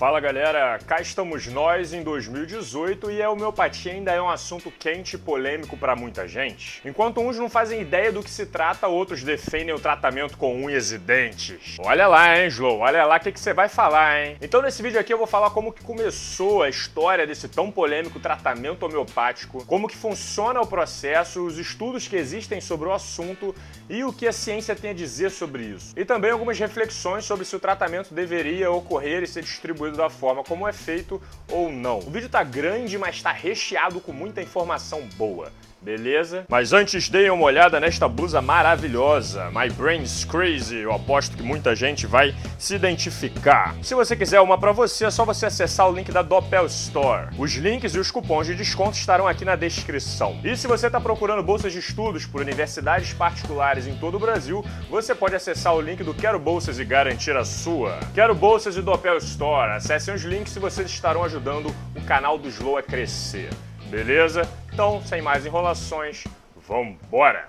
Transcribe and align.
Fala 0.00 0.18
galera, 0.18 0.78
cá 0.86 0.98
estamos 0.98 1.46
nós 1.48 1.92
em 1.92 2.02
2018 2.02 3.10
e 3.10 3.22
a 3.22 3.28
homeopatia 3.28 3.92
ainda 3.92 4.10
é 4.10 4.22
um 4.22 4.30
assunto 4.30 4.70
quente 4.70 5.16
e 5.16 5.18
polêmico 5.18 5.76
para 5.76 5.94
muita 5.94 6.26
gente. 6.26 6.80
Enquanto 6.86 7.20
uns 7.20 7.36
não 7.36 7.50
fazem 7.50 7.82
ideia 7.82 8.10
do 8.10 8.22
que 8.22 8.30
se 8.30 8.46
trata, 8.46 8.88
outros 8.88 9.22
defendem 9.22 9.74
o 9.74 9.78
tratamento 9.78 10.38
com 10.38 10.56
unhas 10.56 10.90
e 10.90 10.96
dentes. 10.96 11.76
Olha 11.80 12.06
lá, 12.06 12.34
hein, 12.34 12.48
Slow, 12.48 12.78
olha 12.78 13.04
lá 13.04 13.18
o 13.18 13.20
que, 13.20 13.30
que 13.30 13.38
você 13.38 13.52
vai 13.52 13.68
falar, 13.68 14.18
hein? 14.18 14.38
Então 14.40 14.62
nesse 14.62 14.82
vídeo 14.82 14.98
aqui 14.98 15.12
eu 15.12 15.18
vou 15.18 15.26
falar 15.26 15.50
como 15.50 15.70
que 15.70 15.84
começou 15.84 16.62
a 16.62 16.70
história 16.70 17.26
desse 17.26 17.46
tão 17.46 17.70
polêmico 17.70 18.18
tratamento 18.18 18.86
homeopático, 18.86 19.66
como 19.66 19.86
que 19.86 19.98
funciona 19.98 20.62
o 20.62 20.66
processo, 20.66 21.44
os 21.44 21.58
estudos 21.58 22.08
que 22.08 22.16
existem 22.16 22.58
sobre 22.58 22.88
o 22.88 22.92
assunto 22.94 23.54
e 23.86 24.02
o 24.02 24.14
que 24.14 24.26
a 24.26 24.32
ciência 24.32 24.74
tem 24.74 24.92
a 24.92 24.94
dizer 24.94 25.30
sobre 25.30 25.64
isso. 25.64 25.92
E 25.94 26.06
também 26.06 26.30
algumas 26.30 26.58
reflexões 26.58 27.26
sobre 27.26 27.44
se 27.44 27.54
o 27.54 27.60
tratamento 27.60 28.14
deveria 28.14 28.70
ocorrer 28.70 29.22
e 29.22 29.26
ser 29.26 29.42
distribuído 29.42 29.89
da 29.96 30.10
forma 30.10 30.42
como 30.42 30.66
é 30.66 30.72
feito 30.72 31.20
ou 31.48 31.70
não. 31.70 31.98
O 31.98 32.10
vídeo 32.10 32.28
tá 32.28 32.42
grande, 32.42 32.98
mas 32.98 33.22
tá 33.22 33.32
recheado 33.32 34.00
com 34.00 34.12
muita 34.12 34.42
informação 34.42 35.08
boa 35.16 35.52
beleza? 35.82 36.44
Mas 36.48 36.72
antes 36.72 37.08
deem 37.08 37.30
uma 37.30 37.44
olhada 37.44 37.80
nesta 37.80 38.08
blusa 38.08 38.40
maravilhosa, 38.40 39.50
My 39.50 39.70
Brain's 39.70 40.24
Crazy, 40.24 40.76
eu 40.76 40.92
aposto 40.92 41.36
que 41.36 41.42
muita 41.42 41.74
gente 41.74 42.06
vai 42.06 42.34
se 42.58 42.74
identificar. 42.74 43.74
Se 43.82 43.94
você 43.94 44.14
quiser 44.14 44.40
uma 44.40 44.58
para 44.58 44.72
você, 44.72 45.06
é 45.06 45.10
só 45.10 45.24
você 45.24 45.46
acessar 45.46 45.88
o 45.88 45.92
link 45.92 46.12
da 46.12 46.22
Doppel 46.22 46.66
Store. 46.66 47.28
Os 47.38 47.52
links 47.54 47.94
e 47.94 47.98
os 47.98 48.10
cupons 48.10 48.46
de 48.46 48.54
desconto 48.54 48.96
estarão 48.96 49.26
aqui 49.26 49.44
na 49.44 49.56
descrição. 49.56 50.38
E 50.44 50.56
se 50.56 50.66
você 50.66 50.86
está 50.86 51.00
procurando 51.00 51.42
bolsas 51.42 51.72
de 51.72 51.78
estudos 51.78 52.26
por 52.26 52.40
universidades 52.40 53.12
particulares 53.12 53.86
em 53.86 53.96
todo 53.96 54.16
o 54.16 54.20
Brasil, 54.20 54.64
você 54.88 55.14
pode 55.14 55.34
acessar 55.34 55.74
o 55.74 55.80
link 55.80 56.02
do 56.04 56.14
Quero 56.14 56.38
Bolsas 56.38 56.78
e 56.78 56.84
garantir 56.84 57.36
a 57.36 57.44
sua. 57.44 57.98
Quero 58.14 58.34
Bolsas 58.34 58.76
e 58.76 58.82
Doppel 58.82 59.16
Store. 59.18 59.72
Acessem 59.72 60.14
os 60.14 60.22
links 60.22 60.54
e 60.56 60.58
vocês 60.58 60.90
estarão 60.90 61.24
ajudando 61.24 61.74
o 61.96 62.00
canal 62.02 62.38
do 62.38 62.48
Slow 62.48 62.76
a 62.76 62.82
crescer. 62.82 63.50
Beleza? 63.90 64.48
Então, 64.80 65.02
sem 65.02 65.20
mais 65.20 65.44
enrolações, 65.44 66.24
vambora! 66.56 67.46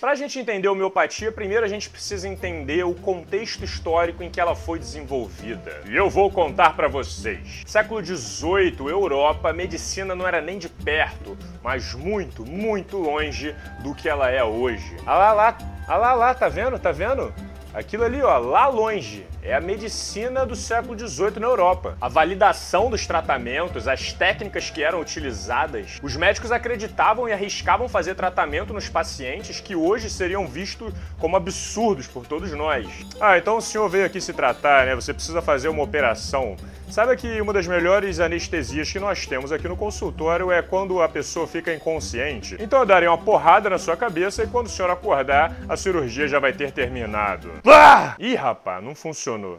Para 0.00 0.12
a 0.12 0.14
gente 0.14 0.38
entender 0.38 0.68
a 0.68 0.70
homeopatia, 0.70 1.32
primeiro 1.32 1.66
a 1.66 1.68
gente 1.68 1.90
precisa 1.90 2.28
entender 2.28 2.84
o 2.84 2.94
contexto 2.94 3.64
histórico 3.64 4.22
em 4.22 4.30
que 4.30 4.40
ela 4.40 4.54
foi 4.54 4.78
desenvolvida. 4.78 5.82
E 5.86 5.96
eu 5.96 6.08
vou 6.08 6.30
contar 6.30 6.76
para 6.76 6.86
vocês. 6.86 7.62
Século 7.66 8.00
XVIII, 8.00 8.76
Europa, 8.78 9.50
a 9.50 9.52
medicina 9.52 10.14
não 10.14 10.24
era 10.24 10.40
nem 10.40 10.56
de 10.56 10.68
perto, 10.68 11.36
mas 11.64 11.94
muito, 11.94 12.46
muito 12.46 12.96
longe 12.96 13.56
do 13.82 13.92
que 13.92 14.08
ela 14.08 14.30
é 14.30 14.44
hoje. 14.44 14.96
Ah 15.04 15.18
lá, 15.18 15.32
lá, 15.32 15.58
ah 15.88 15.96
lá, 15.96 16.12
lá, 16.14 16.32
tá 16.32 16.48
vendo? 16.48 16.78
Tá 16.78 16.92
vendo? 16.92 17.34
Aquilo 17.74 18.04
ali, 18.04 18.20
ó, 18.20 18.36
lá 18.36 18.68
longe, 18.68 19.26
é 19.42 19.54
a 19.54 19.60
medicina 19.60 20.44
do 20.44 20.54
século 20.54 20.98
XVIII 20.98 21.40
na 21.40 21.46
Europa. 21.46 21.96
A 21.98 22.06
validação 22.06 22.90
dos 22.90 23.06
tratamentos, 23.06 23.88
as 23.88 24.12
técnicas 24.12 24.68
que 24.68 24.82
eram 24.82 25.00
utilizadas, 25.00 25.98
os 26.02 26.14
médicos 26.14 26.52
acreditavam 26.52 27.26
e 27.26 27.32
arriscavam 27.32 27.88
fazer 27.88 28.14
tratamento 28.14 28.74
nos 28.74 28.90
pacientes 28.90 29.58
que 29.58 29.74
hoje 29.74 30.10
seriam 30.10 30.46
vistos 30.46 30.92
como 31.18 31.34
absurdos 31.34 32.06
por 32.06 32.26
todos 32.26 32.52
nós. 32.52 32.86
Ah, 33.18 33.38
então 33.38 33.56
o 33.56 33.62
senhor 33.62 33.88
veio 33.88 34.04
aqui 34.04 34.20
se 34.20 34.34
tratar, 34.34 34.84
né? 34.84 34.94
Você 34.94 35.14
precisa 35.14 35.40
fazer 35.40 35.68
uma 35.68 35.82
operação. 35.82 36.56
Sabe 36.92 37.16
que 37.16 37.40
uma 37.40 37.54
das 37.54 37.66
melhores 37.66 38.20
anestesias 38.20 38.92
que 38.92 39.00
nós 39.00 39.24
temos 39.24 39.50
aqui 39.50 39.66
no 39.66 39.74
consultório 39.74 40.52
é 40.52 40.60
quando 40.60 41.00
a 41.00 41.08
pessoa 41.08 41.46
fica 41.46 41.72
inconsciente. 41.72 42.54
Então 42.60 42.80
eu 42.80 42.84
darei 42.84 43.08
uma 43.08 43.16
porrada 43.16 43.70
na 43.70 43.78
sua 43.78 43.96
cabeça 43.96 44.42
e 44.42 44.46
quando 44.46 44.66
o 44.66 44.68
senhor 44.68 44.90
acordar, 44.90 45.56
a 45.66 45.74
cirurgia 45.74 46.28
já 46.28 46.38
vai 46.38 46.52
ter 46.52 46.70
terminado. 46.70 47.50
Ah! 47.66 48.14
Ih, 48.18 48.34
rapaz, 48.34 48.84
não 48.84 48.94
funcionou. 48.94 49.58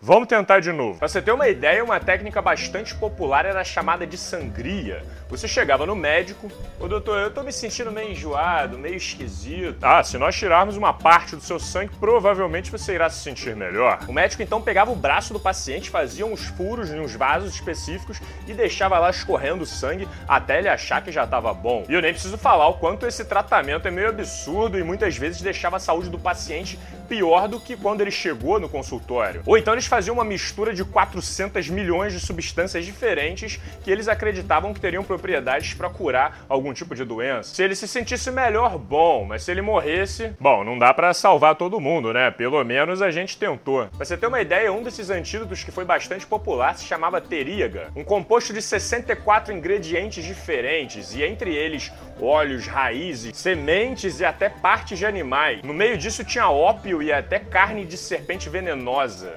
Vamos 0.00 0.26
tentar 0.26 0.60
de 0.60 0.72
novo. 0.72 0.98
Pra 0.98 1.06
você 1.06 1.20
ter 1.20 1.32
uma 1.32 1.50
ideia, 1.50 1.84
uma 1.84 2.00
técnica 2.00 2.40
bastante 2.40 2.94
popular 2.94 3.44
era 3.44 3.62
chamada 3.62 4.06
de 4.06 4.16
sangria. 4.16 5.02
Você 5.30 5.46
chegava 5.46 5.86
no 5.86 5.94
médico, 5.94 6.50
ô 6.80 6.88
doutor, 6.88 7.20
eu 7.20 7.30
tô 7.30 7.44
me 7.44 7.52
sentindo 7.52 7.92
meio 7.92 8.10
enjoado, 8.10 8.76
meio 8.76 8.96
esquisito. 8.96 9.78
Ah, 9.80 10.02
se 10.02 10.18
nós 10.18 10.34
tirarmos 10.34 10.76
uma 10.76 10.92
parte 10.92 11.36
do 11.36 11.42
seu 11.42 11.60
sangue, 11.60 11.92
provavelmente 12.00 12.68
você 12.68 12.94
irá 12.94 13.08
se 13.08 13.22
sentir 13.22 13.54
melhor. 13.54 14.00
O 14.08 14.12
médico 14.12 14.42
então 14.42 14.60
pegava 14.60 14.90
o 14.90 14.96
braço 14.96 15.32
do 15.32 15.38
paciente, 15.38 15.88
fazia 15.88 16.26
uns 16.26 16.46
furos 16.46 16.90
em 16.90 16.98
uns 16.98 17.14
vasos 17.14 17.54
específicos 17.54 18.20
e 18.48 18.52
deixava 18.52 18.98
lá 18.98 19.08
escorrendo 19.08 19.64
sangue 19.64 20.08
até 20.26 20.58
ele 20.58 20.68
achar 20.68 21.00
que 21.00 21.12
já 21.12 21.22
estava 21.22 21.54
bom. 21.54 21.84
E 21.88 21.94
eu 21.94 22.02
nem 22.02 22.12
preciso 22.12 22.36
falar 22.36 22.66
o 22.66 22.74
quanto 22.74 23.06
esse 23.06 23.24
tratamento 23.24 23.86
é 23.86 23.90
meio 23.92 24.08
absurdo 24.08 24.76
e 24.76 24.82
muitas 24.82 25.16
vezes 25.16 25.40
deixava 25.40 25.76
a 25.76 25.80
saúde 25.80 26.10
do 26.10 26.18
paciente 26.18 26.76
pior 27.08 27.48
do 27.48 27.58
que 27.58 27.76
quando 27.76 28.00
ele 28.00 28.10
chegou 28.12 28.60
no 28.60 28.68
consultório. 28.68 29.42
Ou 29.44 29.58
então 29.58 29.74
eles 29.74 29.86
faziam 29.86 30.14
uma 30.14 30.24
mistura 30.24 30.72
de 30.72 30.84
400 30.84 31.68
milhões 31.68 32.12
de 32.12 32.20
substâncias 32.20 32.84
diferentes 32.84 33.60
que 33.82 33.90
eles 33.90 34.06
acreditavam 34.06 34.72
que 34.72 34.80
teriam 34.80 35.02
propriedades 35.20 35.74
para 35.74 35.90
curar 35.90 36.44
algum 36.48 36.72
tipo 36.72 36.94
de 36.94 37.04
doença. 37.04 37.54
Se 37.54 37.62
ele 37.62 37.76
se 37.76 37.86
sentisse 37.86 38.30
melhor, 38.30 38.78
bom, 38.78 39.24
mas 39.24 39.42
se 39.42 39.50
ele 39.50 39.60
morresse, 39.60 40.32
bom, 40.40 40.64
não 40.64 40.78
dá 40.78 40.94
para 40.94 41.12
salvar 41.12 41.54
todo 41.54 41.78
mundo, 41.78 42.12
né? 42.12 42.30
Pelo 42.30 42.64
menos 42.64 43.02
a 43.02 43.10
gente 43.10 43.36
tentou. 43.36 43.86
Pra 43.88 44.04
você 44.04 44.16
ter 44.16 44.26
uma 44.26 44.40
ideia, 44.40 44.72
um 44.72 44.82
desses 44.82 45.10
antídotos 45.10 45.62
que 45.62 45.70
foi 45.70 45.84
bastante 45.84 46.26
popular 46.26 46.74
se 46.76 46.86
chamava 46.86 47.20
teríaga, 47.20 47.88
um 47.94 48.02
composto 48.02 48.52
de 48.52 48.62
64 48.62 49.52
ingredientes 49.52 50.24
diferentes 50.24 51.14
e 51.14 51.22
entre 51.22 51.54
eles 51.54 51.92
óleos, 52.20 52.66
raízes, 52.66 53.36
sementes 53.36 54.20
e 54.20 54.24
até 54.24 54.48
partes 54.48 54.98
de 54.98 55.04
animais. 55.04 55.62
No 55.62 55.74
meio 55.74 55.98
disso 55.98 56.24
tinha 56.24 56.48
ópio 56.48 57.02
e 57.02 57.12
até 57.12 57.38
carne 57.38 57.84
de 57.84 57.96
serpente 57.96 58.48
venenosa. 58.48 59.34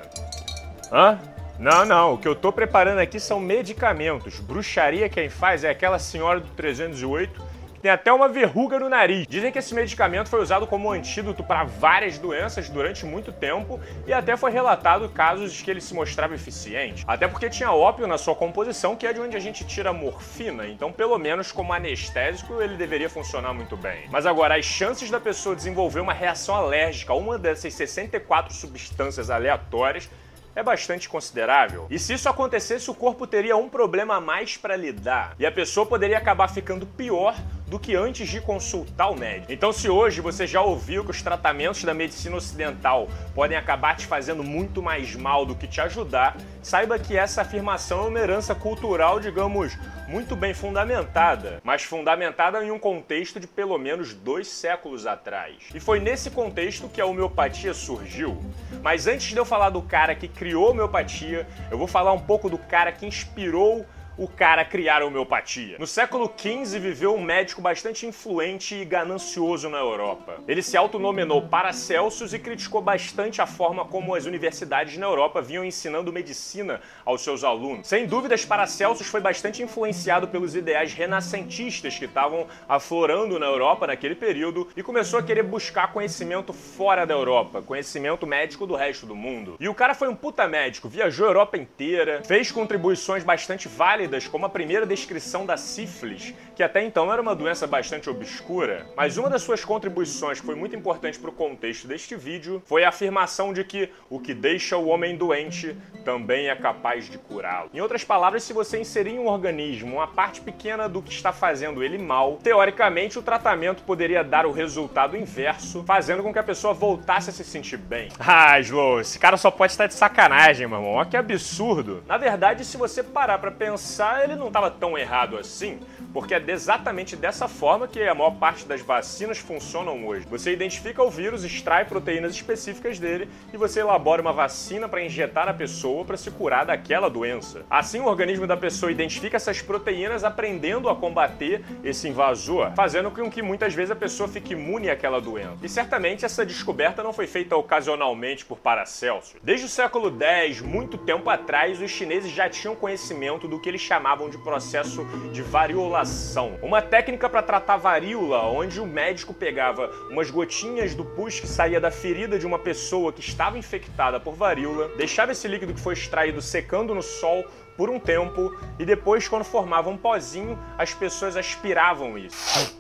Hã? 0.92 1.20
Não, 1.63 1.85
não, 1.85 2.16
o 2.16 2.18
que 2.18 2.28
eu 2.28 2.35
tô 2.35 2.51
preparando 2.51 3.00
aqui 3.00 3.18
são 3.22 3.40
medicamentos. 3.40 4.38
Bruxaria 4.38 5.07
quem 5.07 5.29
faz 5.29 5.63
é 5.63 5.69
aquela 5.69 5.97
senhora 5.97 6.41
do 6.41 6.50
308 6.50 7.53
tem 7.81 7.90
até 7.90 8.12
uma 8.12 8.28
verruga 8.28 8.79
no 8.79 8.90
nariz. 8.90 9.25
Dizem 9.28 9.50
que 9.50 9.59
esse 9.59 9.74
medicamento 9.74 10.29
foi 10.29 10.41
usado 10.41 10.68
como 10.68 10.91
antídoto 10.91 11.41
para 11.41 11.63
várias 11.63 12.18
doenças 12.18 12.69
durante 12.69 13.06
muito 13.06 13.31
tempo 13.31 13.79
e 14.06 14.12
até 14.12 14.35
foi 14.35 14.51
relatado 14.51 15.07
casos 15.07 15.53
de 15.53 15.63
que 15.63 15.72
ele 15.72 15.79
se 15.79 15.94
mostrava 15.94 16.35
eficiente. 16.35 17.06
Até 17.07 17.29
porque 17.29 17.50
tinha 17.50 17.72
ópio 17.72 18.07
na 18.07 18.18
sua 18.18 18.35
composição, 18.35 18.95
que 18.95 19.07
é 19.07 19.13
de 19.13 19.22
onde 19.22 19.38
a 19.38 19.40
gente 19.40 19.66
tira 19.66 19.94
morfina, 19.94 20.68
então 20.68 20.91
pelo 20.91 21.18
menos 21.18 21.53
como 21.53 21.72
anestésico 21.72 22.62
ele 22.62 22.75
deveria 22.75 23.09
funcionar 23.09 23.53
muito 23.53 23.78
bem. 23.78 24.07
Mas 24.09 24.25
agora, 24.25 24.57
as 24.57 24.66
chances 24.66 25.09
da 25.09 25.19
pessoa 25.19 25.56
desenvolver 25.56 26.01
uma 26.01 26.13
reação 26.13 26.56
alérgica 26.56 27.13
a 27.13 27.16
uma 27.16 27.38
dessas 27.38 27.74
64 27.74 28.53
substâncias 28.53 29.30
aleatórias 29.30 30.09
é 30.56 30.62
bastante 30.62 31.09
considerável. 31.09 31.88
E 31.90 31.97
se 31.97 32.14
isso 32.14 32.30
acontecesse, 32.30 32.90
o 32.90 32.94
corpo 32.94 33.25
teria 33.25 33.56
um 33.58 33.69
problema 33.69 34.16
a 34.16 34.22
mais 34.22 34.58
para 34.58 34.75
lidar 34.75 35.36
e 35.40 35.46
a 35.46 35.52
pessoa 35.52 35.86
poderia 35.86 36.18
acabar 36.18 36.47
ficando 36.47 36.86
pior 36.86 37.36
do 37.68 37.79
que 37.79 37.96
antes 37.96 38.28
de 38.28 38.41
consultar 38.41 39.09
o 39.09 39.18
médico. 39.18 39.51
Então, 39.51 39.72
se 39.72 39.90
hoje 39.90 40.22
você 40.22 40.46
já 40.46 40.62
ouviu 40.62 41.03
que 41.03 41.12
os 41.12 41.22
tratamentos 41.22 41.84
da 41.84 41.94
medicina 41.94 42.35
ocidental 42.35 43.07
podem 43.34 43.57
acabar 43.57 43.96
te 43.96 44.06
fazendo 44.06 44.44
muito 44.44 44.81
mais 44.81 45.16
mal 45.16 45.46
do 45.46 45.56
que 45.56 45.68
te 45.68 45.81
ajudar, 45.81 46.38
saiba 46.62 47.00
que 47.00 47.18
essa 47.18 47.41
afirmação 47.41 48.06
é 48.06 48.07
uma 48.09 48.19
herança 48.19 48.53
cultural, 48.53 49.19
digamos, 49.19 49.78
muito 50.07 50.35
bem 50.35 50.53
fundamentada, 50.53 51.59
mas 51.63 51.84
fundamentada 51.84 52.63
em 52.63 52.72
um 52.72 52.78
contexto 52.78 53.40
de 53.40 53.47
pelo 53.47 53.78
menos 53.78 54.13
dois 54.13 54.47
séculos 54.47 55.07
atrás. 55.07 55.56
E 55.74 55.80
foi 55.80 56.00
nesse 56.00 56.30
contexto 56.30 56.90
que 56.90 57.01
a 57.01 57.06
homeopatia 57.06 57.74
surgiu. 57.74 58.38
Mas 58.81 59.07
antes 59.07 59.28
de 59.28 59.38
eu 59.38 59.45
falar 59.45 59.69
do 59.69 59.81
cara 59.81 60.13
que 60.13 60.28
criou 60.28 60.68
a 60.68 60.72
homeopatia, 60.72 61.47
eu 61.72 61.78
vou 61.78 61.88
falar 61.88 62.13
um 62.13 62.19
pouco 62.19 62.50
do 62.50 62.57
cara 62.57 62.91
que 62.91 63.06
inspirou 63.06 63.85
o 64.18 64.28
cara 64.28 64.63
criar 64.63 65.01
a 65.01 65.06
homeopatia. 65.06 65.78
No 65.79 65.88
século 65.88 66.31
XV 66.38 66.80
viveu 66.80 67.15
um 67.15 67.24
médico 67.24 67.62
bastante 67.62 68.06
influente 68.06 68.75
e 68.75 68.86
ganancioso 68.86 69.69
na 69.69 69.80
Europa. 69.80 70.36
Ele 70.48 70.62
se 70.62 70.77
autonominou 70.77 71.48
Paracelsus 71.48 72.33
e 72.33 72.39
criticou 72.39 72.81
bastante 72.81 73.42
a 73.42 73.48
forma 73.48 73.86
como 73.86 74.13
as 74.13 74.25
universidades 74.25 74.98
na 74.98 75.07
Europa 75.07 75.42
vinham 75.42 75.65
ensinando 75.65 76.13
medicina 76.13 76.81
aos 77.04 77.21
seus 77.21 77.44
alunos. 77.44 77.88
Sem 77.88 78.06
dúvidas, 78.06 78.45
Paracelsus 78.45 79.07
foi 79.07 79.19
bastante 79.19 79.63
influenciado 79.63 80.27
pelos 80.27 80.56
ideais 80.56 80.94
renascentistas 80.94 81.98
que 81.98 82.06
estavam 82.06 82.48
aflorando 82.69 83.39
na 83.39 83.48
Europa 83.48 83.88
naquele 83.88 84.16
período 84.16 84.68
e 84.75 84.83
começou 84.83 85.19
a 85.19 85.24
querer 85.24 85.44
buscar 85.44 85.92
conhecimento 85.92 86.54
fora 86.54 87.06
da 87.06 87.13
Europa, 87.13 87.62
conhecimento 87.62 88.27
médico 88.27 88.68
do 88.68 88.75
resto 88.75 89.06
do 89.06 89.16
mundo. 89.16 89.57
E 89.59 89.68
o 89.68 89.74
cara 89.74 89.95
foi 89.95 90.07
um 90.07 90.16
puta 90.16 90.48
médico, 90.48 90.88
viajou 90.88 91.25
a 91.25 91.30
Europa 91.30 91.57
inteira, 91.57 92.21
fez 92.25 92.51
contribuições 92.51 93.24
bastante 93.24 93.68
válidas 93.68 94.03
válidas 94.04 94.28
como 94.28 94.46
a 94.46 94.50
primeira 94.50 94.86
descrição 94.86 95.46
da 95.46 95.56
sífilis, 95.56 96.34
que 96.56 96.62
até 96.62 96.84
então 96.84 97.12
era 97.12 97.22
uma 97.22 97.36
doença 97.36 97.66
bastante 97.66 98.10
obscura. 98.10 98.86
Mas 98.98 99.18
uma 99.18 99.30
das 99.30 99.42
suas 99.42 99.64
contribuições 99.64 100.40
que 100.40 100.46
foi 100.46 100.56
muito 100.56 100.76
importante 100.76 101.18
para 101.18 101.30
o 101.30 101.34
contexto 101.34 101.88
deste 101.88 102.16
vídeo 102.16 102.62
foi 102.66 102.84
a 102.84 102.90
afirmação 102.90 103.54
de 103.54 103.64
que 103.64 103.90
o 104.10 104.20
que 104.20 104.34
deixa 104.34 104.76
o 104.76 104.88
homem 104.88 105.16
doente 105.16 105.76
também 106.04 106.50
é 106.50 106.56
capaz 106.56 107.10
de 107.10 107.18
curá-lo. 107.18 107.70
Em 107.74 107.80
outras 107.80 108.04
palavras, 108.04 108.44
se 108.44 108.52
você 108.52 108.80
inserir 108.80 109.12
em 109.12 109.20
um 109.20 109.28
organismo 109.28 109.96
uma 109.96 110.08
parte 110.08 110.42
pequena 110.42 110.90
do 110.90 111.02
que 111.02 111.14
está 111.14 111.32
fazendo 111.32 111.82
ele 111.82 111.98
mal, 111.98 112.40
teoricamente 112.44 113.18
o 113.18 113.22
tratamento 113.22 113.84
poderia 113.84 114.24
dar 114.24 114.46
o 114.46 114.52
resultado 114.52 115.16
inverso, 115.16 115.84
fazendo 115.86 116.22
com 116.24 116.34
que 116.34 116.40
a 116.40 116.44
pessoa 116.44 116.74
voltasse 116.74 117.30
a 117.30 117.34
se 117.34 117.44
sentir 117.44 117.78
bem. 117.78 118.10
Ah, 118.20 118.60
Slow, 118.60 119.00
esse 119.00 119.18
cara 119.18 119.38
só 119.38 119.50
pode 119.50 119.72
estar 119.72 119.88
de 119.88 119.94
sacanagem, 119.94 120.68
meu 120.68 120.78
irmão. 120.78 120.94
Olha 120.94 121.10
que 121.10 121.16
absurdo. 121.16 122.04
Na 122.06 122.18
verdade, 122.18 122.66
se 122.66 122.76
você 122.76 123.02
parar 123.02 123.38
para 123.38 123.52
pensar, 123.52 123.93
ele 124.24 124.36
não 124.36 124.48
estava 124.48 124.72
tão 124.72 124.98
errado 124.98 125.38
assim, 125.38 125.80
porque 126.13 126.34
é 126.34 126.44
exatamente 126.48 127.16
dessa 127.16 127.48
forma 127.48 127.88
que 127.88 128.01
a 128.01 128.13
maior 128.13 128.36
parte 128.36 128.66
das 128.66 128.81
vacinas 128.81 129.40
funcionam 129.40 130.06
hoje. 130.07 130.25
Você 130.30 130.54
identifica 130.54 131.04
o 131.04 131.10
vírus, 131.10 131.44
extrai 131.44 131.86
proteínas 131.86 132.34
específicas 132.34 133.00
dele 133.00 133.28
e 133.51 133.57
você 133.57 133.81
elabora 133.81 134.22
uma 134.22 134.31
vacina 134.31 134.88
para 134.88 135.04
injetar 135.04 135.45
na 135.45 135.54
pessoa 135.54 136.06
para 136.06 136.18
se 136.18 136.30
curar 136.31 136.66
daquela 136.66 137.10
doença. 137.10 137.66
Assim, 137.69 138.00
o 138.00 138.06
organismo 138.06 138.48
da 138.48 138.57
pessoa 138.57 138.92
identifica 138.92 139.38
essas 139.38 139.62
proteínas, 139.62 140.24
aprendendo 140.24 140.90
a 140.90 140.95
combater 140.95 141.63
esse 141.84 142.07
invasor, 142.07 142.72
fazendo 142.75 143.12
com 143.12 143.30
que 143.30 143.42
muitas 143.42 143.74
vezes 143.74 143.92
a 143.92 143.95
pessoa 143.95 144.30
fique 144.30 144.54
imune 144.54 144.90
àquela 144.90 145.19
doença. 145.19 145.57
E 145.63 145.69
certamente 145.69 146.25
essa 146.25 146.45
descoberta 146.45 147.04
não 147.04 147.13
foi 147.13 147.28
feita 147.28 147.56
ocasionalmente 147.56 148.45
por 148.45 148.57
Paracelso. 148.57 149.36
Desde 149.44 149.66
o 149.66 149.69
século 149.69 150.16
X, 150.19 150.62
muito 150.62 150.98
tempo 150.98 151.30
atrás, 151.30 151.81
os 151.81 151.92
chineses 151.92 152.31
já 152.31 152.50
tinham 152.50 152.75
conhecimento 152.75 153.48
do 153.48 153.60
que 153.60 153.69
eles 153.69 153.82
chamavam 153.83 154.30
de 154.30 154.38
processo 154.38 155.06
de 155.31 155.41
variolação, 155.41 156.57
uma 156.62 156.81
técnica 156.81 157.30
para 157.30 157.44
tratar 157.44 157.77
varíola, 157.77 158.44
onde 158.44 158.80
o 158.80 158.85
médico 158.85 159.33
pegava 159.33 159.91
umas 160.09 160.31
gotinhas 160.31 160.95
do 160.95 161.03
pus 161.03 161.39
que 161.39 161.47
saía 161.47 161.80
da 161.80 161.91
ferida 161.91 162.39
de 162.39 162.45
uma 162.45 162.57
pessoa 162.57 163.12
que 163.12 163.19
estava 163.19 163.57
infectada 163.57 164.19
por 164.19 164.35
varíola, 164.35 164.89
deixava 164.97 165.33
esse 165.33 165.47
líquido 165.47 165.74
que 165.74 165.81
foi 165.81 165.94
extraído 165.94 166.41
secando 166.41 166.95
no 166.95 167.01
sol 167.01 167.45
por 167.77 167.89
um 167.89 168.00
tempo 168.00 168.56
e 168.80 168.85
depois, 168.85 169.27
quando 169.27 169.44
formava 169.44 169.89
um 169.89 169.97
pozinho, 169.97 170.57
as 170.77 170.94
pessoas 170.94 171.35
aspiravam 171.35 172.18
isso. 172.18 172.77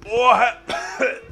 Porra! 0.00 0.62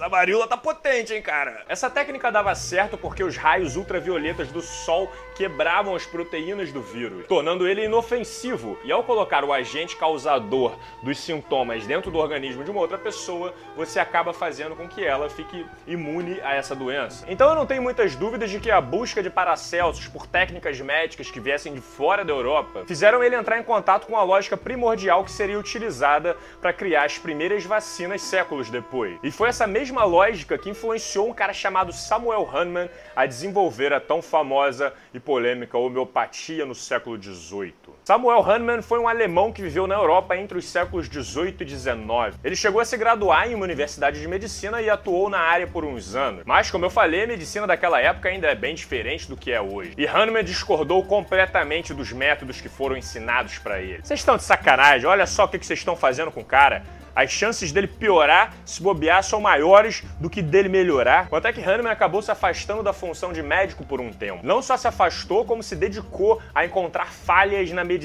Essa 0.00 0.08
varíola 0.08 0.48
tá 0.48 0.56
potente, 0.56 1.12
hein, 1.12 1.20
cara? 1.20 1.62
Essa 1.68 1.90
técnica 1.90 2.32
dava 2.32 2.54
certo 2.54 2.96
porque 2.96 3.22
os 3.22 3.36
raios 3.36 3.76
ultravioletas 3.76 4.48
do 4.48 4.62
sol 4.62 5.12
quebravam 5.40 5.96
as 5.96 6.04
proteínas 6.04 6.70
do 6.70 6.82
vírus, 6.82 7.26
tornando 7.26 7.66
ele 7.66 7.86
inofensivo. 7.86 8.78
E 8.84 8.92
ao 8.92 9.02
colocar 9.02 9.42
o 9.42 9.54
agente 9.54 9.96
causador 9.96 10.76
dos 11.02 11.18
sintomas 11.18 11.86
dentro 11.86 12.10
do 12.10 12.18
organismo 12.18 12.62
de 12.62 12.70
uma 12.70 12.80
outra 12.80 12.98
pessoa, 12.98 13.54
você 13.74 13.98
acaba 13.98 14.34
fazendo 14.34 14.76
com 14.76 14.86
que 14.86 15.02
ela 15.02 15.30
fique 15.30 15.64
imune 15.86 16.38
a 16.42 16.54
essa 16.54 16.76
doença. 16.76 17.24
Então 17.26 17.48
eu 17.48 17.54
não 17.54 17.64
tenho 17.64 17.82
muitas 17.82 18.14
dúvidas 18.14 18.50
de 18.50 18.60
que 18.60 18.70
a 18.70 18.82
busca 18.82 19.22
de 19.22 19.30
Paracelsus 19.30 20.06
por 20.08 20.26
técnicas 20.26 20.78
médicas 20.78 21.30
que 21.30 21.40
viessem 21.40 21.72
de 21.72 21.80
fora 21.80 22.22
da 22.22 22.34
Europa 22.34 22.84
fizeram 22.86 23.24
ele 23.24 23.34
entrar 23.34 23.58
em 23.58 23.62
contato 23.62 24.06
com 24.06 24.18
a 24.18 24.22
lógica 24.22 24.58
primordial 24.58 25.24
que 25.24 25.32
seria 25.32 25.58
utilizada 25.58 26.36
para 26.60 26.74
criar 26.74 27.06
as 27.06 27.16
primeiras 27.16 27.64
vacinas 27.64 28.20
séculos 28.20 28.68
depois. 28.68 29.18
E 29.22 29.30
foi 29.30 29.48
essa 29.48 29.66
mesma 29.66 30.04
lógica 30.04 30.58
que 30.58 30.68
influenciou 30.68 31.30
um 31.30 31.32
cara 31.32 31.54
chamado 31.54 31.94
Samuel 31.94 32.46
Hahnemann 32.52 32.90
a 33.16 33.24
desenvolver 33.24 33.94
a 33.94 34.00
tão 34.00 34.20
famosa 34.20 34.92
e 35.14 35.18
polêmica 35.30 35.78
homeopatia 35.78 36.66
no 36.66 36.74
século 36.74 37.16
XVIII. 37.16 37.99
Samuel 38.10 38.42
Hahnemann 38.42 38.82
foi 38.82 38.98
um 38.98 39.06
alemão 39.06 39.52
que 39.52 39.62
viveu 39.62 39.86
na 39.86 39.94
Europa 39.94 40.36
entre 40.36 40.58
os 40.58 40.68
séculos 40.68 41.06
XVIII 41.06 41.54
e 41.60 41.68
XIX. 41.68 42.36
Ele 42.42 42.56
chegou 42.56 42.80
a 42.80 42.84
se 42.84 42.96
graduar 42.96 43.48
em 43.48 43.54
uma 43.54 43.62
universidade 43.62 44.20
de 44.20 44.26
medicina 44.26 44.82
e 44.82 44.90
atuou 44.90 45.30
na 45.30 45.38
área 45.38 45.68
por 45.68 45.84
uns 45.84 46.16
anos. 46.16 46.42
Mas, 46.44 46.68
como 46.72 46.84
eu 46.84 46.90
falei, 46.90 47.22
a 47.22 47.26
medicina 47.28 47.68
daquela 47.68 48.00
época 48.00 48.28
ainda 48.28 48.48
é 48.48 48.54
bem 48.56 48.74
diferente 48.74 49.28
do 49.28 49.36
que 49.36 49.52
é 49.52 49.60
hoje. 49.60 49.92
E 49.96 50.08
Hahnemann 50.08 50.42
discordou 50.42 51.04
completamente 51.04 51.94
dos 51.94 52.10
métodos 52.10 52.60
que 52.60 52.68
foram 52.68 52.96
ensinados 52.96 53.58
para 53.58 53.80
ele. 53.80 54.00
Vocês 54.02 54.18
estão 54.18 54.36
de 54.36 54.42
sacanagem? 54.42 55.06
Olha 55.06 55.24
só 55.24 55.44
o 55.44 55.48
que 55.48 55.64
vocês 55.64 55.78
estão 55.78 55.94
fazendo 55.94 56.32
com 56.32 56.40
o 56.40 56.44
cara 56.44 56.82
as 57.14 57.30
chances 57.30 57.72
dele 57.72 57.86
piorar, 57.86 58.54
se 58.64 58.82
bobear, 58.82 59.22
são 59.22 59.40
maiores 59.40 60.02
do 60.18 60.30
que 60.30 60.40
dele 60.40 60.68
melhorar. 60.68 61.28
Quanto 61.28 61.46
é 61.46 61.52
que 61.52 61.60
Hahnemann 61.60 61.92
acabou 61.92 62.22
se 62.22 62.30
afastando 62.30 62.82
da 62.82 62.92
função 62.92 63.32
de 63.32 63.42
médico 63.42 63.84
por 63.84 64.00
um 64.00 64.12
tempo. 64.12 64.40
Não 64.42 64.62
só 64.62 64.76
se 64.76 64.88
afastou, 64.88 65.44
como 65.44 65.62
se 65.62 65.76
dedicou 65.76 66.40
a 66.54 66.64
encontrar 66.64 67.12
falhas 67.12 67.70
na 67.72 67.84
medicina 67.84 67.99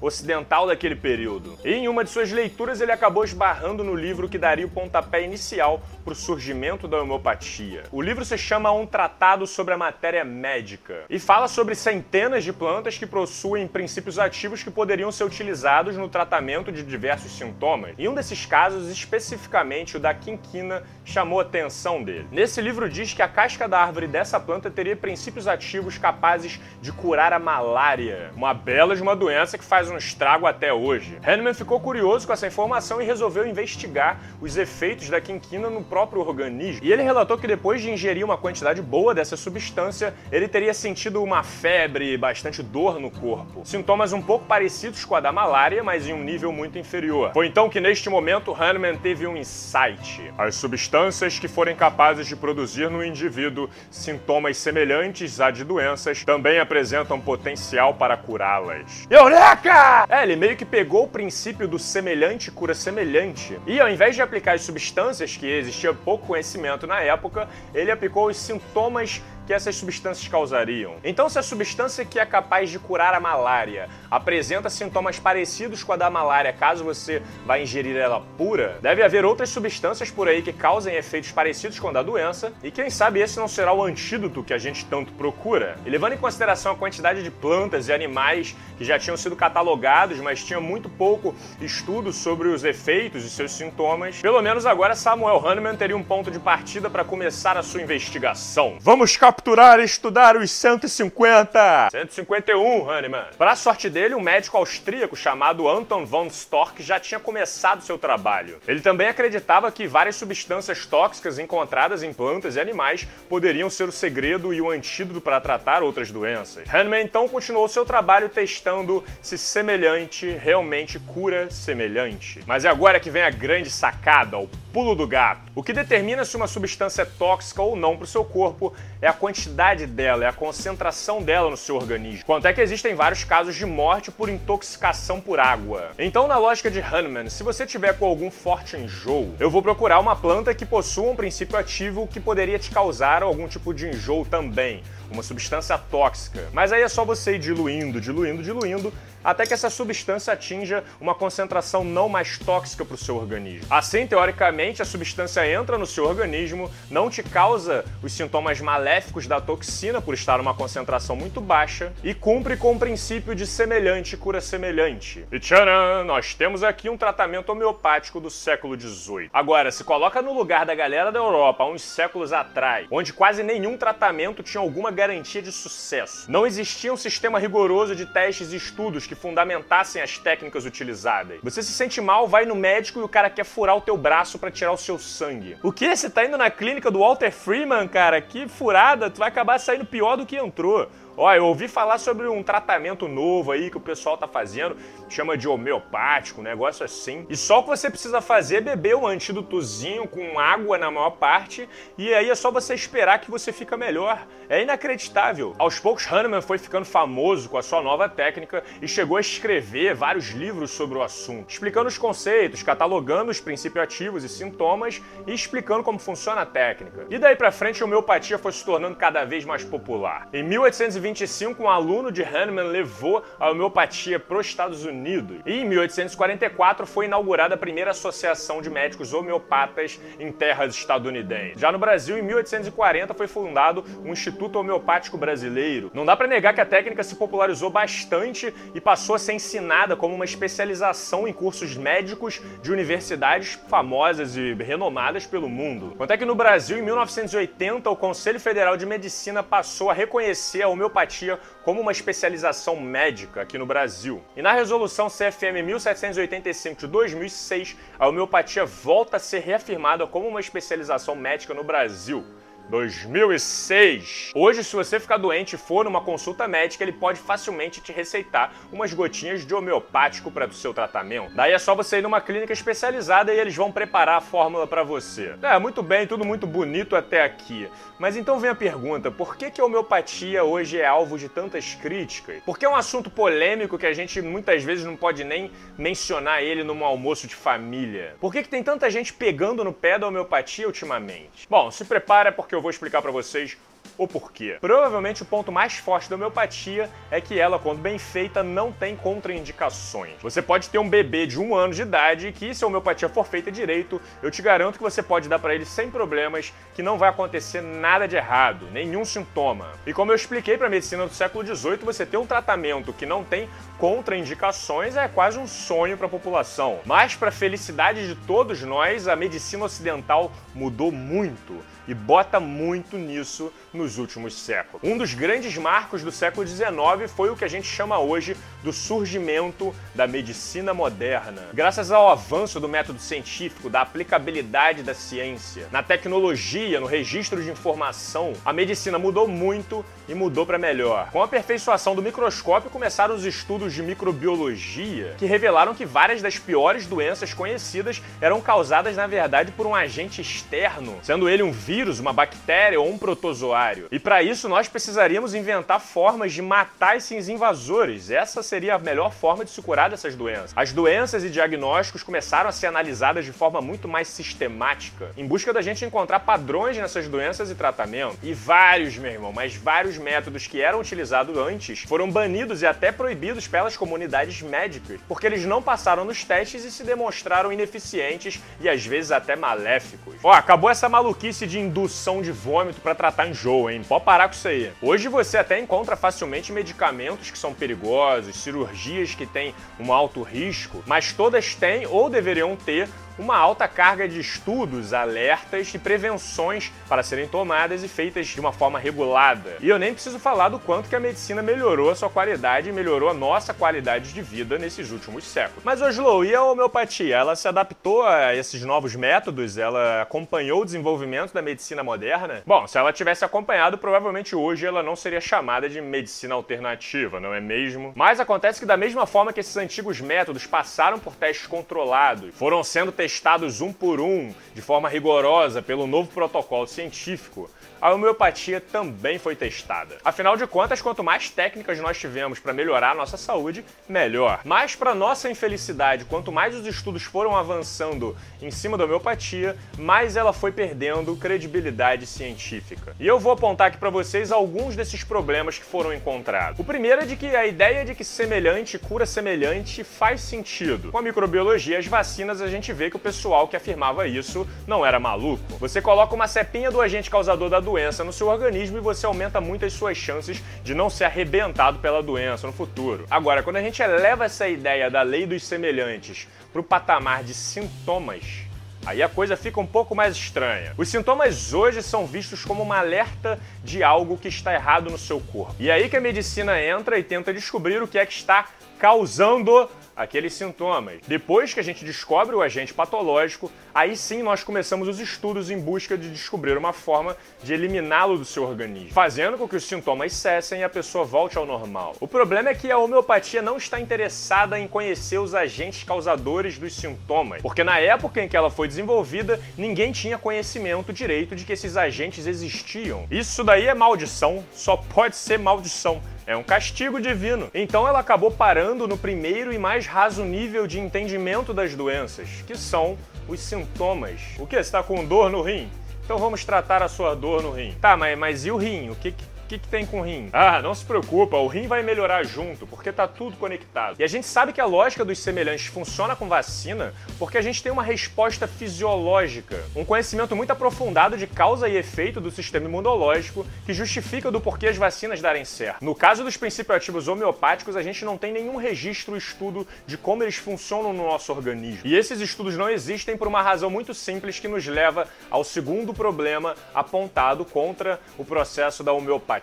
ocidental 0.00 0.66
daquele 0.66 0.96
período. 0.96 1.58
E 1.64 1.72
em 1.72 1.88
uma 1.88 2.04
de 2.04 2.10
suas 2.10 2.30
leituras 2.30 2.80
ele 2.80 2.92
acabou 2.92 3.24
esbarrando 3.24 3.82
no 3.82 3.94
livro 3.94 4.28
que 4.28 4.38
daria 4.38 4.66
o 4.66 4.70
pontapé 4.70 5.22
inicial 5.22 5.82
para 6.04 6.12
o 6.12 6.16
surgimento 6.16 6.88
da 6.88 7.02
homeopatia. 7.02 7.84
O 7.90 8.00
livro 8.00 8.24
se 8.24 8.38
chama 8.38 8.72
Um 8.72 8.86
Tratado 8.86 9.46
sobre 9.46 9.74
a 9.74 9.78
Matéria 9.78 10.24
Médica 10.24 11.04
e 11.08 11.18
fala 11.18 11.48
sobre 11.48 11.74
centenas 11.74 12.44
de 12.44 12.52
plantas 12.52 12.96
que 12.96 13.06
possuem 13.06 13.66
princípios 13.66 14.18
ativos 14.18 14.62
que 14.62 14.70
poderiam 14.70 15.10
ser 15.10 15.24
utilizados 15.24 15.96
no 15.96 16.08
tratamento 16.08 16.72
de 16.72 16.82
diversos 16.82 17.32
sintomas. 17.32 17.94
E 17.98 18.08
um 18.08 18.14
desses 18.14 18.46
casos, 18.46 18.90
especificamente 18.90 19.96
o 19.96 20.00
da 20.00 20.14
quinquina, 20.14 20.82
chamou 21.04 21.40
a 21.40 21.42
atenção 21.42 22.02
dele. 22.02 22.28
Nesse 22.30 22.60
livro 22.60 22.88
diz 22.88 23.12
que 23.12 23.22
a 23.22 23.28
casca 23.28 23.68
da 23.68 23.80
árvore 23.80 24.06
dessa 24.06 24.38
planta 24.38 24.70
teria 24.70 24.96
princípios 24.96 25.46
ativos 25.48 25.98
capazes 25.98 26.60
de 26.80 26.92
curar 26.92 27.32
a 27.32 27.38
malária, 27.38 28.30
uma 28.34 28.54
bela 28.54 28.94
de 29.00 29.02
uma 29.02 29.16
doença 29.16 29.56
que 29.56 29.64
faz 29.64 29.90
um 29.90 29.96
estrago 29.96 30.46
até 30.46 30.72
hoje. 30.72 31.18
Hahnemann 31.24 31.54
ficou 31.54 31.80
curioso 31.80 32.26
com 32.26 32.34
essa 32.34 32.46
informação 32.46 33.00
e 33.00 33.04
resolveu 33.04 33.46
investigar 33.46 34.20
os 34.42 34.58
efeitos 34.58 35.08
da 35.08 35.20
quinquina 35.20 35.70
no 35.70 35.82
próprio 35.82 36.20
organismo. 36.20 36.84
E 36.84 36.92
ele 36.92 37.02
relatou 37.02 37.38
que 37.38 37.46
depois 37.46 37.80
de 37.80 37.90
ingerir 37.90 38.24
uma 38.24 38.36
quantidade 38.36 38.82
boa 38.82 39.14
dessa 39.14 39.38
substância, 39.38 40.14
ele 40.30 40.46
teria 40.46 40.74
sentido 40.74 41.22
uma 41.22 41.42
febre 41.42 42.12
e 42.12 42.18
bastante 42.18 42.62
dor 42.62 43.00
no 43.00 43.10
corpo. 43.10 43.62
Sintomas 43.64 44.12
um 44.12 44.20
pouco 44.20 44.44
parecidos 44.44 45.02
com 45.04 45.14
a 45.14 45.20
da 45.20 45.32
malária, 45.32 45.82
mas 45.82 46.06
em 46.06 46.12
um 46.12 46.22
nível 46.22 46.52
muito 46.52 46.78
inferior. 46.78 47.32
Foi 47.32 47.46
então 47.46 47.70
que 47.70 47.80
neste 47.80 48.10
momento 48.10 48.54
Hahnemann 48.54 48.98
teve 48.98 49.26
um 49.26 49.34
insight. 49.34 50.30
As 50.36 50.56
substâncias 50.56 51.38
que 51.38 51.48
forem 51.48 51.74
capazes 51.74 52.26
de 52.26 52.36
produzir 52.36 52.90
no 52.90 53.02
indivíduo 53.02 53.70
sintomas 53.90 54.58
semelhantes 54.58 55.40
à 55.40 55.50
de 55.50 55.64
doenças 55.64 56.22
também 56.22 56.58
apresentam 56.58 57.18
potencial 57.18 57.94
para 57.94 58.16
curá-las. 58.16 58.89
Eureka! 59.08 60.06
É, 60.08 60.22
ele 60.22 60.36
meio 60.36 60.56
que 60.56 60.64
pegou 60.64 61.04
o 61.04 61.08
princípio 61.08 61.66
do 61.66 61.78
semelhante 61.78 62.50
cura 62.50 62.74
semelhante. 62.74 63.58
E 63.66 63.80
ao 63.80 63.88
invés 63.88 64.14
de 64.14 64.22
aplicar 64.22 64.54
as 64.54 64.62
substâncias 64.62 65.36
que 65.36 65.46
existia 65.46 65.92
pouco 65.92 66.26
conhecimento 66.26 66.86
na 66.86 67.00
época, 67.00 67.48
ele 67.74 67.90
aplicou 67.90 68.28
os 68.28 68.36
sintomas 68.36 69.22
que 69.46 69.52
essas 69.52 69.76
substâncias 69.76 70.28
causariam. 70.28 70.96
Então, 71.02 71.28
se 71.28 71.38
a 71.38 71.42
substância 71.42 72.04
que 72.04 72.18
é 72.18 72.24
capaz 72.24 72.70
de 72.70 72.78
curar 72.78 73.14
a 73.14 73.20
malária 73.20 73.88
apresenta 74.10 74.70
sintomas 74.70 75.18
parecidos 75.18 75.82
com 75.82 75.92
a 75.92 75.96
da 75.96 76.08
malária 76.08 76.52
caso 76.52 76.84
você 76.84 77.20
vá 77.44 77.58
ingerir 77.58 77.96
ela 77.96 78.22
pura, 78.38 78.78
deve 78.80 79.02
haver 79.02 79.24
outras 79.24 79.50
substâncias 79.50 80.10
por 80.10 80.28
aí 80.28 80.40
que 80.40 80.52
causem 80.52 80.94
efeitos 80.94 81.32
parecidos 81.32 81.78
com 81.78 81.88
a 81.88 81.92
da 81.92 82.02
doença, 82.02 82.52
e 82.62 82.70
quem 82.70 82.90
sabe 82.90 83.20
esse 83.20 83.38
não 83.38 83.48
será 83.48 83.72
o 83.72 83.82
antídoto 83.82 84.44
que 84.44 84.54
a 84.54 84.58
gente 84.58 84.84
tanto 84.84 85.12
procura. 85.14 85.76
E 85.84 85.90
levando 85.90 86.12
em 86.12 86.18
consideração 86.18 86.72
a 86.72 86.76
quantidade 86.76 87.22
de 87.22 87.30
plantas 87.30 87.88
e 87.88 87.92
animais 87.92 88.56
que 88.78 88.84
já 88.84 88.98
tinham 88.98 89.16
sido 89.16 89.34
catalogados, 89.34 90.18
mas 90.20 90.44
tinha 90.44 90.60
muito 90.60 90.88
pouco 90.88 91.34
estudo 91.60 92.12
sobre 92.12 92.48
os 92.48 92.62
efeitos 92.64 93.24
e 93.24 93.30
seus 93.30 93.52
sintomas, 93.52 94.20
pelo 94.20 94.40
menos 94.40 94.64
agora 94.64 94.94
Samuel 94.94 95.44
Hahnemann 95.44 95.76
teria 95.76 95.96
um 95.96 96.02
ponto 96.02 96.30
de 96.30 96.38
partida 96.38 96.88
para 96.88 97.04
começar 97.04 97.56
a 97.56 97.62
sua 97.62 97.82
investigação. 97.82 98.78
Vamos 98.80 99.16
capturar 99.16 99.39
capturar 99.40 99.80
e 99.80 99.84
estudar 99.84 100.36
os 100.36 100.50
150. 100.50 101.88
151, 101.90 102.90
Hahnemann. 102.90 103.24
Para 103.38 103.56
sorte 103.56 103.88
dele, 103.88 104.14
um 104.14 104.20
médico 104.20 104.58
austríaco 104.58 105.16
chamado 105.16 105.66
Anton 105.66 106.04
von 106.04 106.26
Storck 106.26 106.82
já 106.82 107.00
tinha 107.00 107.18
começado 107.18 107.82
seu 107.82 107.96
trabalho. 107.96 108.58
Ele 108.68 108.80
também 108.80 109.08
acreditava 109.08 109.72
que 109.72 109.86
várias 109.86 110.16
substâncias 110.16 110.84
tóxicas 110.84 111.38
encontradas 111.38 112.02
em 112.02 112.12
plantas 112.12 112.56
e 112.56 112.60
animais 112.60 113.08
poderiam 113.30 113.70
ser 113.70 113.88
o 113.88 113.92
segredo 113.92 114.52
e 114.52 114.60
o 114.60 114.70
antídoto 114.70 115.22
para 115.22 115.40
tratar 115.40 115.82
outras 115.82 116.10
doenças. 116.10 116.68
Hahnemann 116.68 117.04
então 117.04 117.26
continuou 117.26 117.66
seu 117.66 117.86
trabalho 117.86 118.28
testando 118.28 119.02
se 119.22 119.38
semelhante 119.38 120.30
realmente 120.30 120.98
cura 120.98 121.50
semelhante. 121.50 122.40
Mas 122.46 122.66
é 122.66 122.68
agora 122.68 123.00
que 123.00 123.08
vem 123.08 123.22
a 123.22 123.30
grande 123.30 123.70
sacada, 123.70 124.36
o 124.36 124.50
pulo 124.70 124.94
do 124.94 125.06
gato. 125.06 125.50
O 125.54 125.62
que 125.62 125.72
determina 125.72 126.24
se 126.24 126.36
uma 126.36 126.46
substância 126.46 127.02
é 127.02 127.04
tóxica 127.04 127.62
ou 127.62 127.74
não 127.74 127.96
para 127.96 128.04
o 128.04 128.06
seu 128.06 128.24
corpo 128.24 128.74
é 129.00 129.08
a 129.08 129.12
quantidade 129.20 129.86
dela, 129.86 130.24
é 130.24 130.28
a 130.28 130.32
concentração 130.32 131.22
dela 131.22 131.50
no 131.50 131.56
seu 131.56 131.76
organismo. 131.76 132.24
Quanto 132.24 132.46
é 132.46 132.52
que 132.54 132.60
existem 132.60 132.94
vários 132.94 133.22
casos 133.22 133.54
de 133.54 133.66
morte 133.66 134.10
por 134.10 134.30
intoxicação 134.30 135.20
por 135.20 135.38
água. 135.38 135.90
Então, 135.98 136.26
na 136.26 136.38
lógica 136.38 136.70
de 136.70 136.80
Hahnemann, 136.80 137.28
se 137.28 137.42
você 137.42 137.66
tiver 137.66 137.98
com 137.98 138.06
algum 138.06 138.30
forte 138.30 138.78
enjoo, 138.78 139.34
eu 139.38 139.50
vou 139.50 139.62
procurar 139.62 139.98
uma 140.00 140.16
planta 140.16 140.54
que 140.54 140.64
possua 140.64 141.10
um 141.10 141.16
princípio 141.16 141.58
ativo 141.58 142.08
que 142.08 142.18
poderia 142.18 142.58
te 142.58 142.70
causar 142.70 143.22
algum 143.22 143.46
tipo 143.46 143.74
de 143.74 143.88
enjoo 143.88 144.24
também 144.24 144.82
uma 145.10 145.22
substância 145.22 145.76
tóxica. 145.76 146.48
Mas 146.52 146.72
aí 146.72 146.82
é 146.82 146.88
só 146.88 147.04
você 147.04 147.34
ir 147.34 147.38
diluindo, 147.38 148.00
diluindo, 148.00 148.42
diluindo, 148.42 148.92
até 149.24 149.46
que 149.46 149.54
essa 149.54 149.70
substância 149.70 150.32
atinja 150.32 150.84
uma 151.00 151.14
concentração 151.14 151.84
não 151.84 152.08
mais 152.08 152.38
tóxica 152.38 152.84
para 152.84 152.94
o 152.94 152.98
seu 152.98 153.16
organismo. 153.16 153.66
Assim, 153.70 154.06
teoricamente, 154.06 154.82
a 154.82 154.84
substância 154.84 155.46
entra 155.50 155.76
no 155.76 155.86
seu 155.86 156.04
organismo, 156.04 156.70
não 156.90 157.10
te 157.10 157.22
causa 157.22 157.84
os 158.02 158.12
sintomas 158.12 158.60
maléficos 158.60 159.26
da 159.26 159.40
toxina 159.40 160.00
por 160.00 160.14
estar 160.14 160.38
numa 160.38 160.54
concentração 160.54 161.16
muito 161.16 161.40
baixa 161.40 161.92
e 162.02 162.14
cumpre 162.14 162.56
com 162.56 162.72
o 162.72 162.78
princípio 162.78 163.34
de 163.34 163.46
semelhante 163.46 164.16
cura 164.16 164.40
semelhante. 164.40 165.26
E 165.30 165.40
tcharam, 165.40 166.04
nós 166.04 166.34
temos 166.34 166.62
aqui 166.62 166.88
um 166.88 166.96
tratamento 166.96 167.50
homeopático 167.50 168.20
do 168.20 168.30
século 168.30 168.78
XVIII. 168.78 169.30
Agora, 169.32 169.70
se 169.70 169.82
coloca 169.82 170.22
no 170.22 170.32
lugar 170.32 170.66
da 170.66 170.74
galera 170.74 171.10
da 171.10 171.18
Europa, 171.18 171.64
há 171.64 171.68
uns 171.68 171.82
séculos 171.82 172.32
atrás, 172.32 172.86
onde 172.90 173.12
quase 173.12 173.42
nenhum 173.42 173.76
tratamento 173.76 174.42
tinha 174.42 174.60
alguma 174.60 174.90
garantia 174.90 175.42
de 175.42 175.50
sucesso. 175.50 176.30
Não 176.30 176.46
existia 176.46 176.92
um 176.92 176.96
sistema 176.96 177.38
rigoroso 177.38 177.96
de 177.96 178.06
testes 178.06 178.52
e 178.52 178.56
estudos 178.56 179.06
que 179.10 179.14
fundamentassem 179.16 180.00
as 180.00 180.18
técnicas 180.18 180.64
utilizadas. 180.64 181.40
Você 181.42 181.64
se 181.64 181.72
sente 181.72 182.00
mal, 182.00 182.28
vai 182.28 182.46
no 182.46 182.54
médico 182.54 183.00
e 183.00 183.02
o 183.02 183.08
cara 183.08 183.28
quer 183.28 183.42
furar 183.42 183.76
o 183.76 183.80
teu 183.80 183.96
braço 183.96 184.38
para 184.38 184.52
tirar 184.52 184.70
o 184.70 184.76
seu 184.76 185.00
sangue. 185.00 185.56
O 185.64 185.72
que? 185.72 185.96
Você 185.96 186.08
tá 186.08 186.24
indo 186.24 186.38
na 186.38 186.48
clínica 186.48 186.92
do 186.92 187.00
Walter 187.00 187.32
Freeman, 187.32 187.88
cara? 187.88 188.20
Que 188.20 188.46
furada, 188.46 189.10
tu 189.10 189.18
vai 189.18 189.28
acabar 189.28 189.58
saindo 189.58 189.84
pior 189.84 190.14
do 190.14 190.24
que 190.24 190.36
entrou. 190.36 190.88
Ó, 191.16 191.32
eu 191.34 191.44
ouvi 191.44 191.68
falar 191.68 191.98
sobre 191.98 192.26
um 192.28 192.42
tratamento 192.42 193.08
novo 193.08 193.52
aí 193.52 193.70
que 193.70 193.76
o 193.76 193.80
pessoal 193.80 194.16
tá 194.16 194.28
fazendo, 194.28 194.76
chama 195.08 195.36
de 195.36 195.48
homeopático, 195.48 196.40
um 196.40 196.44
negócio 196.44 196.84
assim. 196.84 197.26
E 197.28 197.36
só 197.36 197.58
o 197.58 197.62
que 197.62 197.68
você 197.68 197.90
precisa 197.90 198.20
fazer 198.20 198.56
é 198.56 198.60
beber 198.60 198.96
um 198.96 199.06
antídotozinho 199.06 200.06
com 200.06 200.38
água 200.38 200.78
na 200.78 200.90
maior 200.90 201.10
parte, 201.10 201.68
e 201.98 202.14
aí 202.14 202.30
é 202.30 202.34
só 202.34 202.50
você 202.50 202.74
esperar 202.74 203.18
que 203.20 203.30
você 203.30 203.52
fica 203.52 203.76
melhor. 203.76 204.26
É 204.48 204.62
inacreditável. 204.62 205.54
Aos 205.58 205.78
poucos, 205.78 206.06
Hahnemann 206.10 206.42
foi 206.42 206.58
ficando 206.58 206.84
famoso 206.84 207.48
com 207.48 207.58
a 207.58 207.62
sua 207.62 207.82
nova 207.82 208.08
técnica 208.08 208.64
e 208.80 208.88
chegou 208.88 209.16
a 209.16 209.20
escrever 209.20 209.94
vários 209.94 210.30
livros 210.30 210.70
sobre 210.70 210.98
o 210.98 211.02
assunto, 211.02 211.50
explicando 211.50 211.88
os 211.88 211.98
conceitos, 211.98 212.62
catalogando 212.62 213.30
os 213.30 213.40
princípios 213.40 213.84
ativos 213.84 214.24
e 214.24 214.28
sintomas 214.28 215.02
e 215.26 215.32
explicando 215.32 215.84
como 215.84 215.98
funciona 215.98 216.42
a 216.42 216.46
técnica. 216.46 217.06
E 217.10 217.18
daí 217.18 217.36
pra 217.36 217.52
frente, 217.52 217.82
a 217.82 217.86
homeopatia 217.86 218.38
foi 218.38 218.52
se 218.52 218.64
tornando 218.64 218.96
cada 218.96 219.24
vez 219.24 219.44
mais 219.44 219.62
popular. 219.62 220.28
Em 220.32 220.42
1820 220.42 220.99
1825, 221.00 221.62
um 221.62 221.68
aluno 221.68 222.12
de 222.12 222.22
Hahnemann 222.22 222.68
levou 222.68 223.24
a 223.38 223.50
homeopatia 223.50 224.20
para 224.20 224.38
os 224.38 224.46
Estados 224.46 224.84
Unidos. 224.84 225.38
E 225.46 225.60
em 225.60 225.64
1844 225.64 226.86
foi 226.86 227.06
inaugurada 227.06 227.54
a 227.54 227.58
primeira 227.58 227.90
associação 227.90 228.60
de 228.60 228.68
médicos 228.68 229.12
homeopatas 229.14 229.98
em 230.18 230.30
terras 230.30 230.74
estadunidenses. 230.74 231.60
Já 231.60 231.72
no 231.72 231.78
Brasil, 231.78 232.18
em 232.18 232.22
1840 232.22 233.14
foi 233.14 233.26
fundado 233.26 233.84
o 234.04 234.08
Instituto 234.08 234.58
Homeopático 234.58 235.16
Brasileiro. 235.16 235.90
Não 235.94 236.04
dá 236.04 236.16
para 236.16 236.28
negar 236.28 236.54
que 236.54 236.60
a 236.60 236.66
técnica 236.66 237.02
se 237.02 237.16
popularizou 237.16 237.70
bastante 237.70 238.54
e 238.74 238.80
passou 238.80 239.14
a 239.14 239.18
ser 239.18 239.32
ensinada 239.32 239.96
como 239.96 240.14
uma 240.14 240.24
especialização 240.24 241.26
em 241.26 241.32
cursos 241.32 241.76
médicos 241.76 242.40
de 242.62 242.70
universidades 242.70 243.58
famosas 243.68 244.36
e 244.36 244.52
renomadas 244.54 245.26
pelo 245.26 245.48
mundo. 245.48 245.94
Quanto 245.96 246.12
é 246.12 246.18
que 246.18 246.24
no 246.24 246.34
Brasil, 246.34 246.78
em 246.78 246.82
1980, 246.82 247.88
o 247.88 247.96
Conselho 247.96 248.38
Federal 248.38 248.76
de 248.76 248.84
Medicina 248.84 249.42
passou 249.42 249.90
a 249.90 249.94
reconhecer 249.94 250.62
a 250.62 250.68
homeopatia 250.68 250.89
homeopatia 250.90 251.38
como 251.62 251.80
uma 251.80 251.92
especialização 251.92 252.78
médica 252.78 253.42
aqui 253.42 253.56
no 253.56 253.64
Brasil. 253.64 254.22
E 254.36 254.42
na 254.42 254.52
resolução 254.52 255.08
CFM 255.08 255.64
1785 255.64 256.80
de 256.80 256.86
2006, 256.88 257.76
a 257.98 258.08
homeopatia 258.08 258.66
volta 258.66 259.16
a 259.16 259.20
ser 259.20 259.40
reafirmada 259.40 260.06
como 260.06 260.28
uma 260.28 260.40
especialização 260.40 261.14
médica 261.14 261.54
no 261.54 261.64
Brasil. 261.64 262.24
2006. 262.70 264.30
Hoje, 264.32 264.62
se 264.62 264.76
você 264.76 265.00
ficar 265.00 265.16
doente 265.16 265.54
e 265.54 265.58
for 265.58 265.84
numa 265.84 266.00
consulta 266.00 266.46
médica, 266.46 266.84
ele 266.84 266.92
pode 266.92 267.18
facilmente 267.18 267.80
te 267.80 267.92
receitar 267.92 268.52
umas 268.72 268.94
gotinhas 268.94 269.44
de 269.44 269.52
homeopático 269.52 270.30
para 270.30 270.46
o 270.46 270.52
seu 270.52 270.72
tratamento. 270.72 271.34
Daí 271.34 271.52
é 271.52 271.58
só 271.58 271.74
você 271.74 271.98
ir 271.98 272.02
numa 272.02 272.20
clínica 272.20 272.52
especializada 272.52 273.34
e 273.34 273.38
eles 273.38 273.56
vão 273.56 273.72
preparar 273.72 274.18
a 274.18 274.20
fórmula 274.20 274.66
para 274.66 274.84
você. 274.84 275.34
É, 275.42 275.58
muito 275.58 275.82
bem, 275.82 276.06
tudo 276.06 276.24
muito 276.24 276.46
bonito 276.46 276.94
até 276.94 277.24
aqui. 277.24 277.68
Mas 277.98 278.16
então 278.16 278.38
vem 278.38 278.50
a 278.50 278.54
pergunta, 278.54 279.10
por 279.10 279.36
que, 279.36 279.50
que 279.50 279.60
a 279.60 279.64
homeopatia 279.64 280.44
hoje 280.44 280.80
é 280.80 280.86
alvo 280.86 281.18
de 281.18 281.28
tantas 281.28 281.74
críticas? 281.74 282.40
Porque 282.46 282.64
é 282.64 282.68
um 282.68 282.76
assunto 282.76 283.10
polêmico 283.10 283.76
que 283.76 283.84
a 283.84 283.92
gente 283.92 284.22
muitas 284.22 284.62
vezes 284.62 284.84
não 284.84 284.96
pode 284.96 285.24
nem 285.24 285.50
mencionar 285.76 286.42
ele 286.42 286.62
num 286.62 286.84
almoço 286.84 287.26
de 287.26 287.34
família. 287.34 288.14
Por 288.20 288.32
que, 288.32 288.44
que 288.44 288.48
tem 288.48 288.62
tanta 288.62 288.88
gente 288.88 289.12
pegando 289.12 289.64
no 289.64 289.72
pé 289.72 289.98
da 289.98 290.06
homeopatia 290.06 290.66
ultimamente? 290.66 291.46
Bom, 291.50 291.70
se 291.70 291.84
prepara 291.84 292.30
porque 292.30 292.59
eu 292.60 292.62
vou 292.62 292.70
explicar 292.70 293.00
para 293.00 293.10
vocês 293.10 293.56
o 293.96 294.06
porquê. 294.06 294.58
Provavelmente 294.60 295.22
o 295.22 295.26
ponto 295.26 295.50
mais 295.50 295.74
forte 295.74 296.08
da 296.08 296.16
homeopatia 296.16 296.90
é 297.10 297.20
que 297.20 297.38
ela, 297.38 297.58
quando 297.58 297.80
bem 297.80 297.98
feita, 297.98 298.42
não 298.42 298.70
tem 298.70 298.94
contraindicações. 298.94 300.12
Você 300.20 300.42
pode 300.42 300.68
ter 300.68 300.78
um 300.78 300.88
bebê 300.88 301.26
de 301.26 301.40
um 301.40 301.54
ano 301.54 301.72
de 301.72 301.82
idade 301.82 302.32
que, 302.32 302.54
se 302.54 302.62
a 302.62 302.66
homeopatia 302.66 303.08
for 303.08 303.26
feita 303.26 303.50
direito, 303.50 304.00
eu 304.22 304.30
te 304.30 304.42
garanto 304.42 304.76
que 304.76 304.82
você 304.82 305.02
pode 305.02 305.28
dar 305.28 305.38
para 305.38 305.54
ele 305.54 305.64
sem 305.64 305.90
problemas, 305.90 306.52
que 306.74 306.82
não 306.82 306.98
vai 306.98 307.08
acontecer 307.08 307.62
nada 307.62 308.06
de 308.06 308.16
errado, 308.16 308.68
nenhum 308.70 309.04
sintoma. 309.04 309.72
E 309.86 309.92
como 309.92 310.12
eu 310.12 310.16
expliquei 310.16 310.58
para 310.58 310.66
a 310.66 310.70
medicina 310.70 311.06
do 311.06 311.14
século 311.14 311.44
XVIII, 311.44 311.78
você 311.78 312.04
ter 312.04 312.18
um 312.18 312.26
tratamento 312.26 312.92
que 312.92 313.06
não 313.06 313.24
tem 313.24 313.48
contraindicações 313.78 314.96
é 314.96 315.08
quase 315.08 315.38
um 315.38 315.46
sonho 315.46 315.96
para 315.96 316.06
a 316.06 316.10
população. 316.10 316.80
Mas, 316.84 317.14
para 317.14 317.30
felicidade 317.30 318.06
de 318.06 318.14
todos 318.26 318.62
nós, 318.62 319.08
a 319.08 319.16
medicina 319.16 319.64
ocidental 319.64 320.30
mudou 320.54 320.92
muito 320.92 321.58
e 321.90 321.94
bota 321.94 322.38
muito 322.38 322.96
nisso 322.96 323.52
nos 323.74 323.98
últimos 323.98 324.34
séculos. 324.34 324.88
Um 324.88 324.96
dos 324.96 325.12
grandes 325.12 325.56
marcos 325.56 326.04
do 326.04 326.12
século 326.12 326.46
XIX 326.46 326.70
foi 327.16 327.30
o 327.30 327.36
que 327.36 327.44
a 327.44 327.48
gente 327.48 327.66
chama 327.66 327.98
hoje 327.98 328.36
do 328.62 328.72
surgimento 328.72 329.74
da 329.92 330.06
medicina 330.06 330.72
moderna. 330.72 331.48
Graças 331.52 331.90
ao 331.90 332.08
avanço 332.08 332.60
do 332.60 332.68
método 332.68 333.00
científico, 333.00 333.68
da 333.68 333.80
aplicabilidade 333.80 334.84
da 334.84 334.94
ciência, 334.94 335.66
na 335.72 335.82
tecnologia, 335.82 336.78
no 336.78 336.86
registro 336.86 337.42
de 337.42 337.50
informação, 337.50 338.34
a 338.44 338.52
medicina 338.52 338.96
mudou 338.96 339.26
muito 339.26 339.84
e 340.10 340.14
mudou 340.14 340.44
para 340.44 340.58
melhor. 340.58 341.08
Com 341.12 341.22
a 341.22 341.24
aperfeiçoação 341.24 341.94
do 341.94 342.02
microscópio, 342.02 342.68
começaram 342.68 343.14
os 343.14 343.24
estudos 343.24 343.72
de 343.72 343.82
microbiologia, 343.82 345.14
que 345.16 345.24
revelaram 345.24 345.74
que 345.74 345.86
várias 345.86 346.20
das 346.20 346.36
piores 346.36 346.84
doenças 346.86 347.32
conhecidas 347.32 348.02
eram 348.20 348.40
causadas, 348.40 348.96
na 348.96 349.06
verdade, 349.06 349.52
por 349.52 349.66
um 349.66 349.74
agente 349.74 350.20
externo, 350.20 350.98
sendo 351.02 351.28
ele 351.28 351.44
um 351.44 351.52
vírus 351.52 352.00
uma 352.00 352.12
bactéria 352.12 352.80
ou 352.80 352.88
um 352.88 352.98
protozoário. 352.98 353.86
E 353.92 353.98
para 353.98 354.22
isso 354.22 354.48
nós 354.48 354.68
precisaríamos 354.68 355.34
inventar 355.34 355.80
formas 355.80 356.32
de 356.32 356.42
matar 356.42 356.96
esses 356.96 357.28
invasores. 357.28 358.10
Essa 358.10 358.42
seria 358.42 358.74
a 358.74 358.78
melhor 358.78 359.12
forma 359.12 359.44
de 359.44 359.50
se 359.50 359.62
curar 359.62 359.90
dessas 359.90 360.16
doenças. 360.16 360.52
As 360.56 360.72
doenças 360.72 361.22
e 361.22 361.30
diagnósticos 361.30 362.02
começaram 362.02 362.48
a 362.48 362.52
ser 362.52 362.66
analisadas 362.66 363.24
de 363.24 363.32
forma 363.32 363.60
muito 363.60 363.86
mais 363.86 364.08
sistemática, 364.08 365.10
em 365.16 365.26
busca 365.26 365.52
da 365.52 365.62
gente 365.62 365.84
encontrar 365.84 366.20
padrões 366.20 366.76
nessas 366.76 367.06
doenças 367.06 367.50
e 367.50 367.54
tratamento. 367.54 368.18
E 368.22 368.32
vários, 368.32 368.96
meu 368.96 369.12
irmão, 369.12 369.32
mas 369.32 369.54
vários 369.54 369.99
métodos 370.00 370.48
que 370.48 370.60
eram 370.60 370.80
utilizados 370.80 371.38
antes 371.38 371.84
foram 371.86 372.10
banidos 372.10 372.62
e 372.62 372.66
até 372.66 372.90
proibidos 372.90 373.46
pelas 373.46 373.76
comunidades 373.76 374.42
médicas, 374.42 375.00
porque 375.06 375.26
eles 375.26 375.44
não 375.44 375.62
passaram 375.62 376.04
nos 376.04 376.24
testes 376.24 376.64
e 376.64 376.72
se 376.72 376.82
demonstraram 376.82 377.52
ineficientes 377.52 378.40
e 378.60 378.68
às 378.68 378.84
vezes 378.84 379.12
até 379.12 379.36
maléficos. 379.36 380.16
Ó, 380.24 380.32
acabou 380.32 380.68
essa 380.68 380.88
maluquice 380.88 381.46
de 381.46 381.60
indução 381.60 382.20
de 382.20 382.32
vômito 382.32 382.80
para 382.80 382.94
tratar 382.94 383.28
enjoo, 383.28 383.70
hein? 383.70 383.82
Pode 383.86 384.04
parar 384.04 384.28
com 384.28 384.34
isso 384.34 384.48
aí. 384.48 384.72
Hoje 384.82 385.06
você 385.06 385.38
até 385.38 385.60
encontra 385.60 385.94
facilmente 385.94 386.52
medicamentos 386.52 387.30
que 387.30 387.38
são 387.38 387.54
perigosos, 387.54 388.42
cirurgias 388.42 389.14
que 389.14 389.26
têm 389.26 389.54
um 389.78 389.92
alto 389.92 390.22
risco, 390.22 390.82
mas 390.86 391.12
todas 391.12 391.54
têm 391.54 391.86
ou 391.86 392.08
deveriam 392.10 392.56
ter 392.56 392.88
uma 393.20 393.36
alta 393.36 393.68
carga 393.68 394.08
de 394.08 394.18
estudos, 394.18 394.94
alertas 394.94 395.72
e 395.74 395.78
prevenções 395.78 396.72
para 396.88 397.02
serem 397.02 397.28
tomadas 397.28 397.84
e 397.84 397.88
feitas 397.88 398.26
de 398.26 398.40
uma 398.40 398.50
forma 398.50 398.78
regulada. 398.78 399.56
E 399.60 399.68
eu 399.68 399.78
nem 399.78 399.92
preciso 399.92 400.18
falar 400.18 400.48
do 400.48 400.58
quanto 400.58 400.88
que 400.88 400.96
a 400.96 401.00
medicina 401.00 401.42
melhorou 401.42 401.90
a 401.90 401.94
sua 401.94 402.08
qualidade 402.08 402.70
e 402.70 402.72
melhorou 402.72 403.10
a 403.10 403.14
nossa 403.14 403.52
qualidade 403.52 404.14
de 404.14 404.22
vida 404.22 404.58
nesses 404.58 404.90
últimos 404.90 405.24
séculos. 405.24 405.62
Mas, 405.62 405.82
Oslo, 405.82 406.24
e 406.24 406.34
a 406.34 406.42
homeopatia? 406.42 407.14
Ela 407.14 407.36
se 407.36 407.46
adaptou 407.46 408.02
a 408.06 408.34
esses 408.34 408.62
novos 408.62 408.96
métodos? 408.96 409.58
Ela 409.58 410.00
acompanhou 410.00 410.62
o 410.62 410.64
desenvolvimento 410.64 411.34
da 411.34 411.42
medicina 411.42 411.84
moderna? 411.84 412.42
Bom, 412.46 412.66
se 412.66 412.78
ela 412.78 412.92
tivesse 412.92 413.22
acompanhado, 413.22 413.76
provavelmente 413.76 414.34
hoje 414.34 414.64
ela 414.64 414.82
não 414.82 414.96
seria 414.96 415.20
chamada 415.20 415.68
de 415.68 415.78
medicina 415.82 416.34
alternativa, 416.34 417.20
não 417.20 417.34
é 417.34 417.40
mesmo? 417.40 417.92
Mas 417.94 418.18
acontece 418.18 418.60
que 418.60 418.66
da 418.66 418.78
mesma 418.78 419.04
forma 419.04 419.30
que 419.30 419.40
esses 419.40 419.56
antigos 419.58 420.00
métodos 420.00 420.46
passaram 420.46 420.98
por 420.98 421.14
testes 421.14 421.46
controlados, 421.46 422.34
foram 422.34 422.64
sendo 422.64 422.90
testados 422.90 423.09
testados 423.10 423.60
um 423.60 423.72
por 423.72 424.00
um, 424.00 424.32
de 424.54 424.62
forma 424.62 424.88
rigorosa, 424.88 425.60
pelo 425.60 425.84
novo 425.84 426.08
protocolo 426.08 426.66
científico, 426.68 427.50
a 427.80 427.92
homeopatia 427.92 428.60
também 428.60 429.18
foi 429.18 429.34
testada. 429.34 429.96
Afinal 430.04 430.36
de 430.36 430.46
contas, 430.46 430.82
quanto 430.82 431.02
mais 431.02 431.30
técnicas 431.30 431.80
nós 431.80 431.98
tivemos 431.98 432.38
para 432.38 432.52
melhorar 432.52 432.90
a 432.90 432.94
nossa 432.94 433.16
saúde, 433.16 433.64
melhor. 433.88 434.40
Mas, 434.44 434.76
para 434.76 434.94
nossa 434.94 435.30
infelicidade, 435.30 436.04
quanto 436.04 436.30
mais 436.30 436.54
os 436.54 436.66
estudos 436.66 437.02
foram 437.02 437.34
avançando 437.34 438.14
em 438.42 438.50
cima 438.50 438.76
da 438.76 438.84
homeopatia, 438.84 439.56
mais 439.78 440.14
ela 440.14 440.32
foi 440.32 440.52
perdendo 440.52 441.16
credibilidade 441.16 442.06
científica. 442.06 442.94
E 443.00 443.06
eu 443.06 443.18
vou 443.18 443.32
apontar 443.32 443.68
aqui 443.68 443.78
para 443.78 443.88
vocês 443.88 444.30
alguns 444.30 444.76
desses 444.76 445.02
problemas 445.02 445.58
que 445.58 445.64
foram 445.64 445.92
encontrados. 445.94 446.60
O 446.60 446.64
primeiro 446.64 447.02
é 447.02 447.06
de 447.06 447.16
que 447.16 447.34
a 447.34 447.46
ideia 447.46 447.84
de 447.84 447.94
que 447.94 448.04
semelhante 448.04 448.78
cura 448.78 449.06
semelhante 449.06 449.82
faz 449.82 450.20
sentido. 450.20 450.92
Com 450.92 450.98
a 450.98 451.02
microbiologia 451.02 451.78
as 451.78 451.86
vacinas, 451.86 452.42
a 452.42 452.48
gente 452.48 452.72
vê 452.74 452.90
que 452.90 452.96
o 452.96 452.99
pessoal 453.00 453.48
que 453.48 453.56
afirmava 453.56 454.06
isso 454.06 454.46
não 454.66 454.84
era 454.84 455.00
maluco. 455.00 455.42
Você 455.58 455.82
coloca 455.82 456.14
uma 456.14 456.28
cepinha 456.28 456.70
do 456.70 456.80
agente 456.80 457.10
causador 457.10 457.48
da 457.48 457.58
doença 457.58 458.04
no 458.04 458.12
seu 458.12 458.28
organismo 458.28 458.78
e 458.78 458.80
você 458.80 459.06
aumenta 459.06 459.40
muito 459.40 459.64
as 459.64 459.72
suas 459.72 459.96
chances 459.96 460.42
de 460.62 460.74
não 460.74 460.88
ser 460.88 461.04
arrebentado 461.04 461.78
pela 461.78 462.02
doença 462.02 462.46
no 462.46 462.52
futuro. 462.52 463.06
Agora, 463.10 463.42
quando 463.42 463.56
a 463.56 463.62
gente 463.62 463.82
eleva 463.82 464.26
essa 464.26 464.48
ideia 464.48 464.90
da 464.90 465.02
lei 465.02 465.26
dos 465.26 465.42
semelhantes 465.44 466.28
para 466.52 466.60
o 466.60 466.64
patamar 466.64 467.24
de 467.24 467.34
sintomas, 467.34 468.50
Aí 468.86 469.02
a 469.02 469.08
coisa 469.08 469.36
fica 469.36 469.60
um 469.60 469.66
pouco 469.66 469.94
mais 469.94 470.16
estranha. 470.16 470.72
Os 470.76 470.88
sintomas 470.88 471.52
hoje 471.52 471.82
são 471.82 472.06
vistos 472.06 472.44
como 472.44 472.62
uma 472.62 472.78
alerta 472.78 473.38
de 473.62 473.82
algo 473.82 474.16
que 474.16 474.28
está 474.28 474.54
errado 474.54 474.90
no 474.90 474.96
seu 474.96 475.20
corpo. 475.20 475.54
E 475.58 475.70
aí 475.70 475.88
que 475.88 475.96
a 475.96 476.00
medicina 476.00 476.60
entra 476.62 476.98
e 476.98 477.02
tenta 477.02 477.32
descobrir 477.32 477.82
o 477.82 477.88
que 477.88 477.98
é 477.98 478.06
que 478.06 478.14
está 478.14 478.46
causando 478.78 479.68
aqueles 479.96 480.32
sintomas. 480.34 481.00
Depois 481.06 481.52
que 481.52 481.60
a 481.60 481.62
gente 481.62 481.84
descobre 481.84 482.34
o 482.34 482.42
agente 482.42 482.72
patológico, 482.72 483.50
aí 483.74 483.96
sim 483.96 484.22
nós 484.22 484.42
começamos 484.42 484.88
os 484.88 484.98
estudos 484.98 485.50
em 485.50 485.58
busca 485.58 485.96
de 485.96 486.10
descobrir 486.10 486.56
uma 486.56 486.72
forma 486.72 487.16
de 487.42 487.52
eliminá-lo 487.52 488.18
do 488.18 488.24
seu 488.24 488.44
organismo, 488.44 488.92
fazendo 488.92 489.36
com 489.36 489.48
que 489.48 489.56
os 489.56 489.64
sintomas 489.64 490.12
cessem 490.12 490.60
e 490.60 490.64
a 490.64 490.68
pessoa 490.68 491.04
volte 491.04 491.36
ao 491.36 491.46
normal. 491.46 491.94
O 492.00 492.08
problema 492.08 492.50
é 492.50 492.54
que 492.54 492.70
a 492.70 492.78
homeopatia 492.78 493.42
não 493.42 493.56
está 493.56 493.80
interessada 493.80 494.58
em 494.58 494.66
conhecer 494.66 495.18
os 495.18 495.34
agentes 495.34 495.84
causadores 495.84 496.58
dos 496.58 496.74
sintomas, 496.74 497.42
porque 497.42 497.64
na 497.64 497.78
época 497.78 498.22
em 498.22 498.28
que 498.28 498.36
ela 498.36 498.50
foi 498.50 498.68
desenvolvida, 498.68 499.40
ninguém 499.56 499.92
tinha 499.92 500.18
conhecimento 500.18 500.92
direito 500.92 501.36
de 501.36 501.44
que 501.44 501.52
esses 501.52 501.76
agentes 501.76 502.26
existiam. 502.26 503.06
Isso 503.10 503.44
daí 503.44 503.66
é 503.66 503.74
maldição, 503.74 504.44
só 504.52 504.76
pode 504.76 505.16
ser 505.16 505.38
maldição. 505.38 506.00
É 506.30 506.36
um 506.36 506.44
castigo 506.44 507.00
divino. 507.00 507.50
Então 507.52 507.88
ela 507.88 507.98
acabou 507.98 508.30
parando 508.30 508.86
no 508.86 508.96
primeiro 508.96 509.52
e 509.52 509.58
mais 509.58 509.84
raso 509.88 510.22
nível 510.22 510.64
de 510.64 510.78
entendimento 510.78 511.52
das 511.52 511.74
doenças, 511.74 512.28
que 512.46 512.56
são 512.56 512.96
os 513.26 513.40
sintomas. 513.40 514.20
O 514.38 514.46
que? 514.46 514.54
Você 514.54 514.60
está 514.60 514.80
com 514.80 515.04
dor 515.04 515.28
no 515.28 515.42
rim? 515.42 515.68
Então 516.04 516.18
vamos 516.18 516.44
tratar 516.44 516.84
a 516.84 516.88
sua 516.88 517.16
dor 517.16 517.42
no 517.42 517.50
rim. 517.50 517.74
Tá, 517.80 517.96
mas, 517.96 518.16
mas 518.16 518.46
e 518.46 518.52
o 518.52 518.56
rim? 518.56 518.90
O 518.90 518.94
que, 518.94 519.12
que, 519.50 519.58
que 519.58 519.68
tem 519.68 519.84
com 519.84 520.00
o 520.00 520.04
rim? 520.04 520.28
Ah, 520.32 520.62
não 520.62 520.72
se 520.74 520.84
preocupa, 520.84 521.36
o 521.36 521.48
rim 521.48 521.66
vai 521.66 521.82
melhorar 521.82 522.22
junto, 522.22 522.66
porque 522.68 522.92
tá 522.92 523.08
tudo 523.08 523.36
conectado. 523.36 523.96
E 523.98 524.04
a 524.04 524.06
gente 524.06 524.26
sabe 524.26 524.52
que 524.52 524.60
a 524.60 524.64
lógica 524.64 525.04
dos 525.04 525.18
semelhantes 525.18 525.66
funciona 525.66 526.14
com 526.14 526.28
vacina 526.28 526.94
porque 527.18 527.36
a 527.36 527.42
gente 527.42 527.60
tem 527.60 527.72
uma 527.72 527.82
resposta 527.82 528.46
fisiológica, 528.46 529.60
um 529.74 529.84
conhecimento 529.84 530.36
muito 530.36 530.52
aprofundado 530.52 531.16
de 531.16 531.26
causa 531.26 531.68
e 531.68 531.76
efeito 531.76 532.20
do 532.20 532.30
sistema 532.30 532.66
imunológico 532.66 533.44
que 533.66 533.74
justifica 533.74 534.30
do 534.30 534.40
porquê 534.40 534.68
as 534.68 534.76
vacinas 534.76 535.20
darem 535.20 535.44
certo. 535.44 535.84
No 535.84 535.96
caso 535.96 536.22
dos 536.22 536.36
princípios 536.36 536.76
ativos 536.76 537.08
homeopáticos, 537.08 537.76
a 537.76 537.82
gente 537.82 538.04
não 538.04 538.16
tem 538.16 538.32
nenhum 538.32 538.56
registro 538.56 539.16
estudo 539.16 539.66
de 539.84 539.98
como 539.98 540.22
eles 540.22 540.36
funcionam 540.36 540.92
no 540.92 541.04
nosso 541.04 541.32
organismo. 541.32 541.82
E 541.84 541.96
esses 541.96 542.20
estudos 542.20 542.56
não 542.56 542.70
existem 542.70 543.16
por 543.16 543.26
uma 543.26 543.42
razão 543.42 543.68
muito 543.68 543.94
simples 543.94 544.38
que 544.38 544.46
nos 544.46 544.66
leva 544.66 545.08
ao 545.28 545.42
segundo 545.42 545.92
problema 545.92 546.54
apontado 546.72 547.44
contra 547.44 547.98
o 548.16 548.24
processo 548.24 548.84
da 548.84 548.92
homeopatia 548.92 549.39